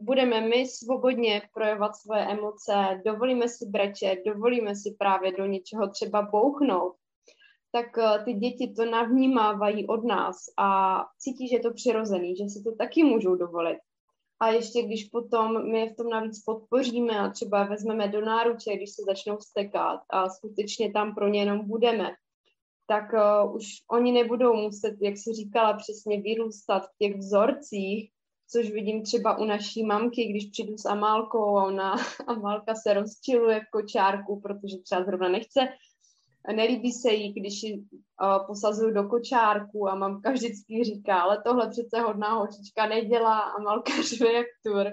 budeme 0.00 0.40
my 0.40 0.66
svobodně 0.66 1.42
projevovat 1.54 1.96
svoje 1.96 2.26
emoce, 2.26 3.02
dovolíme 3.06 3.48
si 3.48 3.66
brečet, 3.66 4.18
dovolíme 4.26 4.76
si 4.76 4.96
právě 4.98 5.32
do 5.32 5.46
něčeho 5.46 5.88
třeba 5.88 6.22
bouchnout, 6.22 6.94
tak 7.72 7.98
eh, 7.98 8.24
ty 8.24 8.32
děti 8.32 8.72
to 8.76 8.84
navnímávají 8.84 9.86
od 9.86 10.04
nás 10.04 10.36
a 10.58 10.98
cítí, 11.18 11.48
že 11.48 11.56
je 11.56 11.60
to 11.60 11.72
přirozený, 11.72 12.36
že 12.36 12.44
si 12.44 12.62
to 12.62 12.76
taky 12.76 13.04
můžou 13.04 13.34
dovolit. 13.34 13.78
A 14.40 14.48
ještě 14.48 14.82
když 14.82 15.04
potom 15.04 15.72
my 15.72 15.88
v 15.88 15.96
tom 15.96 16.08
navíc 16.08 16.42
podpoříme 16.44 17.18
a 17.18 17.30
třeba 17.30 17.64
vezmeme 17.64 18.08
do 18.08 18.20
náruče, 18.20 18.76
když 18.76 18.90
se 18.90 19.02
začnou 19.06 19.38
stekat 19.40 20.00
a 20.10 20.28
skutečně 20.28 20.92
tam 20.92 21.14
pro 21.14 21.28
ně 21.28 21.40
jenom 21.40 21.68
budeme, 21.68 22.10
tak 22.86 23.04
uh, 23.12 23.56
už 23.56 23.64
oni 23.90 24.12
nebudou 24.12 24.54
muset, 24.54 24.94
jak 25.00 25.18
si 25.18 25.32
říkala, 25.32 25.72
přesně 25.74 26.20
vyrůstat 26.20 26.82
v 26.82 26.98
těch 26.98 27.16
vzorcích, 27.16 28.10
což 28.50 28.70
vidím 28.70 29.02
třeba 29.02 29.38
u 29.38 29.44
naší 29.44 29.84
mamky, 29.84 30.24
když 30.24 30.46
přijdu 30.46 30.76
s 30.78 30.86
Amálkou 30.86 31.58
a 31.58 31.64
ona, 31.64 31.96
Amálka 32.26 32.74
se 32.74 32.94
rozčiluje 32.94 33.60
v 33.60 33.70
kočárku, 33.70 34.40
protože 34.40 34.78
třeba 34.78 35.04
zrovna 35.04 35.28
nechce 35.28 35.68
nelíbí 36.52 36.92
se 36.92 37.12
jí, 37.12 37.32
když 37.32 37.62
ji 37.62 37.78
uh, 37.78 38.46
posazuju 38.46 38.94
do 38.94 39.08
kočárku 39.08 39.88
a 39.88 39.94
mamka 39.94 40.30
vždycky 40.30 40.84
říká, 40.84 41.20
ale 41.20 41.42
tohle 41.46 41.70
přece 41.70 42.00
hodná 42.00 42.34
holčička 42.34 42.86
nedělá 42.86 43.40
a 43.40 43.62
malka 43.62 43.92
řve 44.02 44.32
jak 44.32 44.46
tur. 44.66 44.86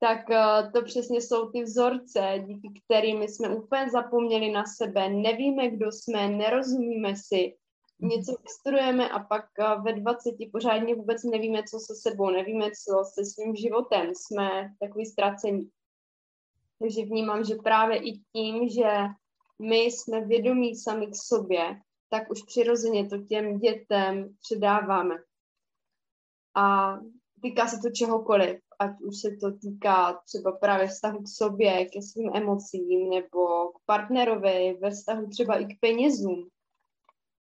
Tak 0.00 0.28
uh, 0.28 0.72
to 0.72 0.82
přesně 0.82 1.20
jsou 1.20 1.50
ty 1.50 1.62
vzorce, 1.62 2.44
díky 2.46 2.80
kterými 2.84 3.28
jsme 3.28 3.48
úplně 3.48 3.90
zapomněli 3.90 4.50
na 4.50 4.64
sebe, 4.64 5.08
nevíme, 5.08 5.70
kdo 5.70 5.92
jsme, 5.92 6.28
nerozumíme 6.28 7.16
si, 7.16 7.56
něco 8.00 8.34
vystudujeme 8.42 9.08
a 9.08 9.18
pak 9.18 9.44
uh, 9.58 9.84
ve 9.84 9.92
20 9.92 10.34
pořádně 10.52 10.94
vůbec 10.94 11.24
nevíme, 11.24 11.62
co 11.62 11.78
se 11.78 11.94
sebou, 11.94 12.30
nevíme, 12.30 12.64
co 12.64 13.04
se 13.14 13.24
svým 13.24 13.56
životem, 13.56 14.10
jsme 14.14 14.74
takový 14.80 15.06
ztracení. 15.06 15.70
Takže 16.78 17.04
vnímám, 17.04 17.44
že 17.44 17.54
právě 17.54 17.98
i 17.98 18.12
tím, 18.32 18.68
že 18.68 18.90
my 19.62 19.78
jsme 19.78 20.24
vědomí 20.24 20.76
sami 20.76 21.06
k 21.06 21.14
sobě, 21.14 21.80
tak 22.10 22.30
už 22.30 22.42
přirozeně 22.42 23.08
to 23.08 23.18
těm 23.18 23.58
dětem 23.58 24.36
předáváme. 24.40 25.14
A 26.54 26.94
týká 27.42 27.68
se 27.68 27.76
to 27.82 27.90
čehokoliv, 27.90 28.60
ať 28.78 29.00
už 29.00 29.20
se 29.20 29.28
to 29.40 29.52
týká 29.52 30.20
třeba 30.26 30.52
právě 30.52 30.86
vztahu 30.86 31.22
k 31.22 31.28
sobě, 31.28 31.84
ke 31.84 32.02
svým 32.02 32.30
emocím, 32.34 33.10
nebo 33.10 33.68
k 33.68 33.78
partnerovi, 33.86 34.78
ve 34.80 34.90
vztahu 34.90 35.26
třeba 35.26 35.58
i 35.58 35.64
k 35.64 35.80
penězům, 35.80 36.48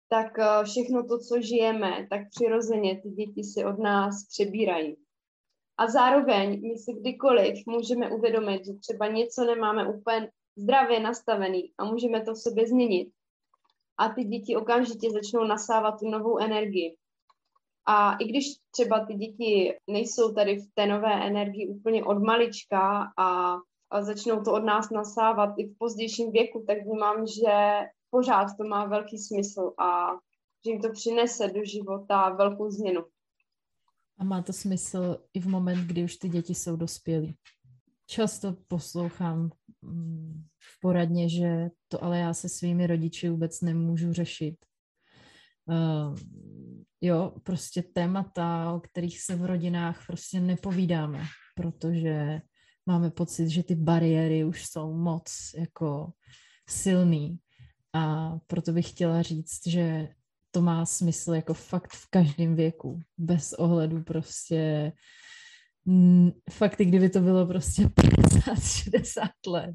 tak 0.08 0.38
eh, 0.38 0.64
všechno 0.64 1.06
to, 1.06 1.18
co 1.18 1.40
žijeme, 1.40 2.06
tak 2.10 2.20
přirozeně 2.30 3.00
ty 3.00 3.10
děti 3.10 3.44
si 3.44 3.64
od 3.64 3.78
nás 3.78 4.26
přebírají. 4.28 4.96
A 5.78 5.90
zároveň 5.90 6.60
my 6.62 6.78
si 6.78 6.92
kdykoliv 6.92 7.66
můžeme 7.66 8.10
uvědomit, 8.10 8.66
že 8.66 8.72
třeba 8.72 9.06
něco 9.06 9.44
nemáme 9.44 9.88
úplně 9.88 10.30
zdravě 10.56 11.00
nastavený 11.00 11.72
a 11.78 11.84
můžeme 11.84 12.24
to 12.24 12.34
v 12.34 12.38
sobě 12.38 12.68
změnit. 12.68 13.12
A 13.98 14.08
ty 14.08 14.24
děti 14.24 14.56
okamžitě 14.56 15.10
začnou 15.10 15.44
nasávat 15.44 15.98
tu 16.00 16.10
novou 16.10 16.38
energii. 16.38 16.96
A 17.86 18.16
i 18.16 18.24
když 18.24 18.44
třeba 18.70 19.06
ty 19.06 19.14
děti 19.14 19.74
nejsou 19.90 20.32
tady 20.32 20.56
v 20.56 20.66
té 20.74 20.86
nové 20.86 21.26
energii 21.26 21.68
úplně 21.68 22.04
od 22.04 22.18
malička 22.22 23.12
a, 23.18 23.56
a 23.90 24.02
začnou 24.02 24.42
to 24.42 24.52
od 24.52 24.64
nás 24.64 24.90
nasávat 24.90 25.54
i 25.58 25.66
v 25.66 25.78
pozdějším 25.78 26.32
věku, 26.32 26.64
tak 26.66 26.78
vnímám, 26.82 27.26
že 27.26 27.80
pořád 28.10 28.46
to 28.56 28.64
má 28.64 28.84
velký 28.84 29.18
smysl 29.18 29.72
a 29.78 30.10
že 30.64 30.70
jim 30.70 30.80
to 30.80 30.92
přinese 30.92 31.48
do 31.48 31.64
života 31.64 32.30
velkou 32.30 32.70
změnu. 32.70 33.04
A 34.18 34.24
má 34.24 34.42
to 34.42 34.52
smysl 34.52 35.18
i 35.34 35.40
v 35.40 35.46
moment, 35.46 35.86
kdy 35.86 36.04
už 36.04 36.16
ty 36.16 36.28
děti 36.28 36.54
jsou 36.54 36.76
dospělí. 36.76 37.36
Často 38.06 38.56
poslouchám 38.68 39.50
mm, 39.82 40.44
v 40.58 40.80
poradně, 40.80 41.28
že 41.28 41.70
to 41.88 42.04
ale 42.04 42.18
já 42.18 42.34
se 42.34 42.48
svými 42.48 42.86
rodiči 42.86 43.28
vůbec 43.28 43.60
nemůžu 43.60 44.12
řešit. 44.12 44.56
Jo, 47.00 47.32
prostě 47.42 47.82
témata, 47.82 48.72
o 48.72 48.80
kterých 48.80 49.20
se 49.20 49.36
v 49.36 49.44
rodinách 49.44 50.06
prostě 50.06 50.40
nepovídáme, 50.40 51.24
protože 51.54 52.40
máme 52.86 53.10
pocit, 53.10 53.48
že 53.48 53.62
ty 53.62 53.74
bariéry 53.74 54.44
už 54.44 54.66
jsou 54.66 54.94
moc 54.94 55.54
jako 55.58 56.12
silný. 56.68 57.38
A 57.92 58.32
proto 58.46 58.72
bych 58.72 58.90
chtěla 58.90 59.22
říct, 59.22 59.66
že 59.66 60.08
to 60.50 60.60
má 60.62 60.86
smysl 60.86 61.34
jako 61.34 61.54
fakt 61.54 61.92
v 61.92 62.10
každém 62.10 62.56
věku, 62.56 63.00
bez 63.18 63.52
ohledu 63.52 64.02
prostě 64.02 64.92
fakt, 66.50 66.80
i 66.80 66.84
kdyby 66.84 67.10
to 67.10 67.20
bylo 67.20 67.46
prostě 67.46 67.88
50, 67.94 68.62
60 68.62 69.30
let. 69.46 69.74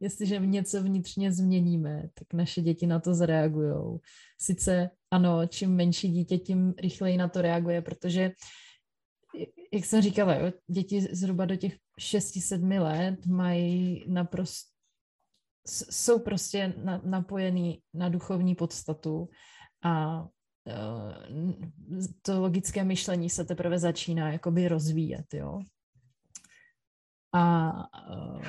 Jestliže 0.00 0.38
něco 0.38 0.82
vnitřně 0.82 1.32
změníme, 1.32 2.08
tak 2.14 2.32
naše 2.34 2.60
děti 2.60 2.86
na 2.86 3.00
to 3.00 3.14
zareagují. 3.14 3.98
Sice 4.40 4.90
ano, 5.10 5.46
čím 5.46 5.76
menší 5.76 6.08
dítě, 6.08 6.38
tím 6.38 6.74
rychleji 6.78 7.16
na 7.16 7.28
to 7.28 7.42
reaguje, 7.42 7.82
protože 7.82 8.30
jak 9.72 9.84
jsem 9.84 10.02
říkala, 10.02 10.34
jo, 10.34 10.52
děti 10.70 11.00
zhruba 11.00 11.44
do 11.44 11.56
těch 11.56 11.76
6-7 12.00 12.82
let 12.82 13.26
mají 13.26 14.04
naprosto 14.08 14.78
jsou 15.70 16.18
prostě 16.18 16.74
na, 16.84 17.00
napojený 17.04 17.82
na 17.94 18.08
duchovní 18.08 18.54
podstatu 18.54 19.28
a 19.82 20.22
uh, 20.22 21.52
to 22.22 22.40
logické 22.40 22.84
myšlení 22.84 23.30
se 23.30 23.44
teprve 23.44 23.78
začíná 23.78 24.32
jakoby 24.32 24.68
rozvíjet, 24.68 25.34
jo. 25.34 25.60
A 27.34 27.72
uh, 28.10 28.42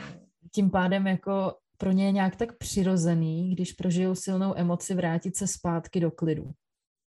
tím 0.52 0.70
pádem 0.70 1.08
jako 1.08 1.56
pro 1.78 1.92
ně 1.92 2.06
je 2.06 2.12
nějak 2.12 2.36
tak 2.36 2.58
přirozený, 2.58 3.56
když 3.56 3.74
prožijou 3.74 4.16
silnou 4.16 4.54
emoci, 4.58 4.94
vrátit 4.94 5.36
se 5.36 5.48
zpátky 5.48 6.00
do 6.00 6.12
klidu. 6.12 6.52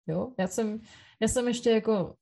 Jo? 0.07 0.32
Já 0.39 0.47
jsem, 0.47 0.80
já 1.20 1.28
jsem 1.28 1.49
ještě 1.49 1.70
jako 1.70 2.14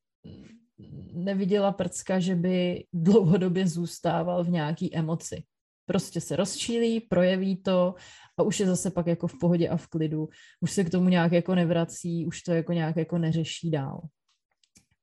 neviděla 1.12 1.72
prcka, 1.72 2.18
že 2.18 2.34
by 2.34 2.84
dlouhodobě 2.92 3.66
zůstával 3.66 4.44
v 4.44 4.50
nějaký 4.50 4.96
emoci. 4.96 5.42
Prostě 5.86 6.20
se 6.20 6.36
rozčílí, 6.36 7.00
projeví 7.00 7.56
to 7.56 7.94
a 8.38 8.42
už 8.42 8.60
je 8.60 8.66
zase 8.66 8.90
pak 8.90 9.06
jako 9.06 9.26
v 9.26 9.38
pohodě 9.40 9.68
a 9.68 9.76
v 9.76 9.86
klidu. 9.86 10.28
Už 10.60 10.72
se 10.72 10.84
k 10.84 10.90
tomu 10.90 11.08
nějak 11.08 11.32
jako 11.32 11.54
nevrací, 11.54 12.26
už 12.26 12.42
to 12.42 12.52
jako 12.52 12.72
nějak 12.72 12.96
jako 12.96 13.18
neřeší 13.18 13.70
dál. 13.70 14.00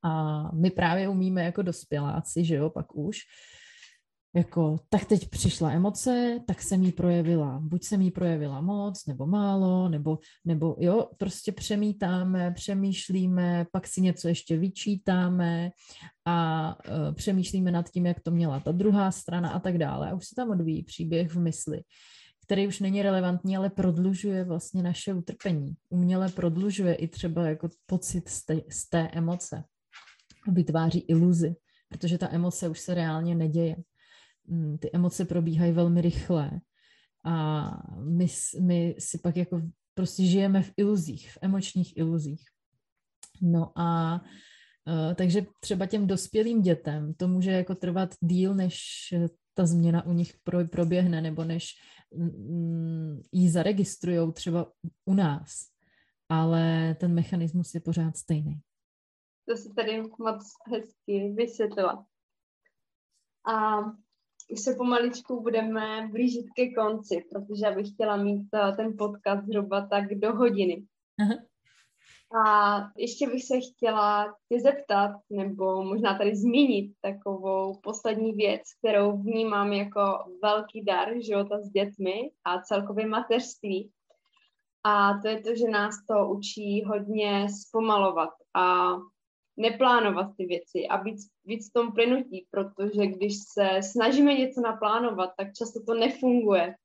A 0.03 0.41
my 0.55 0.72
právě 0.72 1.10
umíme 1.10 1.43
jako 1.43 1.62
dospěláci, 1.62 2.45
že 2.45 2.55
jo, 2.55 2.70
pak 2.70 2.95
už, 2.95 3.18
jako, 4.36 4.78
tak 4.90 5.06
teď 5.06 5.30
přišla 5.30 5.72
emoce, 5.72 6.40
tak 6.48 6.62
se 6.62 6.78
mi 6.78 6.92
projevila, 6.92 7.60
buď 7.64 7.84
se 7.84 7.98
mi 7.98 8.12
projevila 8.12 8.62
moc, 8.62 9.06
nebo 9.06 9.26
málo, 9.26 9.90
nebo, 9.90 10.20
nebo 10.46 10.76
jo, 10.80 11.10
prostě 11.18 11.52
přemítáme, 11.52 12.52
přemýšlíme, 12.52 13.66
pak 13.72 13.88
si 13.88 14.02
něco 14.02 14.28
ještě 14.28 14.58
vyčítáme 14.58 15.72
a 16.26 16.68
uh, 16.90 17.16
přemýšlíme 17.16 17.72
nad 17.72 17.90
tím, 17.90 18.06
jak 18.06 18.20
to 18.20 18.32
měla 18.32 18.60
ta 18.60 18.72
druhá 18.72 19.12
strana 19.12 19.50
a 19.50 19.60
tak 19.60 19.78
dále. 19.78 20.12
A 20.12 20.16
už 20.16 20.28
se 20.28 20.36
tam 20.36 20.50
odvíjí 20.50 20.84
příběh 20.84 21.32
v 21.32 21.40
mysli, 21.40 21.82
který 22.44 22.68
už 22.68 22.80
není 22.80 23.02
relevantní, 23.02 23.58
ale 23.58 23.70
prodlužuje 23.70 24.44
vlastně 24.44 24.84
naše 24.84 25.14
utrpení. 25.14 25.74
Uměle 25.90 26.30
prodlužuje 26.30 26.94
i 26.94 27.08
třeba 27.08 27.48
jako 27.48 27.70
pocit 27.86 28.30
z 28.30 28.46
té, 28.46 28.62
z 28.70 28.90
té 28.90 29.08
emoce. 29.08 29.64
Vytváří 30.48 31.00
iluzi, 31.00 31.56
protože 31.90 32.18
ta 32.18 32.28
emoce 32.32 32.70
už 32.70 32.80
se 32.80 32.94
reálně 32.94 33.36
neděje. 33.36 33.76
Mm, 34.50 34.78
ty 34.78 34.89
emoce 34.93 35.26
probíhají 35.26 35.72
velmi 35.72 36.02
rychle 36.02 36.52
a 37.26 37.70
my, 38.02 38.28
my 38.62 38.95
si 39.00 39.18
pak 39.18 39.38
jako 39.38 39.62
prostě 39.93 40.24
žijeme 40.24 40.62
v 40.62 40.74
iluzích, 40.78 41.32
v 41.32 41.38
emočních 41.41 41.97
iluzích. 41.97 42.43
No 43.41 43.72
a 43.80 44.22
uh, 44.88 45.14
takže 45.16 45.45
třeba 45.60 45.86
těm 45.86 46.08
dospělým 46.08 46.62
dětem 46.62 47.14
to 47.14 47.28
může 47.28 47.52
jako 47.52 47.76
trvat 47.76 48.10
díl, 48.22 48.56
než 48.56 48.80
ta 49.54 49.66
změna 49.66 50.06
u 50.06 50.14
nich 50.14 50.34
pro, 50.43 50.68
proběhne, 50.68 51.22
nebo 51.22 51.43
než 51.43 51.68
mm, 52.16 53.22
ji 53.32 53.50
zaregistrujou 53.50 54.32
třeba 54.32 54.72
u 55.06 55.14
nás. 55.14 55.50
Ale 56.30 56.95
ten 57.00 57.14
mechanismus 57.14 57.74
je 57.74 57.82
pořád 57.82 58.18
stejný. 58.18 58.62
To 59.47 59.58
si 59.58 59.74
tady 59.76 60.02
moc 60.02 60.43
hezky 60.72 61.34
vysvětlila. 61.36 62.06
A 63.45 63.80
už 64.52 64.60
se 64.60 64.74
pomaličku 64.74 65.41
budeme 65.41 66.08
blížit 66.12 66.45
ke 66.56 66.74
konci, 66.74 67.26
protože 67.32 67.66
já 67.66 67.72
bych 67.76 67.89
chtěla 67.89 68.18
mít 68.18 68.47
eh, 68.54 68.76
ten 68.76 68.97
podcast 68.97 69.45
zhruba 69.45 69.88
tak 69.88 70.16
do 70.16 70.36
hodiny. 70.36 70.86
Aha. 71.22 71.36
A 72.45 72.78
ještě 72.97 73.28
bych 73.28 73.43
se 73.43 73.60
chtěla 73.60 74.36
tě 74.50 74.60
zeptat, 74.60 75.12
nebo 75.30 75.84
možná 75.84 76.18
tady 76.18 76.36
zmínit 76.36 76.93
takovou 77.02 77.80
poslední 77.84 78.34
věc, 78.34 78.62
kterou 78.80 79.18
vnímám 79.18 79.74
jako 79.74 80.02
velký 80.43 80.84
dar 80.84 81.08
života 81.22 81.62
s 81.62 81.70
dětmi 81.70 82.32
a 82.45 82.62
celkově 82.62 83.08
mateřství. 83.08 83.91
A 84.84 85.14
to 85.22 85.28
je 85.28 85.41
to, 85.41 85.56
že 85.56 85.70
nás 85.70 85.95
to 86.10 86.30
učí 86.30 86.84
hodně 86.84 87.47
zpomalovat 87.50 88.30
a 88.56 88.95
neplánovat 89.60 90.28
ty 90.38 90.45
věci 90.45 90.88
a 90.88 91.03
víc, 91.03 91.28
víc 91.45 91.70
v 91.70 91.74
tom 91.74 91.91
plynutí, 91.91 92.47
protože 92.51 93.07
když 93.07 93.34
se 93.53 93.70
snažíme 93.84 94.34
něco 94.34 94.62
naplánovat, 94.62 95.30
tak 95.38 95.53
často 95.53 95.80
to 95.88 95.93
nefunguje. 95.93 96.76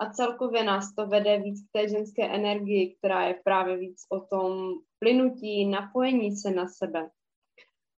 A 0.00 0.10
celkově 0.10 0.64
nás 0.64 0.94
to 0.94 1.06
vede 1.06 1.38
víc 1.38 1.60
k 1.60 1.72
té 1.72 1.88
ženské 1.88 2.28
energii, 2.28 2.96
která 2.98 3.26
je 3.26 3.40
právě 3.44 3.76
víc 3.76 3.96
o 4.08 4.20
tom 4.20 4.74
plynutí, 4.98 5.66
napojení 5.66 6.36
se 6.36 6.50
na 6.50 6.68
sebe. 6.68 7.10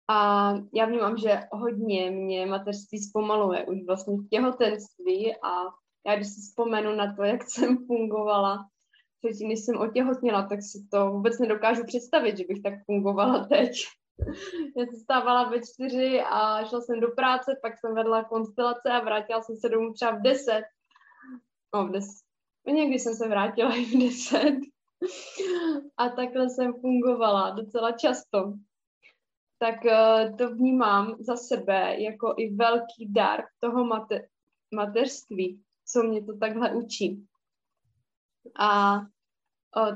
A 0.09 0.53
já 0.73 0.85
vnímám, 0.85 1.17
že 1.17 1.39
hodně 1.51 2.11
mě 2.11 2.45
mateřství 2.45 2.99
zpomaluje 2.99 3.65
už 3.65 3.77
vlastně 3.87 4.17
v 4.17 4.29
těhotenství 4.29 5.35
a 5.35 5.49
já 6.07 6.15
když 6.15 6.27
si 6.27 6.41
vzpomenu 6.41 6.95
na 6.95 7.15
to, 7.15 7.23
jak 7.23 7.49
jsem 7.49 7.77
fungovala 7.87 8.65
předtím, 9.21 9.49
než 9.49 9.59
jsem 9.59 9.77
otěhotněla, 9.77 10.47
tak 10.47 10.59
si 10.61 10.87
to 10.91 11.11
vůbec 11.11 11.39
nedokážu 11.39 11.83
představit, 11.85 12.37
že 12.37 12.43
bych 12.49 12.61
tak 12.61 12.73
fungovala 12.85 13.45
teď. 13.45 13.71
Já 14.77 14.85
jsem 14.85 14.99
stávala 14.99 15.49
ve 15.49 15.57
čtyři 15.61 16.21
a 16.21 16.65
šla 16.65 16.81
jsem 16.81 16.99
do 16.99 17.07
práce, 17.07 17.59
pak 17.61 17.73
jsem 17.79 17.95
vedla 17.95 18.23
konstelace 18.23 18.89
a 18.91 18.99
vrátila 18.99 19.41
jsem 19.41 19.55
se 19.57 19.69
domů 19.69 19.93
třeba 19.93 20.11
v 20.11 20.21
deset. 20.21 20.63
No, 21.75 21.87
v 21.87 21.91
des, 21.91 22.05
někdy 22.67 22.99
jsem 22.99 23.15
se 23.15 23.27
vrátila 23.27 23.75
i 23.75 23.85
v 23.85 23.99
deset. 23.99 24.59
A 25.97 26.09
takhle 26.09 26.49
jsem 26.49 26.73
fungovala 26.73 27.49
docela 27.49 27.91
často. 27.91 28.53
Tak 29.59 29.75
uh, 29.85 30.37
to 30.37 30.55
vnímám 30.55 31.15
za 31.19 31.35
sebe 31.35 32.01
jako 32.01 32.33
i 32.37 32.55
velký 32.55 33.13
dar 33.13 33.43
toho 33.59 33.85
mate- 33.85 34.27
mateřství, 34.75 35.61
co 35.85 36.03
mě 36.03 36.25
to 36.25 36.37
takhle 36.37 36.75
učí. 36.75 37.27
A 38.59 38.99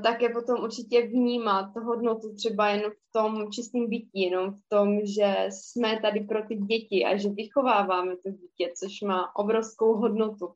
také 0.02 0.28
potom 0.28 0.62
určitě 0.62 1.06
vnímat 1.06 1.76
hodnotu 1.76 2.34
třeba 2.34 2.68
jen 2.68 2.90
v 2.90 3.12
tom 3.12 3.50
čistém 3.52 3.88
bytí, 3.88 4.20
jenom 4.20 4.52
v 4.52 4.60
tom, 4.68 5.00
že 5.16 5.46
jsme 5.50 6.00
tady 6.00 6.20
pro 6.20 6.42
ty 6.48 6.56
děti 6.56 7.04
a 7.04 7.16
že 7.16 7.28
vychováváme 7.28 8.16
to 8.16 8.30
dítě, 8.30 8.72
což 8.78 9.00
má 9.00 9.36
obrovskou 9.36 9.94
hodnotu. 9.94 10.48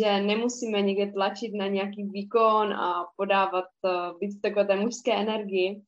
Že 0.00 0.20
nemusíme 0.20 0.82
někde 0.82 1.12
tlačit 1.12 1.54
na 1.54 1.66
nějaký 1.66 2.04
výkon 2.04 2.72
a 2.72 3.06
podávat, 3.16 3.64
být 4.20 4.38
v 4.38 4.40
takové 4.40 4.64
té 4.64 4.76
mužské 4.76 5.14
energii. 5.14 5.82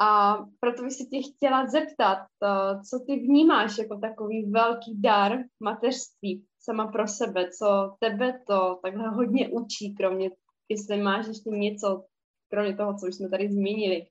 A 0.00 0.38
proto 0.60 0.82
bych 0.82 0.92
se 0.92 1.04
tě 1.04 1.20
chtěla 1.22 1.66
zeptat, 1.66 2.18
uh, 2.18 2.82
co 2.82 3.04
ty 3.06 3.16
vnímáš 3.16 3.78
jako 3.78 3.98
takový 3.98 4.50
velký 4.50 5.00
dar 5.00 5.38
mateřství 5.60 6.44
sama 6.60 6.86
pro 6.92 7.08
sebe, 7.08 7.50
co 7.50 7.96
tebe 8.00 8.42
to 8.46 8.80
takhle 8.82 9.08
hodně 9.08 9.48
učí, 9.48 9.94
kromě 9.94 10.30
jestli 10.68 11.02
máš 11.02 11.26
ještě 11.26 11.50
něco, 11.50 12.06
kromě 12.48 12.76
toho, 12.76 12.98
co 12.98 13.06
už 13.06 13.14
jsme 13.14 13.28
tady 13.28 13.52
zmínili. 13.52 14.06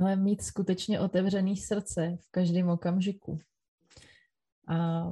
Ale 0.00 0.16
mít 0.16 0.42
skutečně 0.42 1.00
otevřený 1.00 1.56
srdce 1.56 2.18
v 2.20 2.30
každém 2.30 2.68
okamžiku. 2.68 3.38
A 4.68 5.04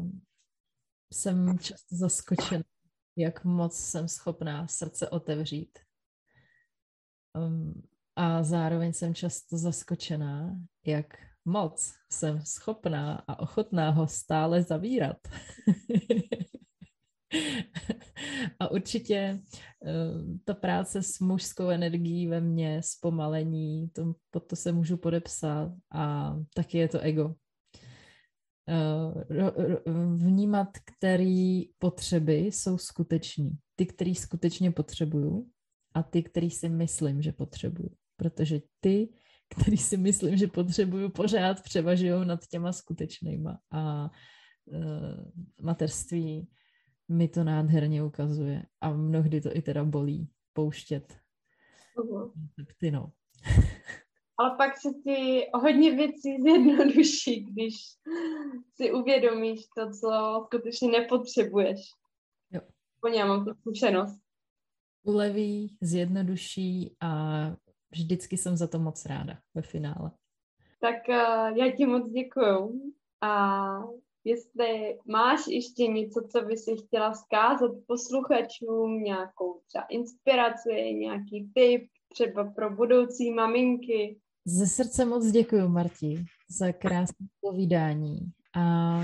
jsem 1.13 1.59
často 1.59 1.97
zaskočena, 1.97 2.65
jak 3.17 3.45
moc 3.45 3.79
jsem 3.79 4.09
schopná 4.09 4.69
srdce 4.69 5.09
otevřít. 5.09 5.79
Um, 7.39 7.83
a 8.17 8.43
zároveň 8.43 8.93
jsem 8.93 9.15
často 9.15 9.59
zaskočená, 9.59 10.57
jak 10.87 11.07
moc 11.47 11.95
jsem 12.13 12.41
schopná 12.41 13.25
a 13.29 13.39
ochotná 13.39 13.91
ho 13.91 14.07
stále 14.07 14.63
zavírat. 14.63 15.17
A 18.61 18.71
určitě 18.71 19.15
eh, 19.15 19.41
ta 20.45 20.55
práce 20.55 21.03
s 21.03 21.21
mužskou 21.21 21.69
energií 21.69 22.27
ve 22.27 22.41
mně, 22.41 22.81
zpomalení, 22.85 23.89
to, 23.89 24.15
pod 24.31 24.47
to 24.47 24.57
se 24.57 24.73
můžu 24.73 24.97
podepsat 24.97 25.73
a 25.93 26.37
taky 26.55 26.79
je 26.79 26.89
to 26.89 27.01
ego. 27.01 27.35
Eh, 28.69 29.25
vnímat, 30.17 30.69
který 30.85 31.65
potřeby 31.79 32.37
jsou 32.37 32.79
skuteční. 32.79 33.51
Ty, 33.77 33.87
který 33.87 34.15
skutečně 34.15 34.71
potřebuju 34.71 35.51
a 35.95 36.03
ty, 36.03 36.23
který 36.23 36.51
si 36.51 36.69
myslím, 36.69 37.23
že 37.23 37.33
potřebuju. 37.33 37.91
Protože 38.17 38.61
ty, 38.81 39.09
který 39.49 39.77
si 39.77 39.97
myslím, 39.97 40.37
že 40.37 40.47
potřebuju, 40.47 41.09
pořád 41.09 41.63
převažují 41.63 42.27
nad 42.27 42.47
těma 42.47 42.73
skutečnýma. 42.73 43.59
A 43.71 44.11
uh, 44.65 45.63
materství 45.63 46.49
mi 47.09 47.29
to 47.29 47.45
nádherně 47.45 48.03
ukazuje 48.03 48.63
a 48.81 48.91
mnohdy 48.91 49.41
to 49.41 49.57
i 49.57 49.63
teda 49.63 49.85
bolí 49.85 50.31
pouštět. 50.53 51.17
Uh-huh. 51.97 52.33
Ty 52.79 52.91
no. 52.91 53.13
Ale 54.39 54.57
pak 54.57 54.81
se 54.81 54.89
ti 55.05 55.47
hodně 55.55 55.97
věcí 55.97 56.43
zjednoduší, 56.43 57.41
když 57.41 57.75
si 58.75 58.93
uvědomíš 58.93 59.61
to, 59.77 59.91
co 59.91 60.43
skutečně 60.47 60.89
nepotřebuješ. 60.89 61.81
Jo. 62.51 62.61
Já 63.15 63.27
mám 63.27 63.45
tu 63.45 63.55
zkušenost. 63.55 64.21
Uleví, 65.03 65.77
zjednoduší 65.81 66.97
a 67.01 67.11
vždycky 67.91 68.37
jsem 68.37 68.57
za 68.57 68.67
to 68.67 68.79
moc 68.79 69.07
ráda 69.07 69.39
ve 69.55 69.63
finále. 69.63 70.11
Tak 70.81 71.09
uh, 71.09 71.59
já 71.59 71.77
ti 71.77 71.87
moc 71.87 72.11
děkuju 72.11 72.81
a 73.23 73.67
jestli 74.25 74.99
máš 75.07 75.41
ještě 75.47 75.87
něco, 75.87 76.29
co 76.33 76.43
by 76.43 76.57
si 76.57 76.77
chtěla 76.77 77.15
zkázat 77.15 77.71
posluchačům, 77.87 79.03
nějakou 79.03 79.61
třeba 79.67 79.85
inspiraci, 79.85 80.95
nějaký 80.95 81.51
tip 81.55 81.89
třeba 82.13 82.45
pro 82.45 82.71
budoucí 82.71 83.31
maminky. 83.31 84.21
Ze 84.45 84.67
srdce 84.67 85.05
moc 85.05 85.27
děkuji, 85.27 85.69
Marti, 85.69 86.25
za 86.59 86.73
krásné 86.73 87.27
povídání. 87.41 88.19
A 88.57 89.01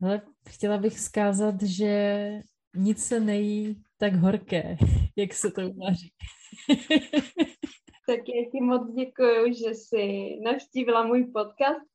hele, 0.00 0.22
chtěla 0.48 0.78
bych 0.78 1.00
zkázat, 1.00 1.62
že 1.62 2.30
nic 2.76 3.04
se 3.04 3.20
nejí 3.20 3.82
tak 3.98 4.14
horké, 4.14 4.76
jak 5.16 5.34
se 5.34 5.50
to 5.50 5.70
uvaří. 5.70 6.12
tak 8.06 8.28
já 8.28 8.50
ti 8.52 8.60
moc 8.60 8.94
děkuji, 8.94 9.54
že 9.54 9.70
jsi 9.74 10.36
navštívila 10.44 11.06
můj 11.06 11.24
podcast 11.24 11.94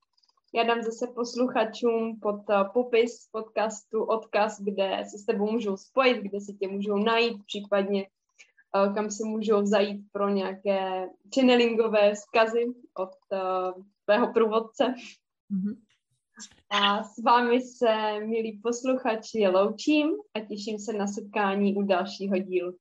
já 0.53 0.63
dám 0.63 0.83
zase 0.83 1.07
posluchačům 1.15 2.19
pod 2.19 2.35
uh, 2.49 2.73
popis 2.73 3.29
podcastu 3.31 4.03
odkaz, 4.03 4.61
kde 4.61 5.03
se 5.11 5.17
s 5.17 5.25
tebou 5.25 5.51
můžou 5.51 5.77
spojit, 5.77 6.17
kde 6.21 6.41
si 6.41 6.53
tě 6.53 6.67
můžou 6.67 6.97
najít, 6.97 7.37
případně 7.45 8.07
uh, 8.75 8.95
kam 8.95 9.11
si 9.11 9.23
můžou 9.23 9.65
zajít 9.65 10.01
pro 10.11 10.29
nějaké 10.29 11.07
channelingové 11.35 12.13
vzkazy 12.13 12.65
od 12.97 13.09
uh, 13.31 13.83
tvého 14.05 14.33
průvodce. 14.33 14.93
Mm-hmm. 15.51 15.77
A 16.69 17.03
s 17.03 17.23
vámi 17.23 17.61
se, 17.61 18.19
milí 18.19 18.59
posluchači, 18.63 19.47
loučím 19.47 20.09
a 20.33 20.39
těším 20.39 20.79
se 20.79 20.93
na 20.93 21.07
setkání 21.07 21.75
u 21.75 21.81
dalšího 21.81 22.37
dílu. 22.37 22.75